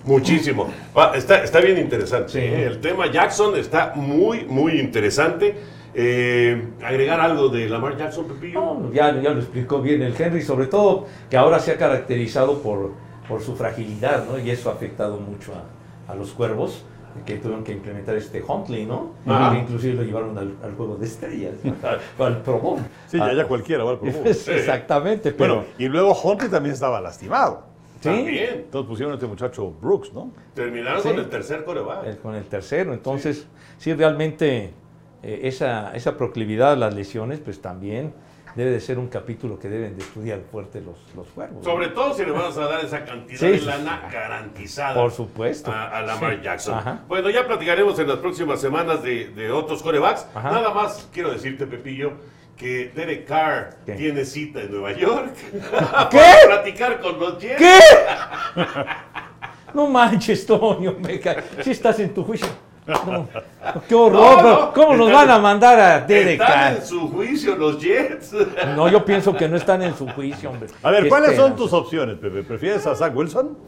Muchísimo. 0.05 0.69
Va, 0.97 1.17
está, 1.17 1.43
está 1.43 1.61
bien 1.61 1.79
interesante. 1.79 2.33
Sí. 2.33 2.39
¿eh? 2.39 2.65
El 2.67 2.81
tema 2.81 3.11
Jackson 3.11 3.57
está 3.57 3.93
muy, 3.95 4.45
muy 4.45 4.79
interesante. 4.81 5.55
Eh, 5.95 6.71
agregar 6.83 7.21
algo 7.21 7.49
de 7.49 7.69
Lamar 7.69 7.97
Jackson, 7.97 8.27
Pepillo. 8.27 8.61
No, 8.61 8.93
ya, 8.93 9.21
ya 9.21 9.31
lo 9.31 9.41
explicó 9.41 9.81
bien 9.81 10.03
el 10.03 10.21
Henry, 10.21 10.43
sobre 10.43 10.67
todo 10.67 11.07
que 11.31 11.37
ahora 11.37 11.59
se 11.61 11.73
ha 11.73 11.77
caracterizado 11.77 12.61
por, 12.61 12.93
por 13.29 13.41
su 13.43 13.55
fragilidad, 13.55 14.27
¿no? 14.27 14.39
Y 14.39 14.51
eso 14.51 14.71
ha 14.71 14.75
afectado 14.75 15.19
mucho 15.19 15.53
a, 15.55 16.13
a 16.13 16.15
los 16.17 16.33
cuervos, 16.33 16.85
que 17.25 17.37
tuvieron 17.37 17.63
que 17.63 17.71
implementar 17.73 18.17
este 18.17 18.43
Huntley, 18.43 18.87
¿no? 18.87 19.13
Que 19.25 19.59
inclusive 19.61 19.95
lo 19.95 20.03
llevaron 20.03 20.37
al, 20.37 20.57
al 20.65 20.75
juego 20.75 20.97
de 20.97 21.07
estrellas, 21.07 21.55
al, 21.85 22.01
al 22.27 22.43
Pro 22.43 22.59
Bowl. 22.59 22.79
Sí, 23.07 23.17
ya, 23.19 23.27
Ah, 23.27 23.33
ya 23.33 23.47
cualquiera 23.47 23.85
va 23.85 23.93
al 23.93 23.99
Pro 24.01 24.11
Bowl. 24.11 24.27
Exactamente, 24.27 25.31
pero... 25.31 25.55
Bueno, 25.55 25.69
y 25.79 25.87
luego 25.87 26.13
Huntley 26.13 26.51
también 26.51 26.75
estaba 26.75 27.01
lastimado. 27.01 27.73
Sí, 28.11 28.17
También. 28.17 28.55
Entonces 28.55 28.89
pusieron 28.89 29.13
a 29.13 29.15
este 29.17 29.27
muchacho 29.27 29.71
Brooks, 29.71 30.13
¿no? 30.13 30.31
Terminaron 30.55 31.03
Sí. 31.03 31.09
con 31.09 31.19
el 31.19 31.29
tercer 31.29 31.65
coreback. 31.65 32.07
el- 32.07 32.19
con 32.19 32.35
el 32.35 32.45
tercero. 32.45 32.93
Entonces, 32.95 33.47
sí, 33.79 33.93
realmente 33.95 34.73
eh, 35.23 35.41
esa, 35.45 35.95
esa 35.97 36.17
proclividad 36.17 36.73
a 36.73 36.77
las 36.77 36.95
lesiones, 36.95 37.41
pues 37.41 37.61
también 37.63 38.13
debe 38.55 38.71
de 38.71 38.79
ser 38.81 38.99
un 39.01 39.09
capítulo 39.09 39.59
que 39.59 39.69
deben 39.69 39.97
de 39.97 40.03
estudiar 40.05 40.41
fuerte 40.53 40.81
los, 40.81 40.97
los 41.17 41.27
cuervos. 41.29 41.57
¿no? 41.59 41.65
Sobre 41.65 41.89
todo 41.89 42.15
si 42.15 42.25
le 42.25 42.31
vas 42.31 42.57
a 42.57 42.67
dar 42.69 42.85
esa 42.85 43.05
cantidad 43.05 43.39
Sí, 43.41 43.47
de 43.49 43.61
lana 43.63 44.09
garantizada. 44.13 44.95
Por 44.95 45.11
supuesto. 45.11 45.73
A, 45.73 45.89
a 45.89 46.03
Lamar 46.03 46.37
Sí. 46.37 46.41
Jackson. 46.45 46.75
Ajá. 46.79 47.03
Bueno, 47.09 47.31
ya 47.31 47.47
platicaremos 47.47 47.99
en 47.99 48.07
las 48.09 48.19
próximas 48.19 48.61
semanas 48.61 49.03
de, 49.03 49.29
de 49.31 49.51
otros 49.51 49.83
corebacks. 49.83 50.27
Ajá. 50.35 50.51
Nada 50.53 50.73
más 50.73 51.09
quiero 51.13 51.33
decirte, 51.33 51.67
Pepillo, 51.67 52.13
que 52.57 52.93
Derek 52.95 53.27
Carr 53.27 53.77
¿Qué? 53.87 53.93
tiene 53.95 54.25
cita 54.25 54.61
en 54.61 54.71
Nueva 54.71 54.93
York. 54.93 55.35
¿Qué? 56.11 56.19
Para 56.19 56.47
platicar 56.47 57.01
con 57.01 57.19
los 57.19 57.39
Jets. 57.39 57.59
¿Qué? 57.59 57.79
No 59.75 59.89
manches, 59.89 60.47
Toño, 60.47 60.95
me 61.01 61.19
cae. 61.19 61.43
Si 61.65 61.73
estás 61.73 61.99
en 61.99 62.15
tu 62.15 62.23
juicio. 62.23 62.47
No, 62.87 63.27
qué 63.89 63.95
horror. 63.97 64.13
No, 64.21 64.37
pero 64.37 64.49
no, 64.67 64.73
¿Cómo 64.73 64.97
nos 64.97 65.13
van 65.13 65.31
a 65.31 65.39
mandar 65.41 65.81
a 65.81 66.01
Derek 66.03 66.41
Están 66.41 66.47
Carr? 66.47 66.77
en 66.77 66.85
su 66.87 67.09
juicio 67.11 67.57
los 67.57 67.81
Jets. 67.83 68.37
No, 68.77 68.89
yo 68.89 69.05
pienso 69.05 69.35
que 69.35 69.49
no 69.49 69.57
están 69.57 69.83
en 69.83 69.97
su 69.97 70.07
juicio, 70.07 70.51
hombre. 70.51 70.69
A 70.81 70.93
ver, 70.93 71.09
¿cuáles 71.09 71.35
son 71.35 71.57
tus 71.57 71.73
opciones, 71.73 72.17
Pepe? 72.19 72.45
¿Prefieres 72.45 72.87
a 72.87 72.95
Zach 72.95 73.13
Wilson? 73.17 73.59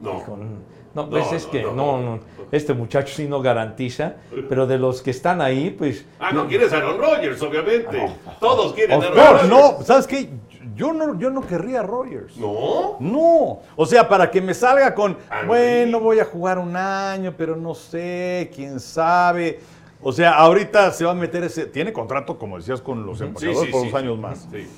No. 0.00 0.22
Con- 0.22 0.64
No, 0.96 1.10
pues 1.10 1.30
No, 1.30 1.36
es 1.36 1.44
no, 1.44 1.50
que 1.50 1.62
no. 1.62 1.72
no, 1.74 2.20
este 2.50 2.72
muchacho 2.74 3.14
sí 3.14 3.28
no 3.28 3.42
garantiza, 3.42 4.14
pero 4.48 4.66
de 4.66 4.78
los 4.78 5.02
que 5.02 5.10
están 5.10 5.40
ahí, 5.42 5.70
pues... 5.70 6.06
Ah, 6.18 6.32
no 6.32 6.48
quieres 6.48 6.72
a 6.72 6.78
Aaron 6.78 6.98
Rodgers, 6.98 7.40
obviamente. 7.42 8.08
Todos 8.40 8.72
quieren 8.72 9.00
a 9.02 9.04
Aaron 9.04 9.16
Rodgers. 9.18 9.48
no, 9.48 9.82
¿sabes 9.84 10.06
qué? 10.06 10.30
Yo 10.74 10.92
no, 10.92 11.18
yo 11.18 11.30
no 11.30 11.40
querría 11.46 11.80
a 11.80 11.82
Rogers. 11.82 12.36
No. 12.36 12.96
No, 13.00 13.60
o 13.76 13.86
sea, 13.86 14.08
para 14.08 14.30
que 14.30 14.40
me 14.42 14.52
salga 14.54 14.94
con, 14.94 15.16
Ah, 15.30 15.42
bueno, 15.46 15.98
sí. 15.98 16.04
voy 16.04 16.18
a 16.18 16.24
jugar 16.24 16.58
un 16.58 16.76
año, 16.76 17.34
pero 17.36 17.56
no 17.56 17.74
sé, 17.74 18.50
quién 18.54 18.80
sabe. 18.80 19.60
O 20.02 20.12
sea, 20.12 20.32
ahorita 20.34 20.90
se 20.92 21.04
va 21.04 21.12
a 21.12 21.14
meter 21.14 21.44
ese, 21.44 21.66
tiene 21.66 21.92
contrato, 21.92 22.38
como 22.38 22.58
decías, 22.58 22.80
con 22.82 23.06
los 23.06 23.18
Sí, 23.18 23.24
empacadores 23.24 23.60
sí, 23.60 23.66
por 23.72 23.80
sí, 23.82 23.86
dos 23.90 23.94
años 23.98 24.16
sí. 24.16 24.20
más. 24.20 24.48
Sí. 24.50 24.68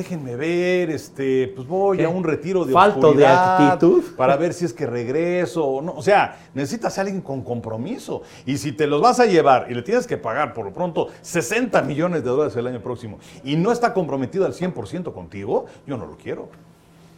Déjenme 0.00 0.34
ver, 0.34 0.88
este, 0.88 1.52
pues 1.54 1.68
voy 1.68 1.98
¿Qué? 1.98 2.06
a 2.06 2.08
un 2.08 2.24
retiro 2.24 2.64
de 2.64 2.72
¿Falto 2.72 3.00
de 3.00 3.06
oscuridad 3.08 3.66
actitud? 3.72 4.02
para 4.16 4.34
ver 4.36 4.54
si 4.54 4.64
es 4.64 4.72
que 4.72 4.86
regreso 4.86 5.62
o 5.62 5.82
no. 5.82 5.92
O 5.92 6.00
sea, 6.00 6.38
necesitas 6.54 6.96
a 6.96 7.02
alguien 7.02 7.20
con 7.20 7.42
compromiso. 7.42 8.22
Y 8.46 8.56
si 8.56 8.72
te 8.72 8.86
los 8.86 9.02
vas 9.02 9.20
a 9.20 9.26
llevar 9.26 9.66
y 9.68 9.74
le 9.74 9.82
tienes 9.82 10.06
que 10.06 10.16
pagar 10.16 10.54
por 10.54 10.64
lo 10.64 10.72
pronto 10.72 11.08
60 11.20 11.82
millones 11.82 12.24
de 12.24 12.30
dólares 12.30 12.56
el 12.56 12.66
año 12.66 12.80
próximo 12.80 13.18
y 13.44 13.56
no 13.56 13.72
está 13.72 13.92
comprometido 13.92 14.46
al 14.46 14.54
100% 14.54 15.12
contigo, 15.12 15.66
yo 15.86 15.98
no 15.98 16.06
lo 16.06 16.16
quiero. 16.16 16.48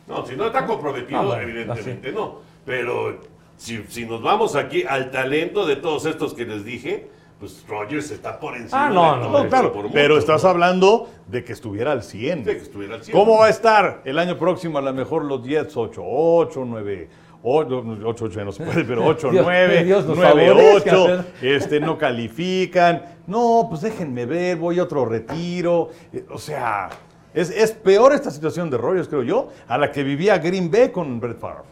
No, 0.08 0.26
si 0.26 0.34
no 0.34 0.46
está 0.46 0.66
comprometido, 0.66 1.20
Ah, 1.20 1.24
bueno, 1.24 1.42
evidentemente 1.42 2.10
no. 2.10 2.38
Pero 2.66 3.20
si, 3.58 3.84
si 3.90 4.06
nos 4.06 4.20
vamos 4.22 4.56
aquí 4.56 4.82
al 4.82 5.12
talento 5.12 5.66
de 5.66 5.76
todos 5.76 6.04
estos 6.04 6.34
que 6.34 6.46
les 6.46 6.64
dije, 6.64 7.08
pues 7.42 7.64
Rodgers 7.68 8.08
está 8.12 8.38
por 8.38 8.56
encima 8.56 8.86
Ah, 8.86 8.90
no, 8.90 9.02
de 9.14 9.18
no, 9.20 9.26
todo, 9.32 9.42
No, 9.42 9.48
claro, 9.50 9.72
por 9.72 9.82
mucho, 9.82 9.94
pero 9.94 10.16
estás 10.16 10.44
¿no? 10.44 10.50
hablando 10.50 11.10
de 11.26 11.42
que 11.42 11.52
estuviera 11.52 11.90
al 11.90 12.04
100. 12.04 12.44
De 12.44 12.56
que 12.56 12.62
estuviera 12.62 12.94
al 12.94 13.02
100. 13.02 13.18
¿Cómo 13.18 13.38
va 13.38 13.46
a 13.46 13.50
estar 13.50 14.00
el 14.04 14.16
año 14.20 14.38
próximo? 14.38 14.78
A 14.78 14.80
lo 14.80 14.92
mejor 14.92 15.24
los 15.24 15.42
Jets 15.42 15.76
8, 15.76 16.00
8, 16.04 16.62
9, 16.64 17.08
8, 17.42 17.84
8, 18.04 18.24
8 18.26 18.44
no 18.44 18.52
se 18.52 18.62
puede, 18.64 18.84
pero 18.84 19.04
8, 19.06 19.30
Dios- 19.32 19.44
9, 19.44 19.82
Dios 19.84 20.06
nos 20.06 20.16
9, 20.16 20.46
favorezca, 20.46 20.90
8, 20.92 21.04
¿verdad? 21.08 21.26
este, 21.42 21.80
no 21.80 21.98
califican. 21.98 23.02
No, 23.26 23.66
pues 23.68 23.80
déjenme 23.82 24.24
ver, 24.26 24.56
voy 24.58 24.78
a 24.78 24.84
otro 24.84 25.04
retiro. 25.04 25.90
Eh, 26.12 26.24
O 26.30 26.38
sea, 26.38 26.90
es, 27.34 27.50
es 27.50 27.72
peor 27.72 28.12
esta 28.12 28.30
situación 28.30 28.70
de 28.70 28.76
Rogers, 28.78 29.08
creo 29.08 29.24
yo, 29.24 29.48
a 29.66 29.78
la 29.78 29.90
que 29.90 30.04
vivía 30.04 30.38
Green 30.38 30.70
Bay 30.70 30.90
con 30.90 31.18
Brett 31.18 31.38
Favre. 31.40 31.64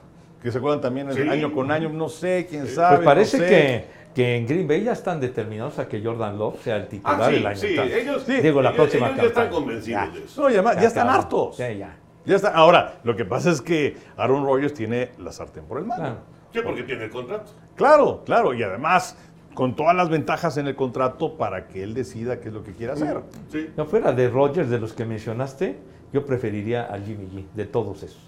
Que 0.42 0.50
se 0.50 0.56
acuerdan 0.58 0.80
también 0.80 1.12
Sí. 1.12 1.20
año 1.20 1.52
con 1.52 1.70
año, 1.70 1.90
no 1.90 2.08
sé, 2.08 2.46
quién 2.48 2.66
sabe. 2.66 2.96
Pues 2.96 3.04
parece 3.04 3.36
no 3.38 3.44
sé. 3.44 3.48
que, 3.50 3.84
que 4.14 4.36
en 4.36 4.46
Green 4.46 4.66
Bay 4.66 4.82
ya 4.84 4.92
están 4.92 5.20
determinados 5.20 5.78
a 5.78 5.86
que 5.88 6.02
Jordan 6.02 6.36
Love 6.38 6.60
sea 6.62 6.76
el 6.76 6.88
titular 6.88 7.20
Ah, 7.22 7.28
sí, 7.30 7.36
el 7.36 7.46
año 7.46 7.56
sí, 7.56 7.66
ellos, 7.78 8.22
Sí. 8.26 8.40
Digo, 8.40 8.60
la 8.62 8.70
ellos- 8.70 8.76
próxima 8.76 9.06
ellos 9.08 9.20
ya 9.20 9.26
están 9.28 9.48
convencidos 9.50 10.02
Ya. 10.04 10.10
de 10.18 10.24
eso. 10.24 10.42
No, 10.42 10.50
ya, 10.50 10.62
ya 10.74 10.88
están 10.88 11.08
acabó. 11.08 11.18
hartos. 11.22 11.56
Ya, 11.58 11.70
ya. 11.72 11.96
Ya 12.26 12.36
está. 12.36 12.48
Ahora, 12.50 12.98
lo 13.04 13.16
que 13.16 13.24
pasa 13.24 13.50
es 13.50 13.60
que 13.62 13.96
Aaron 14.16 14.44
Rodgers 14.44 14.74
tiene 14.74 15.10
la 15.18 15.32
sartén 15.32 15.64
por 15.64 15.78
el 15.78 15.84
mano. 15.86 16.02
Claro. 16.02 16.16
Sí, 16.52 16.60
porque 16.64 16.82
tiene 16.82 17.04
el 17.04 17.10
contrato. 17.10 17.52
Claro, 17.76 18.22
claro. 18.26 18.52
Y 18.52 18.62
además, 18.62 19.16
con 19.54 19.74
todas 19.76 19.94
las 19.96 20.08
ventajas 20.10 20.56
en 20.58 20.66
el 20.66 20.74
contrato 20.76 21.36
para 21.36 21.66
que 21.68 21.82
él 21.82 21.94
decida 21.94 22.40
qué 22.40 22.48
es 22.48 22.54
lo 22.54 22.62
que 22.64 22.72
quiere 22.72 22.92
hacer. 22.92 23.20
Sí. 23.50 23.70
No 23.76 23.86
fuera 23.86 24.12
de 24.12 24.28
Rodgers, 24.28 24.68
de 24.68 24.78
los 24.80 24.92
que 24.92 25.04
mencionaste, 25.04 25.78
yo 26.12 26.26
preferiría 26.26 26.84
al 26.84 27.04
Jimmy 27.04 27.26
G, 27.26 27.44
de 27.54 27.64
todos 27.66 28.02
esos. 28.02 28.20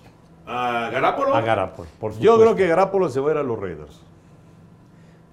A 0.47 0.89
Garapolo. 0.93 1.35
A 1.35 1.41
Garapolo, 1.41 1.89
por 2.01 2.13
Yo 2.13 2.17
supuesto. 2.35 2.41
creo 2.41 2.57
que 2.57 2.67
Garapolo 2.69 3.09
se 3.09 3.21
va 3.21 3.29
a 3.31 3.33
ir 3.35 3.39
a 3.39 3.43
los 3.43 3.59
Raiders. 3.59 4.01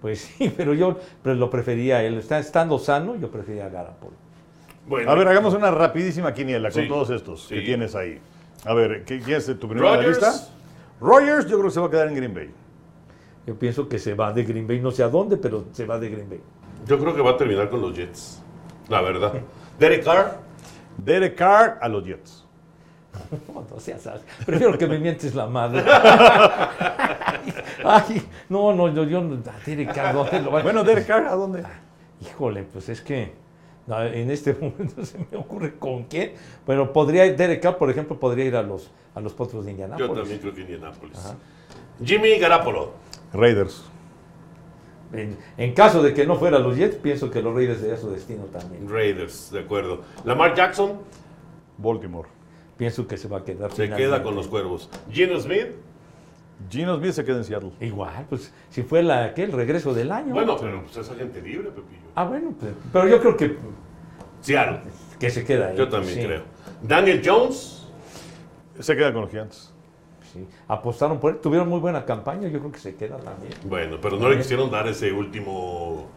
Pues 0.02 0.20
sí, 0.38 0.54
pero 0.56 0.74
yo 0.74 0.98
pero 1.24 1.36
lo 1.36 1.50
prefería 1.50 1.98
a 1.98 2.04
él. 2.04 2.18
Está- 2.20 2.40
Estando 2.40 2.80
sano, 2.80 3.16
yo 3.16 3.30
prefería 3.30 3.66
a 3.66 3.70
Garapolo. 3.70 4.14
Bueno, 4.88 5.12
A 5.12 5.16
ver, 5.16 5.28
hagamos 5.28 5.54
una 5.54 5.70
rapidísima 5.72 6.34
quiniela 6.34 6.72
con 6.72 6.82
Sí. 6.84 6.88
todos 6.88 7.10
estos 7.12 7.48
que 7.48 7.62
tienes 7.62 7.96
ahí. 7.96 8.20
A 8.66 8.74
ver, 8.74 9.04
¿qué, 9.06 9.20
¿quién 9.20 9.38
es 9.38 9.46
tu 9.46 9.68
primera 9.68 9.96
Rodgers. 9.96 10.18
lista? 10.20 10.48
Rogers, 11.00 11.46
yo 11.46 11.58
creo 11.58 11.66
que 11.66 11.72
se 11.72 11.80
va 11.80 11.88
a 11.88 11.90
quedar 11.92 12.08
en 12.08 12.16
Green 12.16 12.34
Bay. 12.34 12.50
Yo 13.46 13.56
pienso 13.58 13.88
que 13.88 14.00
se 14.00 14.14
va 14.16 14.34
de 14.34 14.44
Green 14.44 14.68
Bay, 14.68 14.80
no 14.80 14.92
sé 14.92 15.04
a 15.04 15.08
dónde, 15.10 15.38
pero 15.38 15.66
se 15.72 15.86
va 15.86 15.98
de 16.00 16.10
Green 16.10 16.30
Bay. 16.30 16.42
Yo 16.88 17.00
creo 17.00 17.16
que 17.16 17.22
va 17.22 17.32
a 17.32 17.38
terminar 17.38 17.70
con 17.70 17.82
los 17.82 17.96
Jets. 17.96 18.42
La 18.90 19.02
verdad. 19.02 19.34
Derek 19.78 20.04
Carr. 20.04 20.40
Derek 20.98 21.36
Carr 21.36 21.78
a 21.82 21.88
los 21.88 22.04
Jets. 22.04 22.39
No, 23.54 23.66
no 23.70 23.80
seas 23.80 24.06
así. 24.08 24.24
Prefiero 24.46 24.78
que 24.78 24.88
me 24.88 25.00
mientes 25.00 25.36
la 25.36 25.48
madre. 25.48 25.84
Ay, 27.84 28.22
no, 28.50 28.74
no, 28.74 28.94
yo, 28.94 29.04
yo 29.04 29.22
no. 29.22 29.36
a 29.36 29.66
Derek 29.66 29.94
Carr, 29.94 30.14
¿dónde 30.14 30.42
lo 30.42 30.52
va- 30.52 30.62
Bueno, 30.62 30.84
Derek 30.84 31.08
Carr, 31.08 31.26
¿a 31.28 31.36
dónde? 31.36 31.64
Híjole, 32.22 32.64
pues 32.64 32.90
es 32.90 33.02
que 33.02 33.32
no, 33.88 34.02
en 34.04 34.30
este 34.30 34.54
momento 34.54 35.04
se 35.06 35.18
me 35.32 35.38
ocurre 35.38 35.76
con 35.78 36.04
quién. 36.04 36.34
Pero 36.66 36.92
podría 36.94 37.26
ir, 37.26 37.36
Derek 37.36 37.62
Carr, 37.62 37.78
por 37.78 37.90
ejemplo, 37.90 38.20
podría 38.20 38.46
ir 38.46 38.56
a 38.56 38.64
los, 38.64 38.92
a 39.16 39.22
los 39.22 39.34
Potros 39.34 39.66
de 39.66 39.72
Yo 39.76 39.84
Indianápolis. 39.84 40.16
también 40.16 40.40
creo 40.40 40.54
que 40.54 40.62
Indianapolis. 40.62 41.18
Jimmy 42.04 42.38
Garapolo. 42.38 42.92
Raiders. 43.34 43.84
En, 45.12 45.38
en 45.58 45.74
caso 45.74 46.04
de 46.04 46.14
que 46.14 46.26
no 46.26 46.36
fuera 46.36 46.60
los 46.60 46.76
Jets, 46.78 46.96
pienso 46.98 47.32
que 47.32 47.42
los 47.42 47.54
Raiders 47.56 47.80
sería 47.80 47.98
su 47.98 48.12
destino 48.12 48.44
también. 48.46 48.88
Raiders, 48.90 49.50
de 49.52 49.62
acuerdo. 49.62 50.02
Lamar 50.24 50.54
Jackson 50.56 51.00
Baltimore. 51.78 52.30
Pienso 52.80 53.06
que 53.06 53.18
se 53.18 53.28
va 53.28 53.40
a 53.40 53.44
quedar. 53.44 53.70
se 53.72 53.84
finalmente. 53.84 54.04
queda 54.04 54.24
con 54.24 54.36
los 54.36 54.48
cuervos. 54.48 54.90
Gino 55.12 55.38
Smith. 55.38 55.68
Gino 56.70 56.96
Smith 56.98 57.12
se 57.12 57.26
queda 57.26 57.36
en 57.38 57.44
Seattle. 57.44 57.72
Igual, 57.82 58.26
pues 58.30 58.54
si 58.70 58.84
fue 58.84 59.04
la, 59.04 59.34
¿qué? 59.34 59.44
el 59.44 59.52
regreso 59.52 59.94
del 59.94 60.10
año. 60.14 60.34
Bueno, 60.34 60.56
pero 60.58 60.82
pues 60.84 60.96
es 60.96 61.10
agente 61.12 61.42
libre, 61.42 61.72
Pepillo. 61.72 62.00
Ah, 62.16 62.24
bueno, 62.24 62.54
pues, 62.58 62.72
pero 62.94 63.10
yo 63.10 63.20
creo 63.20 63.36
que, 63.36 63.58
Seattle. 64.40 64.80
que 65.20 65.30
se 65.30 65.44
queda 65.44 65.68
ahí. 65.68 65.78
Yo 65.78 65.90
también 65.90 66.16
sí. 66.22 66.26
creo. 66.26 66.44
Daniel 66.82 67.22
Jones. 67.24 67.86
Se 68.80 68.96
queda 68.96 69.12
con 69.12 69.24
los 69.24 69.32
Giants. 69.32 69.74
Sí. 70.32 70.48
Apostaron 70.70 71.20
por 71.20 71.34
él, 71.34 71.40
tuvieron 71.42 71.68
muy 71.68 71.80
buena 71.82 72.06
campaña, 72.06 72.48
yo 72.48 72.60
creo 72.60 72.72
que 72.72 72.80
se 72.80 72.96
queda 72.96 73.18
también. 73.18 73.52
Bueno, 73.66 73.98
pero 74.02 74.16
no 74.16 74.30
le 74.30 74.38
quisieron 74.38 74.72
dar 74.72 74.88
ese 74.88 75.12
último 75.12 76.08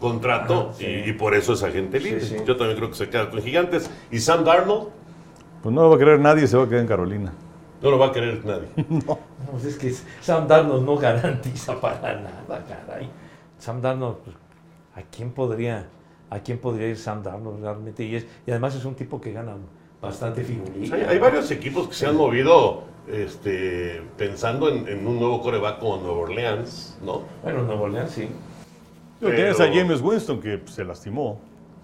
contrato 0.00 0.70
Ajá, 0.70 0.72
sí. 0.78 0.86
y, 0.86 1.10
y 1.10 1.12
por 1.12 1.34
eso 1.36 1.52
es 1.52 1.62
agente 1.62 2.00
libre. 2.00 2.22
Sí, 2.22 2.38
sí. 2.38 2.44
Yo 2.44 2.56
también 2.56 2.76
creo 2.76 2.88
que 2.90 2.96
se 2.96 3.08
queda 3.08 3.30
con 3.30 3.40
Gigantes. 3.40 3.88
Y 4.10 4.18
Sam 4.18 4.42
Darnold 4.42 4.88
Pues 5.62 5.74
no 5.74 5.82
lo 5.82 5.90
va 5.90 5.96
a 5.96 5.98
querer 5.98 6.20
nadie, 6.20 6.46
se 6.46 6.56
va 6.56 6.64
a 6.64 6.68
quedar 6.68 6.82
en 6.82 6.86
Carolina. 6.88 7.32
no 7.82 7.90
lo 7.90 7.98
va 7.98 8.06
a 8.06 8.12
querer 8.12 8.44
nadie. 8.44 8.68
No, 9.06 9.18
pues 9.52 9.64
es 9.64 9.76
que 9.78 9.92
Sam 10.20 10.46
Darnold 10.46 10.84
no 10.84 10.96
garantiza 10.96 11.80
para 11.80 12.14
nada, 12.20 12.64
caray. 12.68 13.08
Sam 13.58 13.80
Darnold, 13.80 14.16
pues, 14.18 14.36
¿a 14.94 15.02
quién 15.14 15.30
podría, 15.32 15.86
a 16.30 16.38
quién 16.40 16.58
podría 16.58 16.88
ir 16.88 16.96
Sam 16.98 17.22
Darnold 17.22 17.60
realmente? 17.62 18.04
Y, 18.04 18.16
es, 18.16 18.26
y 18.46 18.50
además 18.50 18.74
es 18.74 18.84
un 18.84 18.94
tipo 18.94 19.20
que 19.20 19.32
gana 19.32 19.54
bastante 20.02 20.44
figurita. 20.44 20.94
Hay, 20.96 21.02
hay 21.02 21.18
varios 21.18 21.50
equipos 21.50 21.88
que 21.88 21.94
se 21.94 22.06
han 22.06 22.16
movido 22.16 22.82
este, 23.08 24.02
pensando 24.16 24.68
en, 24.68 24.86
en 24.86 25.06
un 25.06 25.18
nuevo 25.18 25.40
coreback 25.40 25.78
como 25.80 25.96
Nueva 25.96 26.18
Orleans, 26.18 26.98
¿no? 27.02 27.22
Bueno, 27.42 27.62
Nuevo 27.62 27.84
Orleans 27.84 28.10
sí. 28.12 28.28
Pero 29.20 29.32
Pero- 29.34 29.54
Tienes 29.54 29.60
a 29.60 29.74
James 29.74 30.00
Winston 30.00 30.40
que 30.40 30.62
se 30.66 30.84
lastimó. 30.84 31.40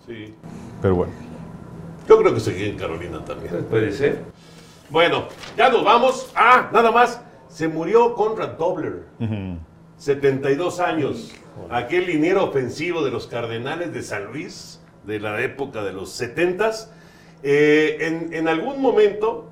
Sí. 0.06 0.34
Pero 0.82 0.94
bueno. 0.96 1.12
Yo 2.08 2.18
creo 2.18 2.34
que 2.34 2.40
se 2.40 2.54
queda 2.54 2.66
en 2.66 2.76
Carolina 2.78 3.24
también. 3.24 3.64
Puede 3.64 3.92
ser. 3.92 4.18
Bueno, 4.90 5.28
ya 5.56 5.70
nos 5.70 5.84
vamos. 5.84 6.30
Ah, 6.34 6.70
nada 6.72 6.90
más. 6.90 7.20
Se 7.48 7.68
murió 7.68 8.14
Conrad 8.14 8.50
Dobler. 8.58 9.04
72 9.96 10.80
años. 10.80 11.32
Aquel 11.70 12.06
liniero 12.06 12.44
ofensivo 12.44 13.04
de 13.04 13.10
los 13.10 13.26
Cardenales 13.26 13.92
de 13.94 14.02
San 14.02 14.26
Luis, 14.26 14.80
de 15.06 15.20
la 15.20 15.40
época 15.40 15.82
de 15.84 15.92
los 15.92 16.20
70s. 16.20 16.88
Eh, 17.42 17.98
en, 18.00 18.34
en 18.34 18.48
algún 18.48 18.82
momento, 18.82 19.50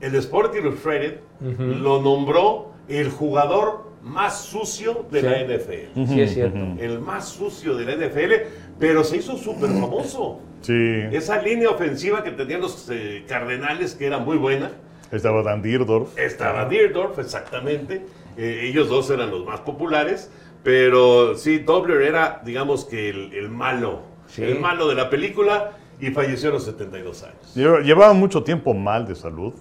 el 0.00 0.14
Sport 0.14 0.54
Illustrated 0.54 1.18
lo 1.40 2.00
nombró 2.00 2.72
el 2.88 3.10
jugador 3.10 3.90
más 4.04 4.42
sucio 4.44 5.06
de 5.10 5.20
Sí. 5.20 5.26
la 5.26 5.40
NFL. 5.40 6.06
Sí, 6.06 6.20
es 6.20 6.34
cierto. 6.34 6.58
El 6.78 7.00
más 7.00 7.28
sucio 7.28 7.74
de 7.76 7.84
la 7.86 7.92
NFL, 8.06 8.32
pero 8.78 9.02
se 9.02 9.16
hizo 9.16 9.36
súper 9.36 9.70
famoso. 9.70 10.40
Sí. 10.60 10.72
Esa 11.12 11.40
línea 11.42 11.70
ofensiva 11.70 12.22
que 12.22 12.30
tenían 12.30 12.60
los 12.60 12.88
eh, 12.90 13.24
Cardenales, 13.26 13.94
que 13.94 14.06
era 14.06 14.18
muy 14.18 14.36
buena, 14.36 14.70
Estaba 15.10 15.42
Dan 15.42 15.62
Dierdorf. 15.62 16.18
estaba 16.18 16.64
Deerdorf, 16.66 17.18
exactamente. 17.18 18.04
Eh, 18.36 18.60
ellos 18.64 18.88
dos 18.88 19.08
eran 19.10 19.30
los 19.30 19.44
más 19.44 19.60
populares. 19.60 20.30
Pero 20.64 21.36
sí, 21.36 21.58
Dobler 21.58 22.00
era, 22.02 22.40
digamos 22.44 22.84
que 22.86 23.10
el, 23.10 23.32
el 23.34 23.50
malo. 23.50 24.00
Sí. 24.26 24.42
El 24.42 24.58
malo 24.60 24.88
de 24.88 24.94
la 24.94 25.10
película 25.10 25.72
y 26.00 26.10
falleció 26.10 26.48
a 26.48 26.52
los 26.54 26.64
72 26.64 27.22
años. 27.22 27.54
Lleva- 27.54 27.80
Llevaba 27.80 28.12
mucho 28.14 28.42
tiempo 28.42 28.72
mal 28.74 29.06
de 29.06 29.14
salud. 29.14 29.52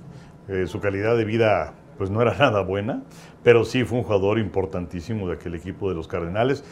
Eh, 0.48 0.66
su 0.66 0.80
calidad 0.80 1.16
de 1.18 1.26
vida 1.26 1.74
pues 1.98 2.10
no 2.10 2.22
era 2.22 2.34
nada 2.40 2.62
buena, 2.62 3.04
pero 3.44 3.66
sí 3.66 3.84
fue 3.84 4.00
un 4.00 4.04
jugador 4.04 4.40
importantísimo 4.40 5.28
de 5.28 5.36
aquel 5.36 5.56
equipo 5.56 5.90
de 5.90 5.96
los 5.96 6.08
Cardenales. 6.08 6.64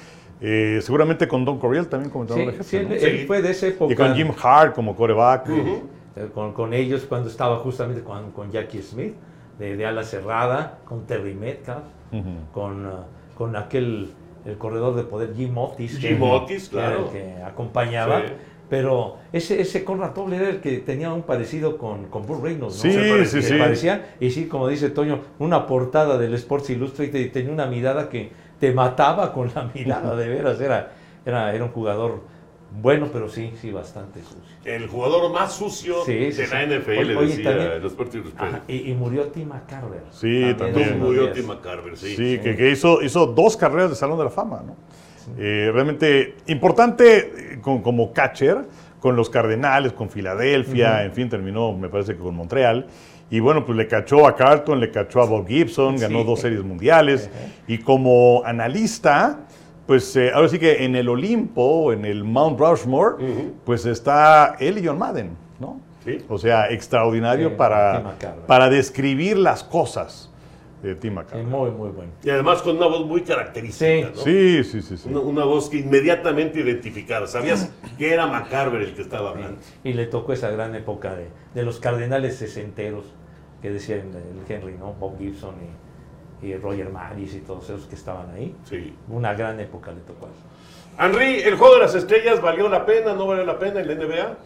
Eh, 0.43 0.79
seguramente 0.81 1.27
con 1.27 1.45
Don 1.45 1.59
Coryell 1.59 1.87
también 1.87 2.09
comentaba 2.09 2.39
Sí, 2.39 2.63
sí, 2.63 2.79
¿no? 2.83 2.93
él, 2.93 2.99
Sí. 2.99 3.05
él 3.05 3.27
fue 3.27 3.41
de 3.41 3.51
esa 3.51 3.67
época. 3.67 3.93
Y 3.93 3.95
con 3.95 4.15
Jim 4.15 4.31
Hart 4.41 4.73
como 4.73 4.95
coreback. 4.95 5.47
Eh, 5.49 6.27
con, 6.33 6.53
con 6.53 6.73
ellos 6.73 7.05
cuando 7.07 7.29
estaba 7.29 7.57
justamente 7.59 8.01
con, 8.03 8.31
con 8.31 8.51
Jackie 8.51 8.81
Smith, 8.81 9.13
de, 9.59 9.77
de 9.77 9.85
ala 9.85 10.03
cerrada, 10.03 10.79
con 10.85 11.05
Terry 11.05 11.35
Metcalf, 11.35 11.83
con, 12.53 12.85
ah, 12.87 13.05
con 13.37 13.55
aquel, 13.55 14.11
el 14.45 14.57
corredor 14.57 14.95
de 14.95 15.03
poder 15.03 15.33
Jim 15.35 15.55
Otis. 15.57 15.99
Jim 15.99 16.21
Otis, 16.21 16.69
que 16.69 16.77
era 16.77 16.87
claro. 16.87 17.05
el 17.05 17.11
que 17.11 17.43
acompañaba. 17.43 18.21
Sí. 18.21 18.33
Pero 18.71 19.17
ese, 19.33 19.59
ese 19.59 19.83
Conrad 19.83 20.13
Tobler 20.13 20.41
era 20.41 20.49
el 20.51 20.61
que 20.61 20.77
tenía 20.77 21.11
un 21.13 21.23
parecido 21.23 21.77
con, 21.77 22.05
con 22.05 22.25
Burt 22.25 22.41
Reynolds, 22.41 22.77
¿no? 22.77 22.81
Sí, 22.81 22.91
Se 22.93 23.09
parecía. 23.09 23.41
sí, 23.41 23.47
sí. 23.49 23.57
parecían, 23.59 24.01
y 24.21 24.31
sí, 24.31 24.47
como 24.47 24.69
dice 24.69 24.89
Toño, 24.89 25.19
una 25.39 25.67
portada 25.67 26.17
del 26.17 26.33
Sports 26.35 26.69
Illustrated 26.69 27.19
y 27.19 27.29
tenía 27.29 27.51
una 27.51 27.65
mirada 27.67 28.07
que 28.07 28.31
te 28.61 28.71
mataba 28.71 29.33
con 29.33 29.51
la 29.53 29.69
mirada, 29.75 30.15
de 30.15 30.29
veras, 30.29 30.61
era, 30.61 30.93
era, 31.25 31.53
era 31.53 31.65
un 31.65 31.71
jugador 31.71 32.21
bueno, 32.81 33.09
pero 33.11 33.27
sí, 33.27 33.51
sí, 33.59 33.69
bastante 33.71 34.21
sucio. 34.21 34.55
El 34.63 34.87
jugador 34.87 35.29
más 35.33 35.51
sucio 35.53 36.05
Sí, 36.05 36.13
de 36.15 36.31
sí, 36.31 36.43
la 36.49 36.61
sí. 36.61 36.67
NFL, 36.79 36.91
Oye, 36.91 37.15
oye, 37.17 37.27
decía 37.27 37.49
también- 37.49 37.77
Illustrated. 37.81 38.21
Ajá, 38.37 38.61
y, 38.69 38.89
y 38.89 38.93
murió 38.93 39.23
Tim 39.27 39.49
McCarver. 39.49 40.03
Sí, 40.11 40.55
también. 40.57 40.97
Murió. 40.97 41.33
Tim 41.33 41.47
McCarver, 41.47 41.97
sí. 41.97 42.15
Sí, 42.15 42.39
Que, 42.41 42.55
que 42.55 42.71
hizo, 42.71 43.01
hizo 43.01 43.25
dos 43.27 43.57
carreras 43.57 43.89
de 43.89 43.97
Salón 43.97 44.17
de 44.17 44.23
la 44.23 44.29
Fama, 44.29 44.63
¿no? 44.65 44.77
Eh, 45.37 45.69
realmente 45.73 46.35
importante 46.47 47.53
eh, 47.55 47.59
con- 47.61 47.81
como 47.81 48.11
catcher, 48.13 48.59
con 48.99 49.15
los 49.15 49.29
Cardenales, 49.29 49.93
con 49.93 50.09
Filadelfia, 50.09 51.03
en 51.03 51.11
fin, 51.13 51.29
terminó, 51.29 51.73
me 51.73 51.89
parece 51.89 52.13
que 52.13 52.19
con 52.19 52.35
Montreal. 52.35 52.87
Y 53.29 53.39
bueno, 53.39 53.65
pues 53.65 53.77
le 53.77 53.87
cachó 53.87 54.27
a 54.27 54.35
Carlton, 54.35 54.79
le 54.79 54.91
cachó 54.91 55.21
a 55.21 55.25
Bob 55.25 55.47
Gibson, 55.47 55.97
ganó 55.97 56.19
Sí. 56.19 56.25
dos 56.25 56.39
series 56.41 56.63
mundiales. 56.63 57.29
Y 57.67 57.77
como 57.79 58.43
analista, 58.45 59.39
pues 59.87 60.15
eh, 60.17 60.31
ahora 60.33 60.49
sí 60.49 60.59
que 60.59 60.83
en 60.83 60.95
el 60.95 61.07
Olimpo, 61.09 61.93
en 61.93 62.05
el 62.05 62.23
Mount 62.23 62.59
Rushmore, 62.59 63.15
pues 63.65 63.85
está 63.85 64.55
él 64.59 64.77
y 64.79 64.85
John 64.85 64.97
Madden, 64.99 65.31
¿no? 65.59 65.79
Sí. 66.03 66.17
O 66.29 66.37
sea, 66.37 66.69
extraordinario 66.71 67.49
Sí, 67.49 67.55
para, 67.57 68.15
para 68.47 68.69
describir 68.69 69.37
las 69.37 69.63
cosas 69.63 70.30
de 70.81 70.95
Tim 70.95 71.15
Sí, 71.31 71.37
muy, 71.37 71.69
muy 71.71 71.89
bueno. 71.89 72.11
Y 72.23 72.29
además 72.29 72.61
con 72.61 72.77
una 72.77 72.87
voz 72.87 73.05
muy 73.05 73.21
característica, 73.21 73.85
Sí. 73.85 74.03
¿no? 74.15 74.21
Sí, 74.21 74.63
sí, 74.63 74.81
sí, 74.81 74.97
sí. 74.97 75.09
Una, 75.09 75.19
una 75.19 75.43
voz 75.45 75.69
que 75.69 75.77
inmediatamente 75.77 76.59
identificaba. 76.59 77.27
Sabías 77.27 77.71
que 77.97 78.13
era 78.13 78.25
McCarver 78.27 78.81
el 78.81 78.95
que 78.95 79.01
estaba 79.01 79.29
hablando. 79.29 79.59
Y 79.83 79.93
le 79.93 80.07
tocó 80.07 80.33
esa 80.33 80.49
gran 80.49 80.73
época 80.75 81.15
de, 81.15 81.27
de 81.53 81.63
los 81.63 81.79
cardenales 81.79 82.35
sesenteros, 82.37 83.05
que 83.61 83.69
decían 83.69 84.11
el 84.13 84.51
Henry, 84.51 84.75
¿no? 84.77 84.93
Bob 84.93 85.19
Gibson 85.19 85.53
y, 86.41 86.47
y 86.47 86.55
Roger 86.57 86.89
Maris 86.89 87.35
y 87.35 87.39
todos 87.41 87.65
esos 87.65 87.85
que 87.85 87.95
estaban 87.95 88.31
ahí. 88.31 88.55
Sí. 88.63 88.95
Una 89.07 89.33
gran 89.35 89.59
época 89.59 89.91
le 89.91 90.01
tocó 90.01 90.25
a 90.25 90.29
eso. 90.29 90.41
Henry, 90.99 91.41
¿el 91.41 91.55
juego 91.55 91.75
de 91.75 91.81
las 91.81 91.93
estrellas 91.95 92.41
valió 92.41 92.67
la 92.67 92.85
pena? 92.85 93.13
¿No 93.13 93.27
valió 93.27 93.45
la 93.45 93.59
pena 93.59 93.81
en 93.81 93.87
la 93.87 93.95
NBA? 93.95 94.37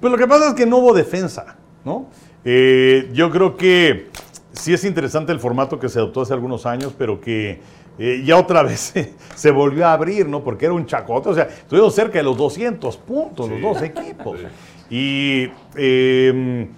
Pues 0.00 0.10
lo 0.10 0.18
que 0.18 0.26
pasa 0.26 0.48
es 0.48 0.54
que 0.54 0.66
no 0.66 0.78
hubo 0.78 0.94
defensa, 0.94 1.56
¿no? 1.84 2.08
Eh, 2.44 3.08
yo 3.12 3.30
creo 3.30 3.56
que 3.56 4.08
sí 4.52 4.72
es 4.72 4.84
interesante 4.84 5.32
el 5.32 5.40
formato 5.40 5.78
que 5.78 5.88
se 5.88 5.98
adoptó 5.98 6.22
hace 6.22 6.32
algunos 6.32 6.66
años, 6.66 6.94
pero 6.96 7.20
que 7.20 7.60
eh, 7.98 8.22
ya 8.24 8.36
otra 8.36 8.62
vez 8.64 8.94
se, 9.34 9.50
volvió 9.50 9.86
a 9.86 9.92
abrir, 9.92 10.28
¿no? 10.28 10.42
Porque 10.42 10.66
era 10.66 10.74
un 10.74 10.86
chacote, 10.86 11.28
o 11.28 11.34
sea, 11.34 11.44
estuvieron 11.44 11.90
cerca 11.90 12.18
de 12.18 12.24
los 12.24 12.36
200 12.36 12.96
puntos 12.98 13.48
los 13.48 13.60
dos 13.60 13.82
equipos. 13.82 14.38
Sí. 14.38 14.46
Y 14.90 15.52
eh, 15.76 16.68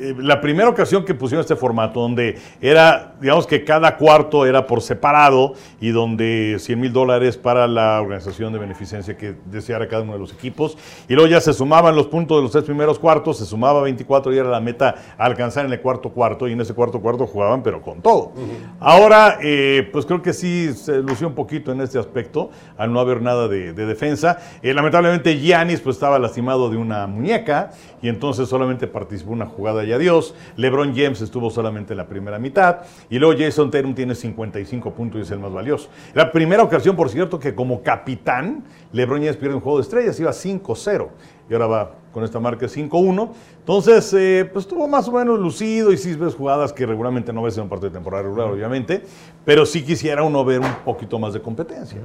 eh, 0.00 0.14
la 0.18 0.40
primera 0.40 0.68
ocasión 0.68 1.04
que 1.04 1.14
pusieron 1.14 1.42
este 1.42 1.54
formato, 1.54 2.00
donde 2.00 2.36
era, 2.60 3.11
digamos 3.22 3.46
que 3.46 3.64
cada 3.64 3.96
cuarto 3.96 4.44
era 4.44 4.66
por 4.66 4.82
separado 4.82 5.54
y 5.80 5.90
donde 5.90 6.56
100 6.58 6.80
mil 6.80 6.92
dólares 6.92 7.36
para 7.38 7.66
la 7.66 8.00
organización 8.02 8.52
de 8.52 8.58
beneficencia 8.58 9.16
que 9.16 9.34
deseara 9.46 9.88
cada 9.88 10.02
uno 10.02 10.12
de 10.12 10.18
los 10.18 10.32
equipos, 10.32 10.76
y 11.08 11.14
luego 11.14 11.30
ya 11.30 11.40
se 11.40 11.52
sumaban 11.52 11.94
los 11.94 12.08
puntos 12.08 12.38
de 12.38 12.42
los 12.42 12.50
tres 12.50 12.64
primeros 12.64 12.98
cuartos, 12.98 13.38
se 13.38 13.46
sumaba 13.46 13.80
24 13.82 14.34
y 14.34 14.38
era 14.38 14.50
la 14.50 14.60
meta 14.60 14.96
a 15.16 15.24
alcanzar 15.24 15.64
en 15.64 15.72
el 15.72 15.80
cuarto 15.80 16.10
cuarto, 16.10 16.48
y 16.48 16.52
en 16.52 16.60
ese 16.60 16.74
cuarto 16.74 17.00
cuarto 17.00 17.26
jugaban, 17.26 17.62
pero 17.62 17.80
con 17.80 18.02
todo. 18.02 18.32
Ahora, 18.80 19.38
eh, 19.42 19.88
pues 19.92 20.04
creo 20.04 20.20
que 20.20 20.32
sí 20.32 20.72
se 20.74 20.98
lució 20.98 21.28
un 21.28 21.34
poquito 21.34 21.72
en 21.72 21.80
este 21.80 21.98
aspecto, 21.98 22.50
al 22.76 22.92
no 22.92 23.00
haber 23.00 23.22
nada 23.22 23.46
de, 23.46 23.72
de 23.72 23.86
defensa. 23.86 24.38
Eh, 24.62 24.74
lamentablemente, 24.74 25.38
Giannis 25.38 25.80
pues, 25.80 25.96
estaba 25.96 26.18
lastimado 26.18 26.68
de 26.70 26.76
una 26.76 27.06
muñeca, 27.06 27.70
y 28.02 28.08
entonces 28.08 28.48
solamente 28.48 28.88
participó 28.88 29.30
una 29.30 29.46
jugada 29.46 29.84
y 29.84 29.92
adiós. 29.92 30.34
LeBron 30.56 30.94
James 30.94 31.20
estuvo 31.20 31.50
solamente 31.50 31.92
en 31.92 31.98
la 31.98 32.08
primera 32.08 32.38
mitad, 32.38 32.78
y 33.12 33.18
luego 33.18 33.38
Jason 33.38 33.70
Tatum 33.70 33.94
tiene 33.94 34.14
55 34.14 34.90
puntos 34.94 35.18
y 35.18 35.22
es 35.22 35.30
el 35.30 35.38
más 35.38 35.52
valioso. 35.52 35.90
La 36.14 36.32
primera 36.32 36.62
ocasión, 36.62 36.96
por 36.96 37.10
cierto, 37.10 37.38
que 37.38 37.54
como 37.54 37.82
capitán, 37.82 38.64
LeBron 38.90 39.20
James 39.20 39.36
pierde 39.36 39.54
un 39.54 39.60
juego 39.60 39.76
de 39.76 39.82
estrellas, 39.82 40.18
iba 40.18 40.30
5-0, 40.30 41.08
y 41.50 41.52
ahora 41.52 41.66
va 41.66 41.94
con 42.10 42.24
esta 42.24 42.40
marca 42.40 42.64
5-1. 42.64 43.32
Entonces, 43.58 44.14
eh, 44.14 44.48
pues 44.50 44.64
estuvo 44.64 44.88
más 44.88 45.08
o 45.08 45.12
menos 45.12 45.38
lucido 45.38 45.92
y 45.92 45.98
sí 45.98 46.14
ves 46.14 46.34
jugadas 46.34 46.72
que 46.72 46.86
regularmente 46.86 47.34
no 47.34 47.42
ves 47.42 47.58
en 47.58 47.64
un 47.64 47.68
partido 47.68 47.90
de 47.90 47.96
temporada 47.96 48.22
regular, 48.22 48.48
obviamente, 48.48 49.02
pero 49.44 49.66
sí 49.66 49.82
quisiera 49.82 50.22
uno 50.22 50.42
ver 50.42 50.60
un 50.60 50.74
poquito 50.82 51.18
más 51.18 51.34
de 51.34 51.42
competencia. 51.42 51.98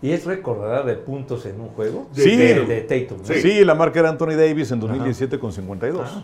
¿Y 0.00 0.12
es 0.12 0.24
recordada 0.24 0.84
de 0.84 0.94
puntos 0.94 1.46
en 1.46 1.60
un 1.60 1.70
juego? 1.70 2.06
Sí. 2.12 2.36
De, 2.36 2.64
de 2.64 2.80
Tatum. 2.82 3.18
¿no? 3.18 3.24
Sí. 3.24 3.40
Sí. 3.40 3.64
la 3.64 3.74
marca 3.74 3.98
era 3.98 4.10
Anthony 4.10 4.36
Davis 4.36 4.70
en 4.70 4.78
2017 4.78 5.40
con 5.40 5.52
52. 5.52 6.22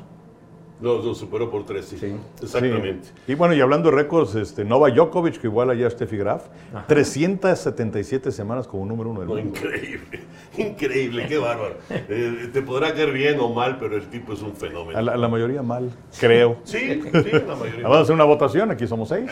Lo, 0.81 1.03
lo 1.03 1.12
superó 1.14 1.51
por 1.51 1.66
tres, 1.66 1.87
sí. 1.87 1.99
Sí. 1.99 2.14
Exactamente. 2.41 3.09
Sí. 3.09 3.33
Y 3.33 3.35
bueno, 3.35 3.53
y 3.55 3.61
hablando 3.61 3.91
de 3.91 3.97
récords, 3.97 4.37
este, 4.37 4.64
Nova 4.64 4.89
Djokovic, 4.91 5.41
que 5.41 5.49
igual 5.49 5.70
allá 5.70 5.89
a 5.89 5.91
Steffi 5.91 6.16
Graf, 6.16 6.45
377 6.87 8.31
semanas 8.31 8.68
como 8.68 8.87
número 8.87 9.11
uno 9.11 9.20
del 9.20 9.29
mundo. 9.29 9.43
increíble, 9.49 10.20
increíble, 10.57 11.26
qué 11.26 11.39
bárbaro. 11.39 11.74
Eh, 12.11 12.51
te 12.53 12.62
podrá 12.62 12.95
caer 12.95 13.12
bien 13.12 13.39
o 13.41 13.49
mal, 13.51 13.76
pero 13.79 13.97
el 13.97 14.07
tipo 14.09 14.33
es 14.33 14.41
un 14.43 14.55
fenómeno. 14.55 14.97
A 14.99 15.03
la, 15.03 15.12
a 15.12 15.16
la 15.16 15.29
mayoría 15.29 15.62
mal, 15.62 15.91
creo. 16.20 16.59
Sí, 16.64 16.79
sí, 17.03 17.31
la 17.47 17.57
mayoría. 17.57 17.83
Vamos 17.83 17.99
a 17.99 18.01
hacer 18.03 18.14
una 18.14 18.24
votación, 18.24 18.70
aquí 18.70 18.87
somos 18.87 19.09
seis. 19.09 19.29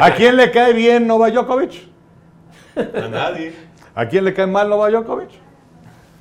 ¿A 0.00 0.12
quién 0.14 0.36
le 0.36 0.50
cae 0.50 0.72
bien 0.72 1.06
Nova 1.06 1.30
Djokovic? 1.30 1.88
A 2.76 3.08
nadie, 3.08 3.52
¿A 3.94 4.06
quién 4.06 4.24
le 4.24 4.34
cae 4.34 4.46
mal 4.46 4.68
Nova 4.68 4.90
Djokovic? 4.90 5.30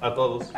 a 0.01 0.13
todos. 0.13 0.51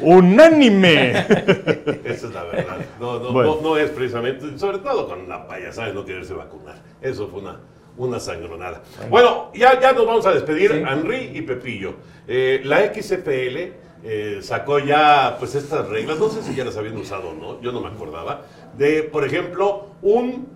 ¡Unánime! 0.00 1.10
Esa 2.04 2.26
es 2.26 2.32
la 2.34 2.44
verdad. 2.44 2.76
No, 3.00 3.18
no, 3.18 3.32
Bueno. 3.32 3.56
no, 3.56 3.60
no 3.70 3.76
es 3.76 3.90
precisamente, 3.90 4.58
sobre 4.58 4.78
todo 4.78 5.06
con 5.08 5.28
la 5.28 5.46
payasada 5.46 5.88
de 5.88 5.94
no 5.94 6.04
quererse 6.04 6.34
vacunar. 6.34 6.76
Eso 7.00 7.28
fue 7.28 7.40
una, 7.40 7.60
una 7.96 8.18
sangronada. 8.20 8.82
Bueno, 9.10 9.50
ya, 9.54 9.78
ya 9.80 9.92
nos 9.92 10.06
vamos 10.06 10.26
a 10.26 10.32
despedir, 10.32 10.70
Sí. 10.72 10.82
Henry 10.88 11.30
y 11.34 11.42
Pepillo. 11.42 11.94
Eh, 12.26 12.60
la 12.64 12.92
XFL 12.92 13.72
eh, 14.04 14.38
sacó 14.42 14.78
ya 14.80 15.36
pues 15.38 15.54
estas 15.54 15.88
reglas, 15.88 16.18
no 16.18 16.28
sé 16.28 16.42
si 16.42 16.54
ya 16.54 16.64
las 16.64 16.76
habían 16.76 16.96
usado 16.96 17.28
o 17.30 17.34
no, 17.34 17.60
yo 17.60 17.70
no 17.72 17.80
me 17.80 17.88
acordaba, 17.88 18.42
de, 18.76 19.02
por 19.04 19.24
ejemplo, 19.24 19.86
un, 20.02 20.48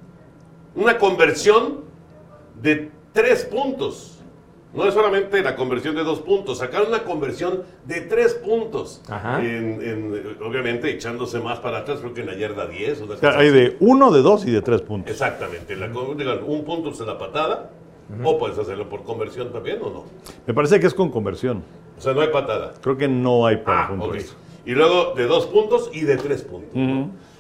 una 0.75 0.99
conversión 0.99 1.85
de 2.61 2.91
tres 3.13 3.45
puntos. 3.45 4.16
No 4.75 4.87
es 4.87 4.93
solamente 4.95 5.43
la 5.43 5.57
conversión 5.57 5.95
de 5.95 6.05
dos 6.05 6.19
puntos, 6.21 6.59
sacaron 6.59 6.89
una 6.89 7.03
conversión 7.05 7.63
de 7.87 8.03
tres 8.03 8.35
puntos. 8.35 9.01
Ajá. 9.09 9.41
En- 9.43 9.81
en, 9.83 10.37
obviamente 10.45 10.91
echándose 10.91 11.41
más 11.41 11.59
para 11.61 11.79
atrás, 11.79 12.01
creo 12.01 12.13
que 12.13 12.21
en 12.21 12.27
la 12.27 12.35
yarda 12.35 12.67
10. 12.67 13.01
una 13.01 13.15
O 13.15 13.17
sea, 13.17 13.39
hay 13.39 13.51
de 13.51 13.77
uno, 13.81 14.11
de 14.11 14.21
dos 14.23 14.45
y 14.47 14.51
de 14.51 14.61
tres 14.63 14.83
puntos. 14.83 15.11
Exactamente. 15.11 15.77
La, 15.77 15.87
un 15.87 16.65
punto 16.65 16.91
es 16.91 17.01
la 17.01 17.17
patada, 17.17 17.71
o 18.23 18.39
puedes 18.39 18.59
hacerlo 18.59 18.89
por 18.89 19.03
conversión 19.05 19.51
también 19.53 19.79
o 19.83 19.91
no. 19.91 20.05
Me 20.47 20.53
parece 20.53 20.79
que 20.79 20.87
es 20.89 20.95
con 20.95 21.11
conversión. 21.11 21.63
O 21.97 22.01
sea, 22.01 22.13
no 22.13 22.21
hay 22.21 22.29
patada. 22.29 22.75
Creo 22.83 22.99
que 22.99 23.09
no 23.09 23.47
hay 23.47 23.57
para 23.59 23.87
Ah. 23.89 23.97
Y 24.67 24.73
luego 24.73 25.15
de 25.15 25.27
dos 25.27 25.47
puntos 25.47 25.91
y 25.95 26.01
de 26.03 26.17
tres 26.17 26.43
puntos. 26.43 26.77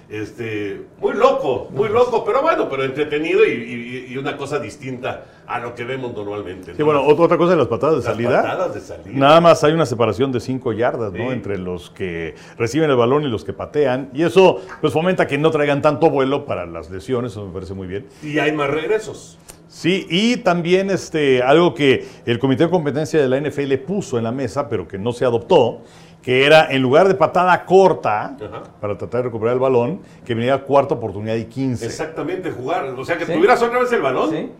Este, 0.08 0.82
muy 1.00 1.14
loco, 1.14 1.68
muy 1.72 1.88
loco, 1.88 2.24
pero 2.24 2.40
bueno, 2.40 2.68
pero 2.68 2.84
entretenido 2.84 3.44
y, 3.44 3.50
y- 3.50 4.12
y 4.12 4.16
una 4.16 4.36
cosa 4.36 4.60
distinta 4.60 5.24
a 5.46 5.60
lo 5.60 5.74
que 5.74 5.84
vemos 5.84 6.12
normalmente. 6.14 6.72
Sí, 6.72 6.78
¿no? 6.78 6.84
bueno, 6.86 7.04
ot- 7.06 7.18
otra 7.20 7.36
cosa 7.38 7.52
de 7.52 7.56
las 7.58 7.68
patadas 7.68 7.96
de 7.96 8.08
Las 8.08 8.16
salida. 8.16 8.42
patadas 8.42 8.74
de 8.74 8.80
salida. 8.80 9.10
Nada 9.12 9.40
más 9.40 9.62
hay 9.64 9.72
una 9.72 9.86
separación 9.86 10.32
de 10.32 10.40
5 10.40 10.72
yardas, 10.72 11.12
¿no? 11.12 11.32
Entre 11.32 11.56
los 11.58 11.90
que 11.90 12.34
reciben 12.58 12.90
el 12.90 12.96
balón 12.96 13.22
y 13.24 13.28
los 13.28 13.44
que 13.44 13.52
patean. 13.52 14.10
Y 14.12 14.22
eso, 14.24 14.60
pues, 14.80 14.92
fomenta 14.92 15.26
que 15.26 15.38
no 15.38 15.50
traigan 15.50 15.82
tanto 15.82 16.10
vuelo 16.10 16.44
para 16.44 16.66
las 16.66 16.90
lesiones. 16.90 17.32
Eso 17.32 17.46
me 17.46 17.52
parece 17.52 17.74
muy 17.74 17.86
bien. 17.86 18.06
Y 18.22 18.38
hay 18.38 18.52
más 18.52 18.70
regresos. 18.70 19.38
Sí, 19.68 20.06
y 20.08 20.38
también 20.38 20.90
este, 20.90 21.42
algo 21.42 21.74
que 21.74 22.06
el 22.24 22.38
Comité 22.38 22.64
de 22.64 22.70
Competencia 22.70 23.20
de 23.20 23.28
la 23.28 23.36
NFL 23.40 23.74
puso 23.86 24.16
en 24.16 24.24
la 24.24 24.32
mesa, 24.32 24.68
pero 24.68 24.88
que 24.88 24.96
no 24.98 25.12
se 25.12 25.24
adoptó, 25.24 25.82
que 26.22 26.46
era 26.46 26.72
en 26.72 26.80
lugar 26.82 27.08
de 27.08 27.14
patada 27.14 27.64
corta, 27.66 28.36
Ajá. 28.40 28.62
para 28.80 28.96
tratar 28.96 29.18
de 29.20 29.24
recuperar 29.24 29.54
el 29.54 29.60
balón, 29.60 30.00
que 30.24 30.34
venía 30.34 30.58
cuarta 30.62 30.94
oportunidad 30.94 31.34
y 31.34 31.44
15. 31.44 31.84
Exactamente, 31.84 32.50
jugar. 32.52 32.86
O 32.96 33.04
sea, 33.04 33.18
que 33.18 33.26
Sí. 33.26 33.32
tuvieras 33.34 33.60
otra 33.62 33.80
vez 33.80 33.92
el 33.92 34.00
balón. 34.02 34.30
Sí. 34.30 34.50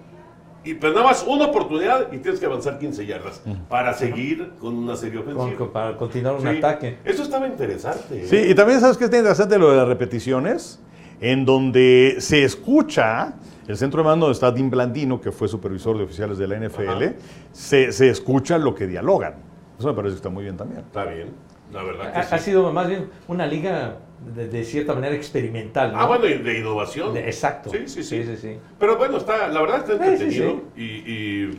Y 0.66 0.74
pues 0.74 0.92
nada 0.92 1.06
más 1.06 1.24
una 1.26 1.46
oportunidad 1.46 2.12
y 2.12 2.18
tienes 2.18 2.40
que 2.40 2.46
avanzar 2.46 2.78
15 2.78 3.06
yardas 3.06 3.40
para 3.68 3.94
seguir 3.94 4.52
con 4.58 4.76
una 4.76 4.96
serie 4.96 5.20
ofensiva. 5.20 5.56
con- 5.56 5.70
para 5.72 5.96
continuar 5.96 6.34
un 6.34 6.42
Sí. 6.42 6.48
ataque. 6.58 6.98
Eso 7.04 7.22
estaba 7.22 7.46
interesante. 7.46 8.22
¿eh? 8.24 8.26
Sí, 8.28 8.36
y 8.50 8.54
también 8.54 8.80
sabes 8.80 8.96
que 8.96 9.04
está 9.04 9.16
interesante 9.16 9.58
lo 9.58 9.70
de 9.70 9.76
las 9.76 9.86
repeticiones, 9.88 10.80
en 11.20 11.44
donde 11.44 12.16
se 12.18 12.42
escucha, 12.44 13.34
el 13.68 13.76
centro 13.76 14.02
de 14.02 14.08
mando 14.08 14.30
está 14.30 14.50
Dean 14.50 14.68
Blandino, 14.70 15.20
que 15.20 15.30
fue 15.32 15.46
supervisor 15.48 15.96
de 15.96 16.04
oficiales 16.04 16.36
de 16.38 16.46
la 16.48 16.56
NFL, 16.56 17.14
se, 17.52 17.92
se 17.92 18.08
escucha 18.10 18.58
lo 18.58 18.74
que 18.74 18.86
dialogan. 18.86 19.34
Eso 19.78 19.88
me 19.88 19.94
parece 19.94 20.14
que 20.14 20.16
está 20.16 20.30
muy 20.30 20.42
bien 20.42 20.56
también. 20.56 20.80
Está 20.80 21.04
bien, 21.04 21.28
la 21.76 21.82
verdad 21.84 22.12
que 22.12 22.18
Ha, 22.18 22.22
sí. 22.24 22.34
ha 22.34 22.38
sido 22.38 22.72
más 22.72 22.88
bien 22.88 23.10
una 23.28 23.46
liga 23.46 23.98
de, 24.34 24.48
de 24.48 24.64
cierta 24.64 24.94
manera 24.94 25.14
experimental. 25.14 25.92
¿no? 25.92 26.00
Ah, 26.00 26.06
bueno, 26.06 26.24
de 26.24 26.58
innovación. 26.58 27.14
De- 27.14 27.26
exacto. 27.26 27.70
Sí, 27.70 27.78
sí, 27.86 28.02
sí. 28.02 28.22
Sí, 28.22 28.24
sí, 28.24 28.36
sí. 28.36 28.58
Pero 28.78 28.96
bueno, 28.96 29.18
está, 29.18 29.48
la 29.48 29.60
verdad 29.60 29.78
está 29.88 29.92
Sí, 29.92 29.98
sí, 30.16 30.24
entretenido 30.24 30.62
y, 30.76 30.82
y, 30.84 31.58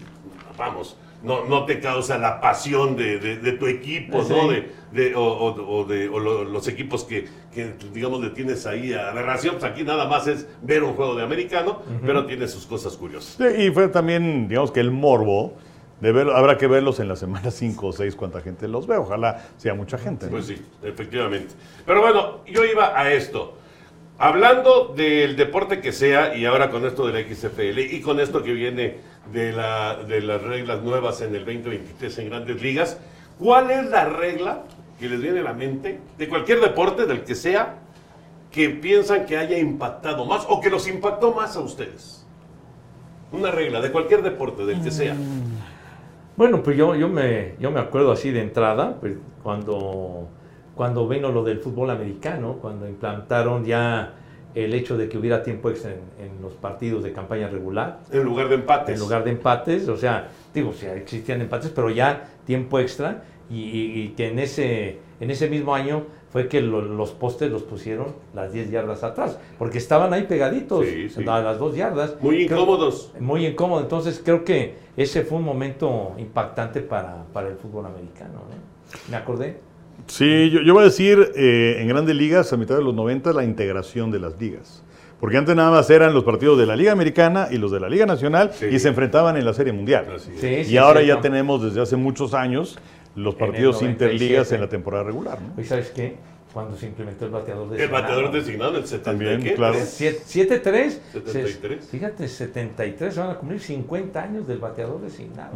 vamos, 0.58 0.98
no, 1.24 1.46
no 1.46 1.66
te 1.66 1.80
causa 1.80 2.18
la 2.18 2.40
pasión 2.42 2.96
de, 2.96 3.20
de- 3.20 3.38
de 3.38 3.52
tu 3.54 3.68
equipo, 3.68 4.24
Sí. 4.24 4.34
¿no? 4.34 4.48
De, 4.50 4.72
de, 4.92 5.16
o, 5.16 5.22
o- 5.24 5.80
o 5.80 5.86
de, 5.86 6.08
o 6.10 6.20
lo- 6.20 6.44
los 6.46 6.68
equipos 6.68 7.04
que, 7.04 7.28
que, 7.54 7.74
digamos, 7.94 8.22
le 8.22 8.30
tienes 8.32 8.66
ahí 8.66 8.94
a 8.94 9.14
la 9.14 9.22
ración. 9.22 9.56
Pues 9.60 9.66
aquí 9.72 9.84
nada 9.84 10.08
más 10.08 10.28
es 10.28 10.48
ver 10.62 10.84
un 10.84 10.94
juego 10.94 11.16
de 11.16 11.24
americano, 11.24 11.82
pero 12.06 12.26
tiene 12.26 12.48
sus 12.48 12.66
cosas 12.66 12.96
curiosas. 12.98 13.36
Sí, 13.38 13.64
y 13.64 13.72
fue 13.72 13.88
también, 13.90 14.48
digamos 14.48 14.72
que 14.72 14.80
el 14.80 14.92
morbo 14.92 15.54
de 16.00 16.12
ver, 16.12 16.30
habrá 16.30 16.58
que 16.58 16.68
verlos 16.68 17.00
en 17.00 17.08
la 17.08 17.16
semana 17.16 17.52
5 17.52 17.88
o 17.88 17.92
6 17.92 18.16
cuánta 18.16 18.42
gente 18.42 18.68
los 18.68 18.88
ve. 18.88 18.98
Ojalá 18.98 19.46
sea 19.58 19.74
mucha 19.74 19.98
gente. 19.98 20.26
¿no? 20.28 20.34
Pues 20.34 20.46
sí, 20.48 20.62
efectivamente. 20.84 21.56
Pero 21.86 22.02
bueno, 22.02 22.40
yo 22.46 22.66
iba 22.66 23.00
a 23.00 23.12
esto. 23.12 23.56
Hablando 24.20 24.94
del 24.96 25.36
deporte 25.36 25.80
que 25.80 25.92
sea, 25.92 26.36
y 26.36 26.46
ahora 26.46 26.72
con 26.72 26.86
esto 26.86 27.06
de 27.06 27.14
la 27.14 27.36
XFL, 27.36 27.80
y 27.80 28.02
con 28.02 28.20
esto 28.20 28.42
que 28.42 28.52
viene 28.52 28.96
de, 29.32 29.52
la, 29.52 29.96
de 29.96 30.22
las 30.22 30.42
reglas 30.42 30.82
nuevas 30.82 31.22
en 31.22 31.36
el 31.36 31.46
2023 31.46 32.18
en 32.18 32.30
grandes 32.30 32.60
ligas, 32.62 32.98
¿cuál 33.38 33.70
es 33.70 33.86
la 33.86 34.06
regla 34.06 34.64
que 35.00 35.08
les 35.08 35.22
viene 35.22 35.42
a 35.42 35.44
la 35.44 35.54
mente 35.54 36.00
de 36.18 36.28
cualquier 36.28 36.62
deporte, 36.62 37.06
del 37.06 37.24
que 37.24 37.36
sea, 37.36 37.76
que 38.52 38.72
piensan 38.72 39.28
que 39.28 39.38
haya 39.38 39.60
impactado 39.60 40.26
más 40.26 40.46
o 40.50 40.62
que 40.62 40.72
los 40.72 40.88
impactó 40.88 41.34
más 41.34 41.56
a 41.56 41.60
ustedes? 41.60 42.26
Una 43.32 43.52
regla 43.52 43.82
de 43.82 43.92
cualquier 43.92 44.24
deporte, 44.24 44.66
del 44.66 44.82
que 44.82 44.90
sea. 44.90 45.16
Bueno, 46.38 46.62
pues 46.62 46.78
yo, 46.78 46.96
yo, 46.96 47.10
me, 47.10 47.56
yo 47.60 47.72
me 47.72 47.80
acuerdo 47.80 48.12
así 48.12 48.32
de 48.32 48.42
entrada, 48.42 48.96
pues 49.00 49.16
cuando, 49.42 50.28
cuando 50.76 51.08
vino 51.08 51.32
lo 51.32 51.44
del 51.44 51.60
fútbol 51.60 51.90
americano, 51.90 52.58
cuando 52.62 52.88
implantaron 52.88 53.66
ya 53.66 54.14
el 54.54 54.74
hecho 54.74 54.98
de 54.98 55.10
que 55.10 55.18
hubiera 55.18 55.42
tiempo 55.44 55.70
extra 55.70 55.92
en, 55.92 56.00
en 56.26 56.42
los 56.42 56.54
partidos 56.54 57.04
de 57.04 57.12
campaña 57.12 57.48
regular, 57.48 58.00
En 58.12 58.24
lugar 58.24 58.50
de 58.50 58.56
empates. 58.56 58.94
en 58.96 59.00
lugar 59.02 59.24
de 59.24 59.32
empates, 59.32 59.88
o 59.90 59.98
sea, 59.98 60.30
digo, 60.54 60.74
sí, 60.74 60.86
existían 60.86 61.42
empates, 61.42 61.72
pero 61.72 61.90
ya 61.90 62.24
tiempo 62.46 62.80
extra, 62.80 63.24
y, 63.50 63.56
y- 63.62 64.02
y 64.04 64.08
que 64.10 64.28
en 64.28 64.40
ese, 64.40 64.98
en 65.20 65.32
ese 65.32 65.48
mismo 65.50 65.74
año 65.74 66.04
fue 66.32 66.48
que 66.48 66.62
lo- 66.62 66.82
los 66.82 67.12
postes 67.12 67.50
los 67.52 67.64
pusieron 67.64 68.08
las 68.34 68.52
10 68.54 68.70
yardas 68.70 69.04
atrás, 69.04 69.40
porque 69.58 69.78
estaban 69.78 70.14
ahí 70.14 70.24
pegaditos 70.24 70.86
Sí, 70.86 71.10
sí. 71.10 71.24
a 71.28 71.40
las 71.42 71.58
dos 71.60 71.76
yardas. 71.76 72.16
Muy 72.22 72.46
Creo- 72.48 72.60
incómodos. 72.60 73.12
muy 73.20 73.46
incómodo. 73.46 73.82
Entonces 73.82 74.22
creo 74.24 74.44
que 74.44 74.76
ese 74.98 75.24
fue 75.24 75.38
un 75.38 75.46
momento 75.46 76.14
impactante 76.18 76.82
para, 76.82 77.24
para 77.34 77.48
el 77.50 77.56
fútbol 77.56 77.86
americano. 77.86 78.34
¿no? 78.36 79.12
Me 79.12 79.18
acordé. 79.18 79.60
Sí, 80.08 80.50
yo, 80.52 80.62
yo 80.62 80.74
voy 80.74 80.82
a 80.84 80.86
decir, 80.86 81.32
eh, 81.36 81.78
en 81.80 81.88
grandes 81.88 82.16
ligas, 82.16 82.52
a 82.54 82.58
mitad 82.58 82.76
de 82.78 82.84
los 82.84 82.94
90, 82.94 83.34
la 83.34 83.44
integración 83.44 84.12
de 84.12 84.20
las 84.20 84.40
ligas. 84.40 84.84
Porque 85.20 85.36
antes 85.38 85.56
nada 85.56 85.72
más 85.72 85.90
eran 85.90 86.14
los 86.14 86.24
partidos 86.24 86.60
de 86.60 86.68
la 86.68 86.76
Liga 86.76 86.92
Americana 86.92 87.48
y 87.50 87.58
los 87.58 87.72
de 87.72 87.80
la 87.80 87.90
Liga 87.90 88.06
Nacional 88.06 88.52
Sí. 88.54 88.68
y 88.68 88.78
se 88.78 88.90
enfrentaban 88.90 89.36
en 89.36 89.46
la 89.46 89.54
Serie 89.56 89.74
Mundial. 89.74 90.06
Sí, 90.18 90.32
y 90.48 90.64
sí, 90.66 90.78
ahora 90.78 91.02
sí, 91.02 91.08
ya 91.08 91.16
no. 91.16 91.22
tenemos 91.22 91.64
desde 91.64 91.82
hace 91.82 91.96
muchos 91.96 92.36
años 92.36 92.78
los 93.18 93.34
el 93.34 93.40
partidos 93.40 93.82
97. 93.82 93.92
interligas 94.16 94.52
en 94.52 94.62
la 94.62 94.70
temporada 94.70 95.04
regular. 95.04 95.42
¿no? 95.42 95.54
Oye, 95.58 95.66
¿sabes 95.68 95.90
qué? 95.92 96.16
Cuando 96.54 96.78
se 96.78 96.88
implementó 96.88 97.26
el 97.26 97.32
bateador 97.32 97.66
El 97.66 97.70
designado. 97.78 98.02
bateador 98.02 98.32
designado 98.32 98.72
en 98.72 98.78
el 98.78 98.88
70 98.88 99.04
También, 99.12 99.44
¿qué? 99.44 99.54
claro. 99.54 99.78
Siete- 99.86 100.22
7-3. 100.26 101.00
73. 101.12 101.84
Se- 101.84 101.92
Fíjate, 101.92 102.28
73. 102.28 103.14
Se 103.14 103.20
van 103.20 103.30
a 103.32 103.36
cumplir 103.36 103.60
50 103.60 104.24
años 104.24 104.48
del 104.48 104.58
bateador 104.60 105.02
designado. 105.02 105.52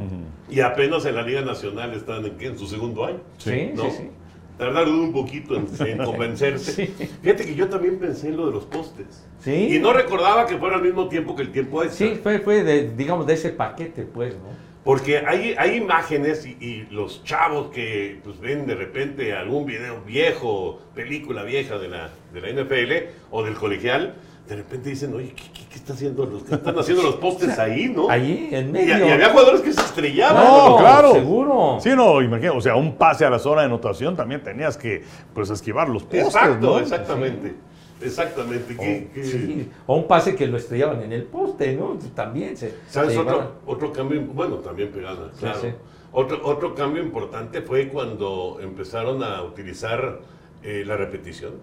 Y 0.49 0.59
apenas 0.59 1.05
en 1.05 1.15
la 1.15 1.23
Liga 1.23 1.41
Nacional 1.41 1.93
están 1.93 2.25
en, 2.39 2.57
su 2.59 2.67
segundo 2.67 3.05
año. 3.05 3.19
Sí, 3.37 3.71
¿no? 3.73 3.83
sí, 3.85 3.89
sí. 3.97 4.09
Tardaron 4.57 4.93
un 4.93 5.11
poquito 5.13 5.55
en, 5.55 5.65
en 5.87 5.97
convencerse. 6.05 6.85
Fíjate 7.21 7.45
que 7.45 7.55
yo 7.55 7.67
también 7.67 7.97
pensé 7.97 8.27
en 8.27 8.37
lo 8.37 8.45
de 8.47 8.51
los 8.51 8.65
postes. 8.65 9.25
Sí. 9.39 9.75
Y 9.75 9.79
no 9.79 9.93
recordaba 9.93 10.45
que 10.45 10.57
fuera 10.57 10.75
al 10.75 10.83
mismo 10.83 11.07
tiempo 11.07 11.35
que 11.35 11.41
el 11.43 11.51
tiempo 11.51 11.81
extra. 11.83 12.07
Sí, 12.09 12.19
fue, 12.21 12.37
fue 12.39 12.63
de, 12.63 12.91
digamos, 12.95 13.25
de 13.25 13.33
ese 13.33 13.49
paquete, 13.49 14.03
pues, 14.03 14.35
¿no? 14.35 14.49
Porque 14.83 15.19
hay, 15.19 15.53
hay 15.57 15.75
imágenes 15.75 16.45
y, 16.45 16.57
y 16.59 16.87
los 16.89 17.23
chavos 17.23 17.69
que 17.71 18.19
pues, 18.23 18.39
ven 18.39 18.65
de 18.65 18.73
repente 18.73 19.33
algún 19.33 19.65
video 19.65 20.01
viejo, 20.01 20.79
película 20.95 21.43
vieja 21.43 21.77
de 21.77 21.87
la, 21.87 22.09
de 22.33 22.41
la 22.41 22.63
NFL 22.63 23.09
o 23.29 23.43
del 23.43 23.53
colegial, 23.53 24.15
de 24.47 24.55
repente 24.55 24.89
dicen, 24.89 25.13
oye, 25.13 25.33
¿qué, 25.35 25.43
qué, 25.53 25.61
qué 25.69 25.75
está 25.75 25.93
haciendo 25.93 26.25
los, 26.25 26.43
qué 26.43 26.55
están 26.55 26.77
haciendo 26.77 27.03
los 27.03 27.15
postes 27.15 27.57
ahí, 27.59 27.89
no? 27.95 28.09
Allí, 28.09 28.49
en 28.51 28.71
medio. 28.71 29.07
y 29.07 29.11
había 29.11 29.29
jugadores 29.29 29.61
que 29.61 29.71
se 29.71 29.81
estrellaban. 29.81 30.43
No, 30.43 30.77
claro. 30.77 31.13
Seguro. 31.13 31.77
Sí, 31.79 31.91
no, 31.95 32.21
imagina, 32.21 32.51
o 32.53 32.59
sea, 32.61 32.75
un 32.75 32.95
pase 32.95 33.23
a 33.23 33.29
la 33.29 33.37
zona 33.39 33.61
de 33.61 33.67
anotación 33.67 34.15
también 34.15 34.41
tenías 34.41 34.77
que 34.77 35.03
pues 35.33 35.51
esquivar 35.51 35.89
los 35.89 36.03
postes, 36.03 36.25
Exacto, 36.25 36.59
¿no? 36.59 36.79
exactamente. 36.79 37.53
Exactamente. 38.01 38.75
que- 38.75 39.09
que- 39.13 39.23
Sí, 39.23 39.69
O 39.87 39.97
un 39.97 40.07
pase 40.07 40.35
que 40.35 40.47
lo 40.47 40.57
estrellaban 40.57 41.01
en 41.03 41.11
el 41.13 41.23
poste, 41.23 41.75
¿no? 41.75 41.97
También 42.15 42.57
se. 42.57 42.73
¿Sabes 42.87 43.13
se 43.13 43.19
otro, 43.19 43.51
otro 43.65 43.91
cambio? 43.93 44.21
Bueno, 44.21 44.55
también 44.57 44.91
pegada, 44.91 45.31
claro. 45.39 45.59
sí. 45.61 45.67
Otro, 46.13 46.39
otro 46.43 46.75
cambio 46.75 47.01
importante 47.01 47.61
fue 47.61 47.87
cuando 47.87 48.59
empezaron 48.61 49.23
a 49.23 49.41
utilizar 49.43 50.19
eh, 50.63 50.83
la 50.85 50.95
repetición. 50.97 51.53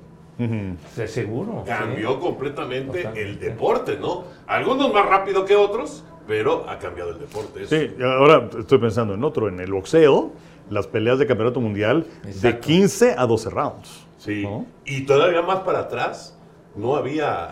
Se- 0.95 1.09
Seguro. 1.09 1.63
sí. 1.65 1.71
Cambió 1.71 2.21
completamente 2.21 2.99
Totalmente. 3.03 3.23
el 3.23 3.41
deporte, 3.41 3.99
¿no? 3.99 4.25
Algunos 4.47 4.93
más 4.95 5.05
rápido 5.07 5.45
que 5.45 5.57
otros, 5.57 6.05
pero 6.29 6.65
ha 6.69 6.79
cambiado 6.79 7.11
el 7.11 7.19
deporte. 7.19 7.65
eso. 7.65 7.75
Sí, 7.77 7.91
ahora 8.03 8.49
estoy 8.59 8.79
pensando 8.79 9.15
en 9.15 9.25
otro, 9.25 9.49
en 9.49 9.59
el 9.61 9.73
boxeo, 9.73 10.31
las 10.71 10.87
peleas 10.87 11.19
de 11.19 11.27
campeonato 11.27 11.61
mundial 11.61 12.07
de 12.23 12.31
Exacto. 12.31 12.67
15 12.67 13.15
a 13.19 13.27
12 13.27 13.51
rounds. 13.51 14.07
Sí. 14.19 14.43
¿no? 14.43 14.67
Y 14.85 15.03
todavía 15.03 15.43
más 15.43 15.61
para 15.61 15.81
atrás, 15.81 16.37
no 16.75 16.97
había, 16.97 17.51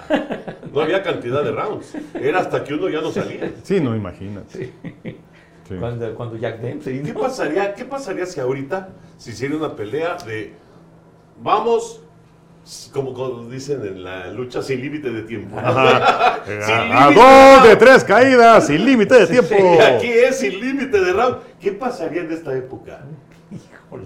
no 0.73 0.81
había 0.81 1.03
cantidad 1.03 1.43
de 1.43 1.53
rounds. 1.53 1.95
Era 2.15 2.41
hasta 2.41 2.63
que 2.65 2.75
uno 2.75 2.89
ya 2.89 3.01
no 3.01 3.11
salía. 3.11 3.53
Sí, 3.63 3.81
no 3.81 3.95
imagínate. 3.97 4.73
Sí. 5.03 5.17
Cuando, 5.81 6.15
cuando 6.15 6.37
Jack 6.37 6.61
Dempsey. 6.61 7.03
¿Qué 7.03 7.13
pasaría, 7.13 7.75
¿Qué 7.75 7.85
pasaría 7.85 8.25
si 8.27 8.39
ahorita 8.39 8.91
se 9.17 9.31
hiciera 9.31 9.57
una 9.57 9.75
pelea 9.75 10.17
de 10.25 10.55
vamos, 11.43 12.03
como, 12.93 13.13
como 13.13 13.49
dicen 13.49 13.85
en 13.85 14.05
la 14.05 14.31
lucha, 14.31 14.63
sin 14.63 14.81
límite 14.81 15.11
de 15.11 15.23
tiempo? 15.23 15.57
A, 15.61 17.11
dos 17.13 17.69
de 17.69 17.77
tres 17.77 18.05
caídas, 18.05 18.67
sin 18.69 18.85
límite 18.85 19.15
de 19.15 19.27
tiempo. 19.27 19.55
Sí, 19.57 19.83
aquí 19.83 20.09
es 20.09 20.39
sin 20.39 20.61
límite 20.61 21.01
de 21.01 21.13
round. 21.13 21.39
¿Qué 21.61 21.73
pasaría 21.73 22.23
en 22.23 22.31
esta 22.31 22.57
época? 22.57 23.01
Híjole. 23.51 24.05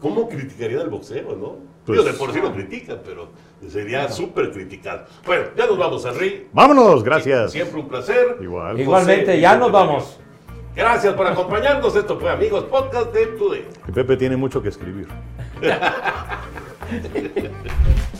¿Cómo 0.00 0.28
criticarían 0.28 0.82
el 0.82 0.88
boxeo, 0.88 1.36
no? 1.36 1.69
Pues- 1.94 2.04
Digo, 2.04 2.12
de 2.12 2.18
por 2.18 2.32
sí 2.32 2.40
lo 2.40 2.52
critican, 2.52 3.00
pero 3.04 3.28
sería 3.68 4.08
súper 4.08 4.50
criticado. 4.52 5.04
Bueno, 5.26 5.46
ya 5.56 5.66
nos 5.66 5.78
vamos, 5.78 6.04
Henry. 6.04 6.46
Vámonos, 6.52 7.02
gracias. 7.04 7.52
Siempre 7.52 7.80
un 7.80 7.88
placer. 7.88 8.36
Igual. 8.40 8.72
José 8.72 8.82
Igualmente, 8.82 9.40
ya 9.40 9.56
nos 9.56 9.70
vamos. 9.72 10.18
Gracias 10.74 11.12
por 11.14 11.26
acompañarnos. 11.26 11.94
Esto 11.96 12.18
fue 12.18 12.30
Amigos 12.30 12.64
Podcast 12.64 13.12
de 13.12 13.26
Today. 13.26 13.66
Pepe 13.92 14.16
tiene 14.16 14.36
mucho 14.36 14.62
que 14.62 14.68
escribir. 14.68 15.08